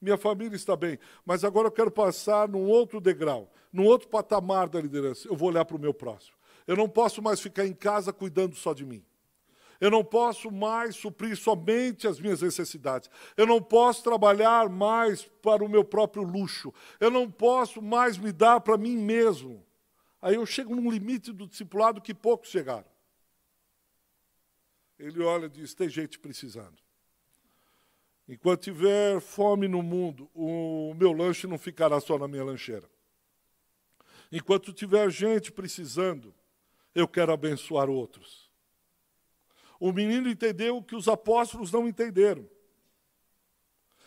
Minha 0.00 0.18
família 0.18 0.54
está 0.54 0.76
bem. 0.76 0.98
Mas 1.24 1.42
agora 1.42 1.68
eu 1.68 1.72
quero 1.72 1.90
passar 1.90 2.46
num 2.46 2.66
outro 2.66 3.00
degrau, 3.00 3.50
num 3.72 3.86
outro 3.86 4.08
patamar 4.08 4.68
da 4.68 4.80
liderança. 4.80 5.26
Eu 5.26 5.34
vou 5.34 5.48
olhar 5.48 5.64
para 5.64 5.76
o 5.76 5.80
meu 5.80 5.94
próximo. 5.94 6.36
Eu 6.66 6.76
não 6.76 6.88
posso 6.88 7.22
mais 7.22 7.40
ficar 7.40 7.66
em 7.66 7.72
casa 7.72 8.12
cuidando 8.12 8.54
só 8.54 8.74
de 8.74 8.84
mim. 8.84 9.02
Eu 9.80 9.90
não 9.90 10.04
posso 10.04 10.50
mais 10.50 10.94
suprir 10.94 11.36
somente 11.36 12.06
as 12.06 12.20
minhas 12.20 12.42
necessidades. 12.42 13.10
Eu 13.36 13.46
não 13.46 13.60
posso 13.60 14.04
trabalhar 14.04 14.68
mais 14.68 15.24
para 15.42 15.64
o 15.64 15.68
meu 15.68 15.84
próprio 15.84 16.22
luxo. 16.22 16.72
Eu 17.00 17.10
não 17.10 17.30
posso 17.30 17.80
mais 17.80 18.18
me 18.18 18.32
dar 18.32 18.60
para 18.60 18.76
mim 18.76 18.96
mesmo. 18.96 19.63
Aí 20.24 20.36
eu 20.36 20.46
chego 20.46 20.74
num 20.74 20.90
limite 20.90 21.30
do 21.34 21.46
discipulado 21.46 22.00
que 22.00 22.14
poucos 22.14 22.48
chegaram. 22.48 22.86
Ele 24.98 25.22
olha 25.22 25.44
e 25.44 25.50
diz: 25.50 25.74
tem 25.74 25.86
gente 25.86 26.18
precisando. 26.18 26.78
Enquanto 28.26 28.62
tiver 28.62 29.20
fome 29.20 29.68
no 29.68 29.82
mundo, 29.82 30.30
o 30.34 30.94
meu 30.94 31.12
lanche 31.12 31.46
não 31.46 31.58
ficará 31.58 32.00
só 32.00 32.18
na 32.18 32.26
minha 32.26 32.42
lancheira. 32.42 32.88
Enquanto 34.32 34.72
tiver 34.72 35.10
gente 35.10 35.52
precisando, 35.52 36.34
eu 36.94 37.06
quero 37.06 37.30
abençoar 37.30 37.90
outros. 37.90 38.50
O 39.78 39.92
menino 39.92 40.26
entendeu 40.26 40.78
o 40.78 40.82
que 40.82 40.96
os 40.96 41.06
apóstolos 41.06 41.70
não 41.70 41.86
entenderam. 41.86 42.48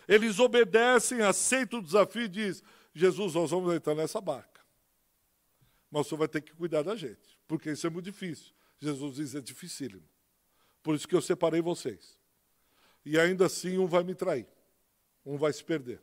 Eles 0.07 0.39
obedecem, 0.39 1.22
aceitam 1.22 1.78
o 1.78 1.84
desafio 1.84 2.24
e 2.24 2.28
dizem: 2.28 2.65
Jesus, 2.91 3.36
nós 3.36 3.51
vamos 3.51 3.72
entrar 3.72 3.93
nessa 3.93 4.20
barca. 4.20 4.56
Mas 5.89 6.05
o 6.05 6.09
senhor 6.09 6.19
vai 6.19 6.27
ter 6.27 6.41
que 6.41 6.53
cuidar 6.53 6.83
da 6.83 6.95
gente, 6.95 7.39
porque 7.47 7.71
isso 7.71 7.88
é 7.88 7.89
muito 7.89 8.05
difícil. 8.05 8.53
Jesus 8.79 9.15
diz: 9.15 9.35
é 9.35 9.41
dificílimo. 9.41 10.07
Por 10.83 10.95
isso 10.95 11.07
que 11.07 11.15
eu 11.15 11.21
separei 11.21 11.61
vocês. 11.61 12.17
E 13.05 13.19
ainda 13.19 13.45
assim 13.45 13.77
um 13.77 13.88
vai 13.88 14.03
me 14.03 14.13
trair, 14.13 14.47
um 15.25 15.38
vai 15.38 15.51
se 15.53 15.63
perder 15.63 16.01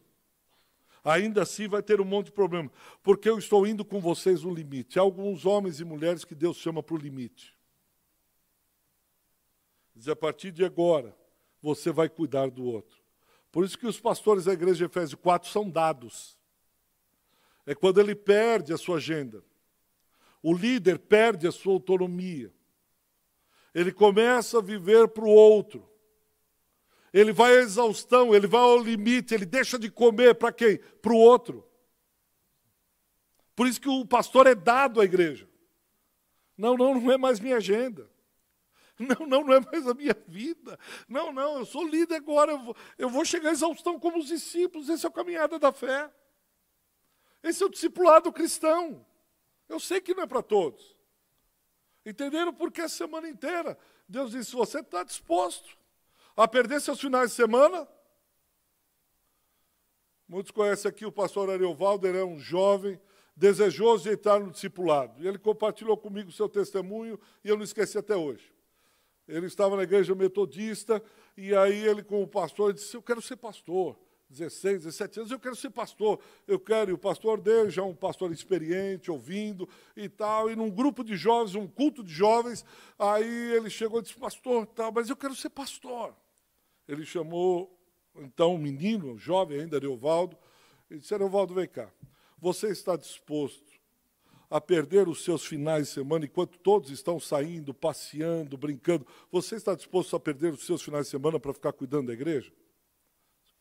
ainda 1.04 1.42
assim 1.42 1.68
vai 1.68 1.82
ter 1.82 2.00
um 2.00 2.04
monte 2.04 2.26
de 2.26 2.32
problema, 2.32 2.72
porque 3.02 3.28
eu 3.28 3.38
estou 3.38 3.66
indo 3.66 3.84
com 3.84 4.00
vocês 4.00 4.42
no 4.42 4.52
limite. 4.52 4.98
Há 4.98 5.02
alguns 5.02 5.44
homens 5.44 5.78
e 5.78 5.84
mulheres 5.84 6.24
que 6.24 6.34
Deus 6.34 6.56
chama 6.56 6.82
para 6.82 6.94
o 6.94 6.98
limite. 6.98 7.54
Diz, 9.94 10.08
a 10.08 10.16
partir 10.16 10.50
de 10.50 10.64
agora, 10.64 11.14
você 11.60 11.92
vai 11.92 12.08
cuidar 12.08 12.50
do 12.50 12.64
outro. 12.64 12.98
Por 13.52 13.64
isso 13.64 13.78
que 13.78 13.86
os 13.86 14.00
pastores 14.00 14.46
da 14.46 14.52
igreja 14.52 14.78
de 14.78 14.84
Efésios 14.84 15.20
4 15.20 15.48
são 15.48 15.70
dados. 15.70 16.36
É 17.66 17.74
quando 17.74 18.00
ele 18.00 18.14
perde 18.14 18.72
a 18.72 18.78
sua 18.78 18.96
agenda. 18.96 19.44
O 20.44 20.54
líder 20.54 21.00
perde 21.00 21.48
a 21.48 21.52
sua 21.52 21.72
autonomia. 21.72 22.54
Ele 23.74 23.90
começa 23.90 24.58
a 24.58 24.62
viver 24.62 25.08
para 25.08 25.24
o 25.24 25.28
outro 25.28 25.92
ele 27.14 27.32
vai 27.32 27.56
à 27.56 27.60
exaustão, 27.60 28.34
ele 28.34 28.48
vai 28.48 28.60
ao 28.60 28.76
limite, 28.76 29.32
ele 29.32 29.46
deixa 29.46 29.78
de 29.78 29.88
comer 29.88 30.34
para 30.34 30.52
quem? 30.52 30.78
Para 31.00 31.12
o 31.12 31.16
outro. 31.16 31.64
Por 33.54 33.68
isso 33.68 33.80
que 33.80 33.88
o 33.88 34.04
pastor 34.04 34.48
é 34.48 34.54
dado 34.56 35.00
à 35.00 35.04
igreja. 35.04 35.48
Não, 36.58 36.76
não, 36.76 37.00
não 37.00 37.12
é 37.12 37.16
mais 37.16 37.38
minha 37.38 37.56
agenda. 37.56 38.10
Não, 38.96 39.26
não, 39.26 39.44
não 39.44 39.54
é 39.54 39.60
mais 39.60 39.86
a 39.88 39.92
minha 39.92 40.16
vida. 40.28 40.78
Não, 41.08 41.32
não, 41.32 41.58
eu 41.58 41.64
sou 41.64 41.84
líder 41.84 42.14
agora, 42.14 42.52
eu 42.52 42.58
vou, 42.60 42.76
eu 42.96 43.08
vou 43.08 43.24
chegar 43.24 43.50
à 43.50 43.52
exaustão 43.52 43.98
como 43.98 44.18
os 44.18 44.26
discípulos. 44.26 44.88
Esse 44.88 45.04
é 45.04 45.08
a 45.08 45.12
caminhada 45.12 45.58
da 45.58 45.72
fé. 45.72 46.08
Esse 47.42 47.64
é 47.64 47.66
o 47.66 47.70
discipulado 47.70 48.32
cristão. 48.32 49.04
Eu 49.68 49.80
sei 49.80 50.00
que 50.00 50.14
não 50.14 50.22
é 50.24 50.26
para 50.26 50.42
todos. 50.42 50.96
Entenderam? 52.04 52.52
Porque 52.52 52.80
a 52.80 52.88
semana 52.88 53.28
inteira 53.28 53.78
Deus 54.08 54.32
disse: 54.32 54.52
você 54.52 54.80
está 54.80 55.02
disposto 55.02 55.76
a 56.36 56.46
perder 56.46 56.80
seus 56.80 57.00
finais 57.00 57.30
de 57.30 57.36
semana? 57.36 57.88
Muitos 60.28 60.50
conhecem 60.50 60.88
aqui 60.88 61.04
o 61.04 61.12
pastor 61.12 61.50
Ariovaldo, 61.50 62.06
ele 62.06 62.18
é 62.18 62.24
um 62.24 62.38
jovem 62.38 63.00
desejoso 63.36 64.04
de 64.04 64.10
entrar 64.10 64.40
no 64.40 64.50
discipulado. 64.50 65.22
E 65.22 65.28
ele 65.28 65.38
compartilhou 65.38 65.96
comigo 65.96 66.30
o 66.30 66.32
seu 66.32 66.48
testemunho 66.48 67.18
e 67.42 67.48
eu 67.48 67.56
não 67.56 67.64
esqueci 67.64 67.98
até 67.98 68.16
hoje. 68.16 68.52
Ele 69.26 69.46
estava 69.46 69.76
na 69.76 69.82
igreja 69.82 70.14
metodista 70.14 71.02
e 71.36 71.54
aí 71.54 71.86
ele, 71.86 72.02
com 72.02 72.22
o 72.22 72.28
pastor, 72.28 72.72
disse: 72.72 72.96
Eu 72.96 73.02
quero 73.02 73.22
ser 73.22 73.36
pastor. 73.36 73.98
16, 74.30 74.84
17 74.84 75.20
anos, 75.20 75.32
eu 75.32 75.38
quero 75.38 75.54
ser 75.54 75.70
pastor. 75.70 76.18
Eu 76.46 76.58
quero, 76.58 76.90
e 76.90 76.94
o 76.94 76.98
pastor 76.98 77.40
dele 77.40 77.70
já 77.70 77.82
é 77.82 77.84
um 77.84 77.94
pastor 77.94 78.32
experiente, 78.32 79.10
ouvindo 79.10 79.68
e 79.96 80.08
tal. 80.08 80.50
E 80.50 80.56
num 80.56 80.70
grupo 80.70 81.04
de 81.04 81.16
jovens, 81.16 81.54
um 81.54 81.66
culto 81.66 82.02
de 82.02 82.12
jovens, 82.12 82.64
aí 82.98 83.52
ele 83.52 83.70
chegou 83.70 84.00
e 84.00 84.02
disse: 84.02 84.16
Pastor, 84.16 84.66
tal, 84.66 84.92
mas 84.92 85.08
eu 85.08 85.16
quero 85.16 85.34
ser 85.34 85.50
pastor. 85.50 86.14
Ele 86.88 87.04
chamou, 87.04 87.78
então, 88.16 88.54
um 88.54 88.58
menino, 88.58 89.12
um 89.12 89.18
jovem 89.18 89.60
ainda, 89.60 89.76
Ariovaldo, 89.76 90.36
e 90.90 90.98
disse: 90.98 91.14
Ariovaldo, 91.14 91.54
vem 91.54 91.68
cá. 91.68 91.90
Você 92.38 92.68
está 92.68 92.96
disposto 92.96 93.72
a 94.50 94.60
perder 94.60 95.08
os 95.08 95.24
seus 95.24 95.44
finais 95.44 95.88
de 95.88 95.94
semana 95.94 96.26
enquanto 96.26 96.58
todos 96.58 96.90
estão 96.90 97.18
saindo, 97.18 97.72
passeando, 97.72 98.56
brincando? 98.56 99.06
Você 99.30 99.56
está 99.56 99.74
disposto 99.74 100.14
a 100.14 100.20
perder 100.20 100.52
os 100.52 100.66
seus 100.66 100.82
finais 100.82 101.06
de 101.06 101.10
semana 101.10 101.40
para 101.40 101.52
ficar 101.52 101.72
cuidando 101.72 102.08
da 102.08 102.12
igreja? 102.12 102.52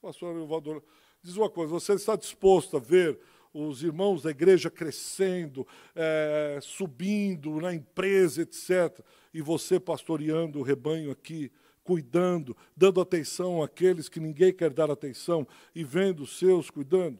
Pastor 0.04 0.32
Ariovaldo, 0.32 0.84
diz 1.22 1.38
uma 1.38 1.49
coisa: 1.49 1.72
você 1.72 1.93
está 1.93 2.18
disposto 2.18 2.76
a 2.76 2.80
ver 2.82 3.18
os 3.54 3.84
irmãos 3.84 4.22
da 4.22 4.32
igreja 4.32 4.70
crescendo, 4.70 5.66
é, 5.95 6.60
subindo 6.62 7.62
na 7.62 7.74
empresa, 7.74 8.41
etc., 8.41 8.99
e 9.34 9.41
você 9.41 9.80
pastoreando 9.80 10.60
o 10.60 10.62
rebanho 10.62 11.10
aqui, 11.10 11.49
cuidando, 11.86 12.56
dando 12.76 12.99
atenção 12.99 13.64
àqueles 13.64 14.10
que 14.10 14.20
ninguém 14.20 14.51
quer 14.51 14.72
dar 14.72 14.91
atenção 14.91 15.47
e 15.74 15.86
vendo 15.86 16.24
os 16.24 16.38
seus 16.38 16.70
cuidando? 16.70 17.18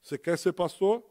Você 0.00 0.16
quer 0.16 0.38
ser 0.38 0.54
pastor? 0.54 1.04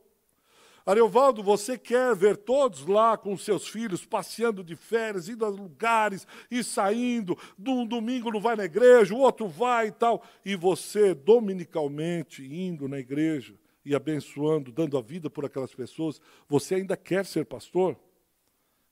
Ariovaldo, 0.85 1.41
você 1.41 1.79
quer 1.79 2.15
ver 2.15 2.37
todos 2.37 2.85
lá 2.85 3.17
com 3.17 3.35
seus 3.35 3.67
filhos 3.67 4.05
passeando 4.05 4.63
de 4.63 4.75
férias, 4.75 5.27
indo 5.27 5.43
a 5.43 5.49
lugares 5.49 6.27
e 6.51 6.63
saindo, 6.63 7.35
de 7.57 7.71
um 7.71 7.87
domingo 7.87 8.31
não 8.31 8.39
vai 8.39 8.55
na 8.55 8.65
igreja, 8.65 9.15
o 9.15 9.19
outro 9.19 9.47
vai 9.47 9.87
e 9.87 9.91
tal, 9.91 10.23
e 10.45 10.55
você 10.55 11.15
dominicalmente 11.15 12.45
indo 12.45 12.87
na 12.87 12.99
igreja 12.99 13.55
e 13.83 13.95
abençoando, 13.95 14.71
dando 14.71 14.95
a 14.95 15.01
vida 15.01 15.27
por 15.27 15.43
aquelas 15.43 15.73
pessoas, 15.73 16.21
você 16.47 16.75
ainda 16.75 16.95
quer 16.95 17.25
ser 17.25 17.45
pastor? 17.45 17.97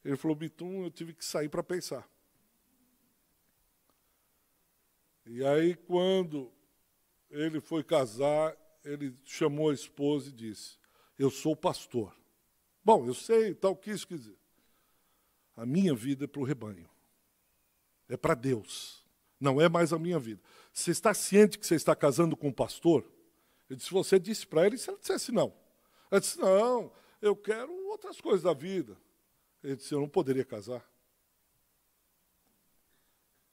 Ele 0.03 0.17
falou, 0.17 0.35
Bitum, 0.35 0.83
eu 0.83 0.89
tive 0.89 1.13
que 1.13 1.23
sair 1.23 1.47
para 1.47 1.61
pensar. 1.61 2.09
E 5.25 5.45
aí, 5.45 5.75
quando 5.75 6.51
ele 7.29 7.61
foi 7.61 7.83
casar, 7.83 8.55
ele 8.83 9.15
chamou 9.23 9.69
a 9.69 9.73
esposa 9.73 10.29
e 10.29 10.33
disse: 10.33 10.82
Eu 11.17 11.29
sou 11.29 11.55
pastor. 11.55 12.15
Bom, 12.83 13.05
eu 13.05 13.13
sei, 13.13 13.53
tal, 13.53 13.75
que 13.75 13.91
isso 13.91 14.07
quer 14.07 14.17
dizer. 14.17 14.37
A 15.55 15.65
minha 15.65 15.93
vida 15.93 16.25
é 16.25 16.27
para 16.27 16.41
o 16.41 16.43
rebanho. 16.43 16.89
É 18.09 18.17
para 18.17 18.33
Deus. 18.33 19.03
Não 19.39 19.61
é 19.61 19.69
mais 19.69 19.93
a 19.93 19.99
minha 19.99 20.19
vida. 20.19 20.41
Você 20.71 20.91
está 20.91 21.13
ciente 21.13 21.59
que 21.59 21.65
você 21.65 21.75
está 21.75 21.95
casando 21.95 22.35
com 22.35 22.47
um 22.47 22.53
pastor? 22.53 23.05
Ele 23.69 23.77
disse, 23.77 23.91
você 23.91 24.19
disse 24.19 24.45
para 24.45 24.65
ele, 24.65 24.77
se 24.77 24.89
ele 24.89 24.99
dissesse 24.99 25.31
não. 25.31 25.53
Ele 26.11 26.21
disse, 26.21 26.39
não, 26.39 26.91
eu 27.21 27.35
quero 27.35 27.71
outras 27.87 28.19
coisas 28.19 28.43
da 28.43 28.53
vida. 28.53 28.97
Ele 29.63 29.75
disse, 29.75 29.93
eu 29.93 29.99
não 29.99 30.09
poderia 30.09 30.43
casar. 30.43 30.83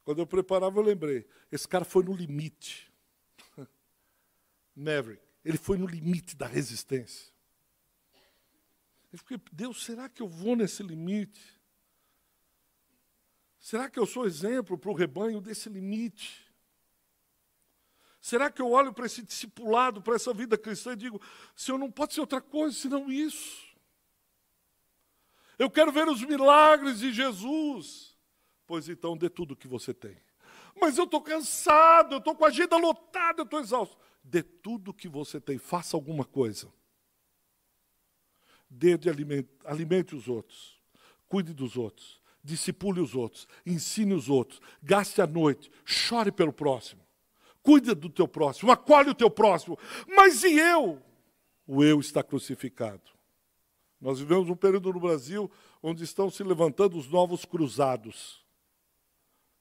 Quando 0.05 0.19
eu 0.19 0.27
preparava, 0.27 0.79
eu 0.79 0.83
lembrei. 0.83 1.27
Esse 1.53 1.69
cara 1.69 1.85
foi 1.85 2.03
no 2.03 2.13
limite. 2.13 2.93
Maverick. 4.75 5.23
Ele 5.45 5.59
foi 5.59 5.79
no 5.79 5.87
limite 5.87 6.37
da 6.37 6.47
resistência. 6.47 7.33
Eu 9.13 9.19
fiquei, 9.19 9.41
Deus, 9.53 9.85
será 9.85 10.09
que 10.09 10.23
eu 10.23 10.29
vou 10.29 10.55
nesse 10.55 10.83
limite? 10.83 11.59
Será 13.59 13.91
que 13.91 13.99
eu 13.99 14.07
sou 14.07 14.27
exemplo 14.27 14.79
para 14.79 14.91
o 14.91 14.95
rebanho 14.95 15.41
desse 15.41 15.69
limite? 15.69 16.47
Será 18.21 18.51
que 18.51 18.61
eu 18.61 18.71
olho 18.71 18.93
para 18.93 19.07
esse 19.07 19.23
discipulado, 19.23 20.03
para 20.03 20.15
essa 20.15 20.33
vida 20.33 20.57
cristã 20.57 20.93
e 20.93 20.97
digo, 20.97 21.21
Senhor, 21.57 21.79
não 21.79 21.91
pode 21.91 22.15
ser 22.15 22.21
outra 22.21 22.41
coisa 22.41 22.77
senão 22.77 23.11
isso? 23.11 23.69
Eu 25.59 25.71
quero 25.71 25.93
ver 25.93 26.09
os 26.09 26.23
milagres 26.23 27.01
de 27.01 27.13
Jesus. 27.13 28.17
Pois 28.67 28.89
então, 28.89 29.17
dê 29.17 29.29
tudo 29.29 29.53
o 29.53 29.57
que 29.57 29.67
você 29.67 29.93
tem. 29.93 30.17
Mas 30.81 30.97
eu 30.97 31.05
estou 31.05 31.21
cansado, 31.21 32.15
eu 32.15 32.19
estou 32.19 32.35
com 32.35 32.45
a 32.45 32.49
agenda 32.49 32.77
lotada, 32.77 33.41
eu 33.41 33.45
estou 33.45 33.61
exausto 33.61 33.99
dê 34.23 34.43
tudo 34.43 34.95
que 34.95 35.09
você 35.09 35.41
tem, 35.41 35.59
faça 35.59 35.97
alguma 35.97 36.25
coisa. 36.25 36.73
Dê 38.71 38.97
de 38.97 39.11
alimento, 39.11 39.49
alimente 39.64 40.14
os 40.14 40.29
outros, 40.29 40.81
cuide 41.29 41.53
dos 41.53 41.77
outros, 41.77 42.21
discipule 42.43 43.01
os 43.01 43.16
outros, 43.16 43.49
ensine 43.66 44.14
os 44.14 44.29
outros, 44.29 44.61
gaste 44.81 45.21
a 45.21 45.27
noite, 45.27 45.71
chore 45.85 46.31
pelo 46.31 46.53
próximo, 46.53 47.03
cuide 47.62 47.93
do 47.95 48.09
teu 48.09 48.29
próximo, 48.29 48.71
acolhe 48.71 49.11
o 49.11 49.14
teu 49.14 49.29
próximo. 49.29 49.77
Mas 50.07 50.45
e 50.45 50.57
eu? 50.57 51.03
O 51.66 51.83
eu 51.83 51.99
está 51.99 52.23
crucificado. 52.23 53.03
Nós 54.01 54.18
vivemos 54.18 54.49
um 54.49 54.57
período 54.57 54.93
no 54.93 55.01
Brasil 55.01 55.51
onde 55.83 56.05
estão 56.05 56.31
se 56.31 56.43
levantando 56.43 56.97
os 56.97 57.09
novos 57.09 57.45
cruzados. 57.45 58.45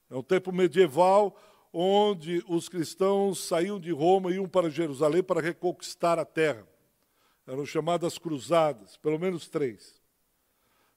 É 0.08 0.16
um 0.16 0.22
tempo 0.22 0.50
medieval 0.50 1.36
onde 1.72 2.42
os 2.48 2.68
cristãos 2.68 3.40
saíam 3.44 3.78
de 3.78 3.90
Roma 3.92 4.30
e 4.30 4.34
iam 4.34 4.48
para 4.48 4.70
Jerusalém 4.70 5.22
para 5.22 5.40
reconquistar 5.40 6.18
a 6.18 6.24
terra. 6.24 6.66
Eram 7.46 7.66
chamadas 7.66 8.18
cruzadas, 8.18 8.96
pelo 8.96 9.18
menos 9.18 9.48
três. 9.48 10.00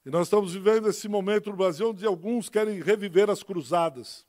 E 0.04 0.10
nós 0.10 0.26
estamos 0.26 0.52
vivendo 0.52 0.88
esse 0.88 1.08
momento 1.08 1.50
no 1.50 1.56
Brasil 1.56 1.90
onde 1.90 2.04
alguns 2.06 2.48
querem 2.48 2.80
reviver 2.80 3.30
as 3.30 3.42
cruzadas. 3.42 4.26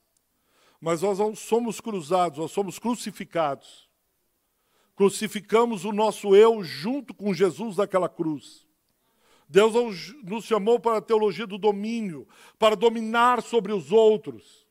Mas 0.80 1.02
nós 1.02 1.20
não 1.20 1.36
somos 1.36 1.82
cruzados, 1.82 2.40
nós 2.40 2.52
somos 2.52 2.80
crucificados. 2.80 3.90
Crucificamos 4.96 5.84
o 5.84 5.92
nosso 5.92 6.36
eu 6.36 6.64
junto 6.64 7.14
com 7.14 7.34
Jesus 7.34 7.78
naquela 7.78 8.08
cruz. 8.08 8.66
Deus 9.48 9.74
nos 10.24 10.46
chamou 10.46 10.80
para 10.80 10.98
a 10.98 11.02
teologia 11.02 11.46
do 11.46 11.58
domínio, 11.58 12.28
para 12.58 12.76
dominar 12.76 13.44
sobre 13.44 13.72
os 13.74 13.92
outros. 13.92 14.66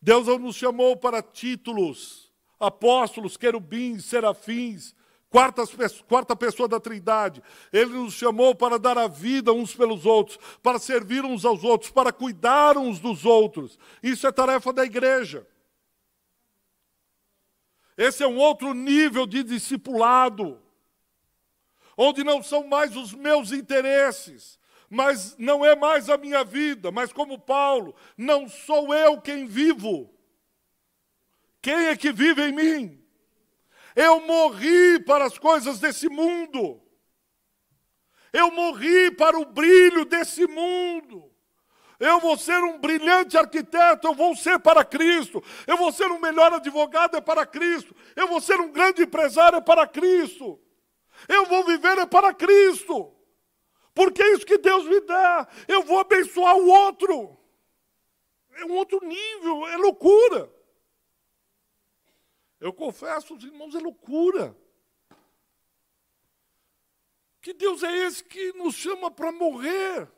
Deus 0.00 0.26
nos 0.38 0.56
chamou 0.56 0.96
para 0.96 1.22
títulos, 1.22 2.32
apóstolos, 2.58 3.36
querubins, 3.36 4.04
serafins, 4.04 4.94
quarta, 5.34 5.64
quarta 6.06 6.36
pessoa 6.36 6.68
da 6.68 6.78
Trindade. 6.78 7.42
Ele 7.72 7.94
nos 7.94 8.14
chamou 8.14 8.54
para 8.54 8.78
dar 8.78 8.96
a 8.96 9.08
vida 9.08 9.52
uns 9.52 9.74
pelos 9.74 10.06
outros, 10.06 10.38
para 10.62 10.78
servir 10.78 11.24
uns 11.24 11.44
aos 11.44 11.64
outros, 11.64 11.90
para 11.90 12.12
cuidar 12.12 12.78
uns 12.78 13.00
dos 13.00 13.24
outros. 13.24 13.76
Isso 14.00 14.28
é 14.28 14.30
tarefa 14.30 14.72
da 14.72 14.84
igreja. 14.84 15.44
Esse 17.98 18.22
é 18.22 18.28
um 18.28 18.36
outro 18.36 18.72
nível 18.74 19.26
de 19.26 19.42
discipulado, 19.42 20.62
onde 21.96 22.22
não 22.22 22.40
são 22.40 22.68
mais 22.68 22.96
os 22.96 23.12
meus 23.12 23.50
interesses, 23.50 24.58
mas 24.88 25.36
não 25.36 25.64
é 25.64 25.74
mais 25.74 26.08
a 26.08 26.16
minha 26.16 26.44
vida, 26.44 26.92
mas 26.92 27.12
como 27.12 27.40
Paulo, 27.40 27.92
não 28.16 28.48
sou 28.48 28.94
eu 28.94 29.20
quem 29.20 29.46
vivo. 29.46 30.12
Quem 31.60 31.86
é 31.86 31.96
que 31.96 32.12
vive 32.12 32.42
em 32.42 32.52
mim? 32.52 33.03
Eu 33.94 34.20
morri 34.20 34.98
para 35.00 35.24
as 35.24 35.38
coisas 35.38 35.78
desse 35.78 36.08
mundo. 36.08 36.80
Eu 38.32 38.50
morri 38.50 39.10
para 39.12 39.38
o 39.38 39.44
brilho 39.44 40.04
desse 40.04 40.46
mundo. 40.46 41.30
Eu 42.00 42.18
vou 42.18 42.36
ser 42.36 42.60
um 42.64 42.78
brilhante 42.78 43.36
arquiteto, 43.36 44.08
eu 44.08 44.14
vou 44.14 44.34
ser 44.34 44.58
para 44.58 44.84
Cristo. 44.84 45.42
Eu 45.66 45.76
vou 45.76 45.92
ser 45.92 46.10
um 46.10 46.20
melhor 46.20 46.52
advogado, 46.52 47.16
é 47.16 47.20
para 47.20 47.46
Cristo. 47.46 47.94
Eu 48.16 48.26
vou 48.26 48.40
ser 48.40 48.60
um 48.60 48.72
grande 48.72 49.02
empresário, 49.02 49.58
é 49.58 49.60
para 49.60 49.86
Cristo. 49.86 50.60
Eu 51.28 51.46
vou 51.46 51.64
viver, 51.64 51.98
é 51.98 52.06
para 52.06 52.34
Cristo 52.34 53.14
porque 53.94 54.22
é 54.22 54.32
isso 54.32 54.44
que 54.44 54.58
Deus 54.58 54.84
me 54.84 55.00
dá. 55.00 55.46
Eu 55.68 55.82
vou 55.82 56.00
abençoar 56.00 56.56
o 56.56 56.66
outro. 56.66 57.38
É 58.56 58.64
um 58.64 58.72
outro 58.72 59.00
nível, 59.06 59.66
é 59.68 59.76
loucura. 59.76 60.52
Eu 62.64 62.72
confesso, 62.72 63.36
os 63.36 63.44
irmãos, 63.44 63.74
é 63.74 63.78
loucura. 63.78 64.56
Que 67.42 67.52
Deus 67.52 67.82
é 67.82 67.94
esse 68.06 68.24
que 68.24 68.54
nos 68.54 68.74
chama 68.74 69.10
para 69.10 69.30
morrer? 69.30 70.10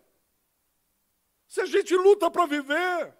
Se 1.49 1.61
a 1.61 1.67
gente 1.67 1.93
luta 1.97 2.31
para 2.31 2.47
viver. 2.47 3.19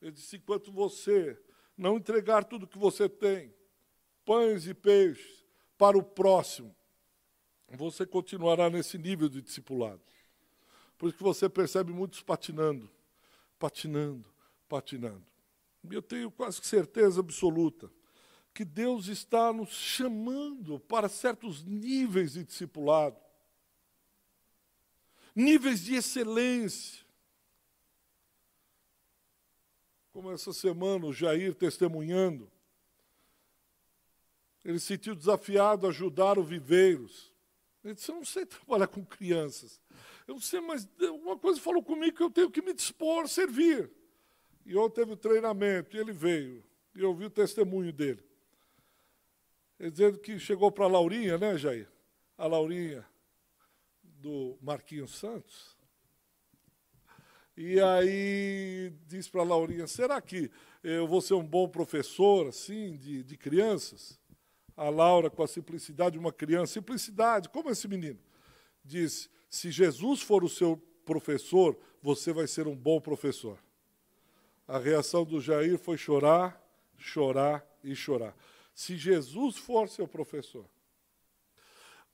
Ele 0.00 0.12
disse: 0.12 0.38
enquanto 0.38 0.72
você 0.72 1.38
não 1.76 1.98
entregar 1.98 2.42
tudo 2.42 2.66
que 2.66 2.78
você 2.78 3.06
tem, 3.06 3.54
pães 4.24 4.66
e 4.66 4.72
peixes, 4.72 5.44
para 5.76 5.98
o 5.98 6.02
próximo, 6.02 6.74
você 7.68 8.06
continuará 8.06 8.70
nesse 8.70 8.96
nível 8.96 9.28
de 9.28 9.42
discipulado. 9.42 10.00
Por 10.96 11.10
isso 11.10 11.18
que 11.18 11.22
você 11.22 11.50
percebe 11.50 11.92
muitos 11.92 12.22
patinando, 12.22 12.90
patinando, 13.58 14.26
patinando. 14.66 15.29
Eu 15.88 16.02
tenho 16.02 16.30
quase 16.30 16.60
certeza 16.62 17.20
absoluta 17.20 17.90
que 18.52 18.64
Deus 18.64 19.06
está 19.06 19.52
nos 19.52 19.70
chamando 19.70 20.78
para 20.80 21.08
certos 21.08 21.62
níveis 21.64 22.32
de 22.32 22.44
discipulado, 22.44 23.16
níveis 25.34 25.82
de 25.82 25.94
excelência. 25.94 27.04
Como 30.12 30.32
essa 30.32 30.52
semana 30.52 31.06
o 31.06 31.12
Jair 31.12 31.54
testemunhando, 31.54 32.50
ele 34.64 34.78
se 34.78 34.86
sentiu 34.86 35.14
desafiado 35.14 35.86
a 35.86 35.90
ajudar 35.90 36.38
o 36.38 36.44
Viveiros. 36.44 37.32
Ele 37.82 37.94
disse: 37.94 38.10
Eu 38.10 38.16
não 38.16 38.24
sei 38.24 38.44
trabalhar 38.44 38.88
com 38.88 39.04
crianças. 39.04 39.80
Eu 40.26 40.34
não 40.34 40.40
sei, 40.40 40.60
mas 40.60 40.86
uma 41.00 41.38
coisa 41.38 41.60
falou 41.60 41.82
comigo 41.82 42.16
que 42.16 42.22
eu 42.22 42.30
tenho 42.30 42.50
que 42.50 42.60
me 42.60 42.74
dispor, 42.74 43.26
servir. 43.28 43.90
E 44.64 44.76
ontem 44.76 45.00
teve 45.00 45.12
o 45.12 45.16
treinamento, 45.16 45.96
e 45.96 46.00
ele 46.00 46.12
veio. 46.12 46.64
E 46.94 47.00
eu 47.00 47.08
ouvi 47.08 47.24
o 47.24 47.30
testemunho 47.30 47.92
dele. 47.92 48.22
Ele 49.78 49.90
dizendo 49.90 50.18
que 50.18 50.38
chegou 50.38 50.70
para 50.70 50.84
a 50.84 50.88
Laurinha, 50.88 51.38
né, 51.38 51.56
Jair? 51.56 51.88
A 52.36 52.46
Laurinha 52.46 53.06
do 54.02 54.58
Marquinhos 54.60 55.16
Santos. 55.16 55.76
E 57.56 57.80
aí 57.80 58.92
disse 59.06 59.30
para 59.30 59.42
a 59.42 59.44
Laurinha: 59.44 59.86
será 59.86 60.20
que 60.20 60.50
eu 60.82 61.06
vou 61.06 61.20
ser 61.20 61.34
um 61.34 61.44
bom 61.44 61.68
professor, 61.68 62.46
assim, 62.46 62.96
de, 62.96 63.22
de 63.22 63.36
crianças? 63.36 64.18
A 64.76 64.88
Laura, 64.88 65.28
com 65.28 65.42
a 65.42 65.48
simplicidade 65.48 66.12
de 66.12 66.18
uma 66.18 66.32
criança, 66.32 66.74
simplicidade, 66.74 67.48
como 67.48 67.70
esse 67.70 67.86
menino, 67.86 68.18
disse: 68.84 69.28
se 69.48 69.70
Jesus 69.70 70.22
for 70.22 70.44
o 70.44 70.48
seu 70.48 70.76
professor, 71.04 71.78
você 72.02 72.32
vai 72.32 72.46
ser 72.46 72.66
um 72.66 72.76
bom 72.76 73.00
professor. 73.00 73.58
A 74.70 74.78
reação 74.78 75.24
do 75.24 75.40
Jair 75.40 75.76
foi 75.76 75.96
chorar, 75.96 76.64
chorar 76.96 77.66
e 77.82 77.92
chorar. 77.92 78.36
Se 78.72 78.96
Jesus 78.96 79.56
for 79.56 79.88
seu 79.88 80.06
professor, 80.06 80.64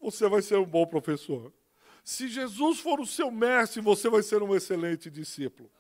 você 0.01 0.27
vai 0.27 0.41
ser 0.41 0.57
um 0.57 0.65
bom 0.65 0.87
professor. 0.87 1.53
Se 2.03 2.29
Jesus 2.29 2.81
for 2.81 2.99
o 2.99 3.05
seu 3.05 3.31
mestre, 3.31 3.83
você 3.83 4.09
vai 4.09 4.23
ser 4.23 4.43
um 4.43 4.57
excelente 4.57 5.11
discípulo. 5.11 5.71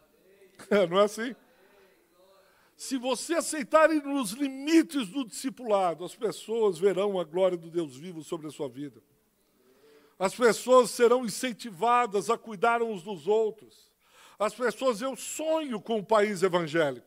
Não 0.90 1.00
é 1.00 1.04
assim? 1.04 1.34
Se 2.76 2.98
você 2.98 3.36
aceitar 3.36 3.90
ir 3.90 4.04
nos 4.04 4.32
limites 4.32 5.08
do 5.08 5.24
discipulado, 5.24 6.04
as 6.04 6.14
pessoas 6.14 6.78
verão 6.78 7.18
a 7.18 7.24
glória 7.24 7.56
do 7.56 7.70
Deus 7.70 7.96
vivo 7.96 8.22
sobre 8.22 8.48
a 8.48 8.50
sua 8.50 8.68
vida. 8.68 9.02
As 10.18 10.34
pessoas 10.34 10.90
serão 10.90 11.24
incentivadas 11.24 12.28
a 12.28 12.36
cuidar 12.36 12.82
uns 12.82 13.02
dos 13.02 13.26
outros. 13.26 13.85
As 14.38 14.54
pessoas, 14.54 15.00
eu 15.00 15.16
sonho 15.16 15.80
com 15.80 15.94
o 15.94 15.98
um 15.98 16.04
país 16.04 16.42
evangélico, 16.42 17.06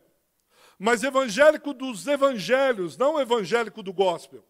mas 0.78 1.04
evangélico 1.04 1.72
dos 1.72 2.06
evangelhos, 2.06 2.96
não 2.96 3.20
evangélico 3.20 3.82
do 3.82 3.92
gospel. 3.92 4.44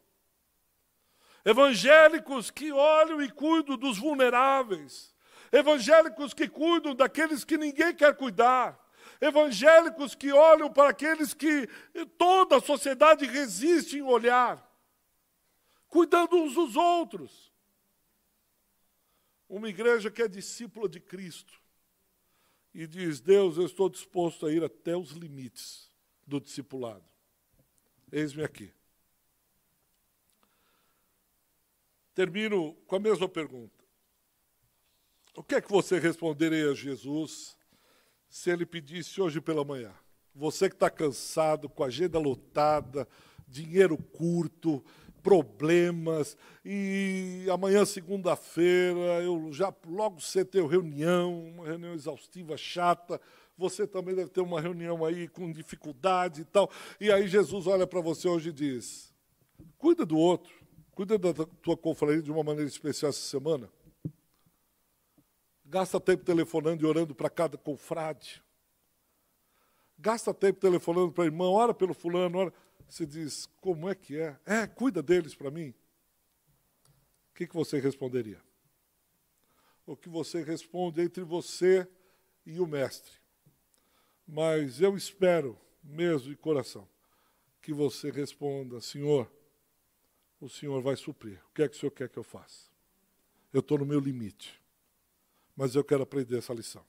Evangélicos 1.44 2.50
que 2.50 2.72
olham 2.72 3.20
e 3.20 3.30
cuidam 3.30 3.76
dos 3.76 3.98
vulneráveis. 3.98 5.14
Evangélicos 5.50 6.32
que 6.32 6.48
cuidam 6.48 6.94
daqueles 6.94 7.44
que 7.44 7.58
ninguém 7.58 7.94
quer 7.94 8.14
cuidar. 8.14 8.78
Evangélicos 9.20 10.14
que 10.14 10.32
olham 10.32 10.72
para 10.72 10.90
aqueles 10.90 11.34
que 11.34 11.66
toda 12.16 12.56
a 12.56 12.60
sociedade 12.60 13.26
resiste 13.26 13.98
em 13.98 14.02
olhar. 14.02 14.66
Cuidando 15.88 16.36
uns 16.36 16.54
dos 16.54 16.76
outros. 16.76 17.52
Uma 19.48 19.68
igreja 19.68 20.10
que 20.10 20.22
é 20.22 20.28
discípula 20.28 20.88
de 20.88 21.00
Cristo 21.00 21.59
e 22.74 22.86
diz: 22.86 23.20
Deus, 23.20 23.56
eu 23.56 23.66
estou 23.66 23.88
disposto 23.88 24.46
a 24.46 24.52
ir 24.52 24.62
até 24.62 24.96
os 24.96 25.10
limites 25.10 25.90
do 26.26 26.40
discipulado. 26.40 27.04
Eis-me 28.10 28.42
aqui. 28.42 28.72
Termino 32.14 32.74
com 32.86 32.96
a 32.96 33.00
mesma 33.00 33.28
pergunta. 33.28 33.84
O 35.34 35.42
que 35.42 35.54
é 35.54 35.60
que 35.60 35.70
você 35.70 35.98
responderia 35.98 36.70
a 36.70 36.74
Jesus 36.74 37.56
se 38.28 38.50
ele 38.50 38.66
pedisse 38.66 39.20
hoje 39.20 39.40
pela 39.40 39.64
manhã? 39.64 39.94
Você 40.34 40.68
que 40.68 40.74
está 40.74 40.90
cansado, 40.90 41.68
com 41.68 41.82
a 41.82 41.86
agenda 41.86 42.18
lotada, 42.18 43.08
dinheiro 43.46 43.96
curto, 43.96 44.84
problemas, 45.22 46.36
e 46.64 47.46
amanhã, 47.52 47.84
segunda-feira, 47.84 49.22
eu 49.22 49.52
já 49.52 49.72
logo 49.86 50.20
cedo 50.20 50.50
tenho 50.50 50.66
reunião, 50.66 51.48
uma 51.48 51.66
reunião 51.66 51.94
exaustiva, 51.94 52.56
chata. 52.56 53.20
Você 53.56 53.86
também 53.86 54.14
deve 54.14 54.30
ter 54.30 54.40
uma 54.40 54.60
reunião 54.60 55.04
aí 55.04 55.28
com 55.28 55.52
dificuldade 55.52 56.42
e 56.42 56.44
tal. 56.44 56.70
E 56.98 57.12
aí 57.12 57.28
Jesus 57.28 57.66
olha 57.66 57.86
para 57.86 58.00
você 58.00 58.28
hoje 58.28 58.48
e 58.48 58.52
diz: 58.52 59.14
cuida 59.78 60.04
do 60.06 60.16
outro, 60.16 60.52
cuida 60.92 61.18
da 61.18 61.32
tua 61.62 61.76
confraria 61.76 62.22
de 62.22 62.30
uma 62.30 62.42
maneira 62.42 62.68
especial 62.68 63.10
essa 63.10 63.20
semana. 63.20 63.68
Gasta 65.64 66.00
tempo 66.00 66.24
telefonando 66.24 66.82
e 66.82 66.86
orando 66.86 67.14
para 67.14 67.30
cada 67.30 67.56
confrade. 67.56 68.42
Gasta 69.96 70.32
tempo 70.32 70.58
telefonando 70.58 71.12
para 71.12 71.24
a 71.24 71.26
irmã, 71.26 71.48
ora 71.50 71.72
pelo 71.72 71.94
fulano, 71.94 72.38
ora. 72.38 72.54
Você 72.90 73.06
diz, 73.06 73.46
como 73.60 73.88
é 73.88 73.94
que 73.94 74.18
é? 74.18 74.36
É, 74.44 74.66
cuida 74.66 75.00
deles 75.00 75.32
para 75.32 75.48
mim. 75.48 75.72
O 77.30 77.34
que, 77.36 77.46
que 77.46 77.54
você 77.54 77.78
responderia? 77.78 78.42
O 79.86 79.96
que 79.96 80.08
você 80.08 80.42
responde 80.42 81.00
entre 81.00 81.22
você 81.22 81.88
e 82.44 82.58
o 82.58 82.66
mestre. 82.66 83.12
Mas 84.26 84.80
eu 84.80 84.96
espero, 84.96 85.56
mesmo 85.84 86.30
de 86.30 86.36
coração, 86.36 86.88
que 87.62 87.72
você 87.72 88.10
responda, 88.10 88.80
Senhor, 88.80 89.30
o 90.40 90.48
Senhor 90.48 90.82
vai 90.82 90.96
suprir. 90.96 91.40
O 91.48 91.54
que 91.54 91.62
é 91.62 91.68
que 91.68 91.76
o 91.76 91.78
Senhor 91.78 91.92
quer 91.92 92.08
que 92.08 92.18
eu 92.18 92.24
faça? 92.24 92.68
Eu 93.52 93.60
estou 93.60 93.78
no 93.78 93.86
meu 93.86 94.00
limite. 94.00 94.60
Mas 95.54 95.76
eu 95.76 95.84
quero 95.84 96.02
aprender 96.02 96.38
essa 96.38 96.52
lição. 96.52 96.84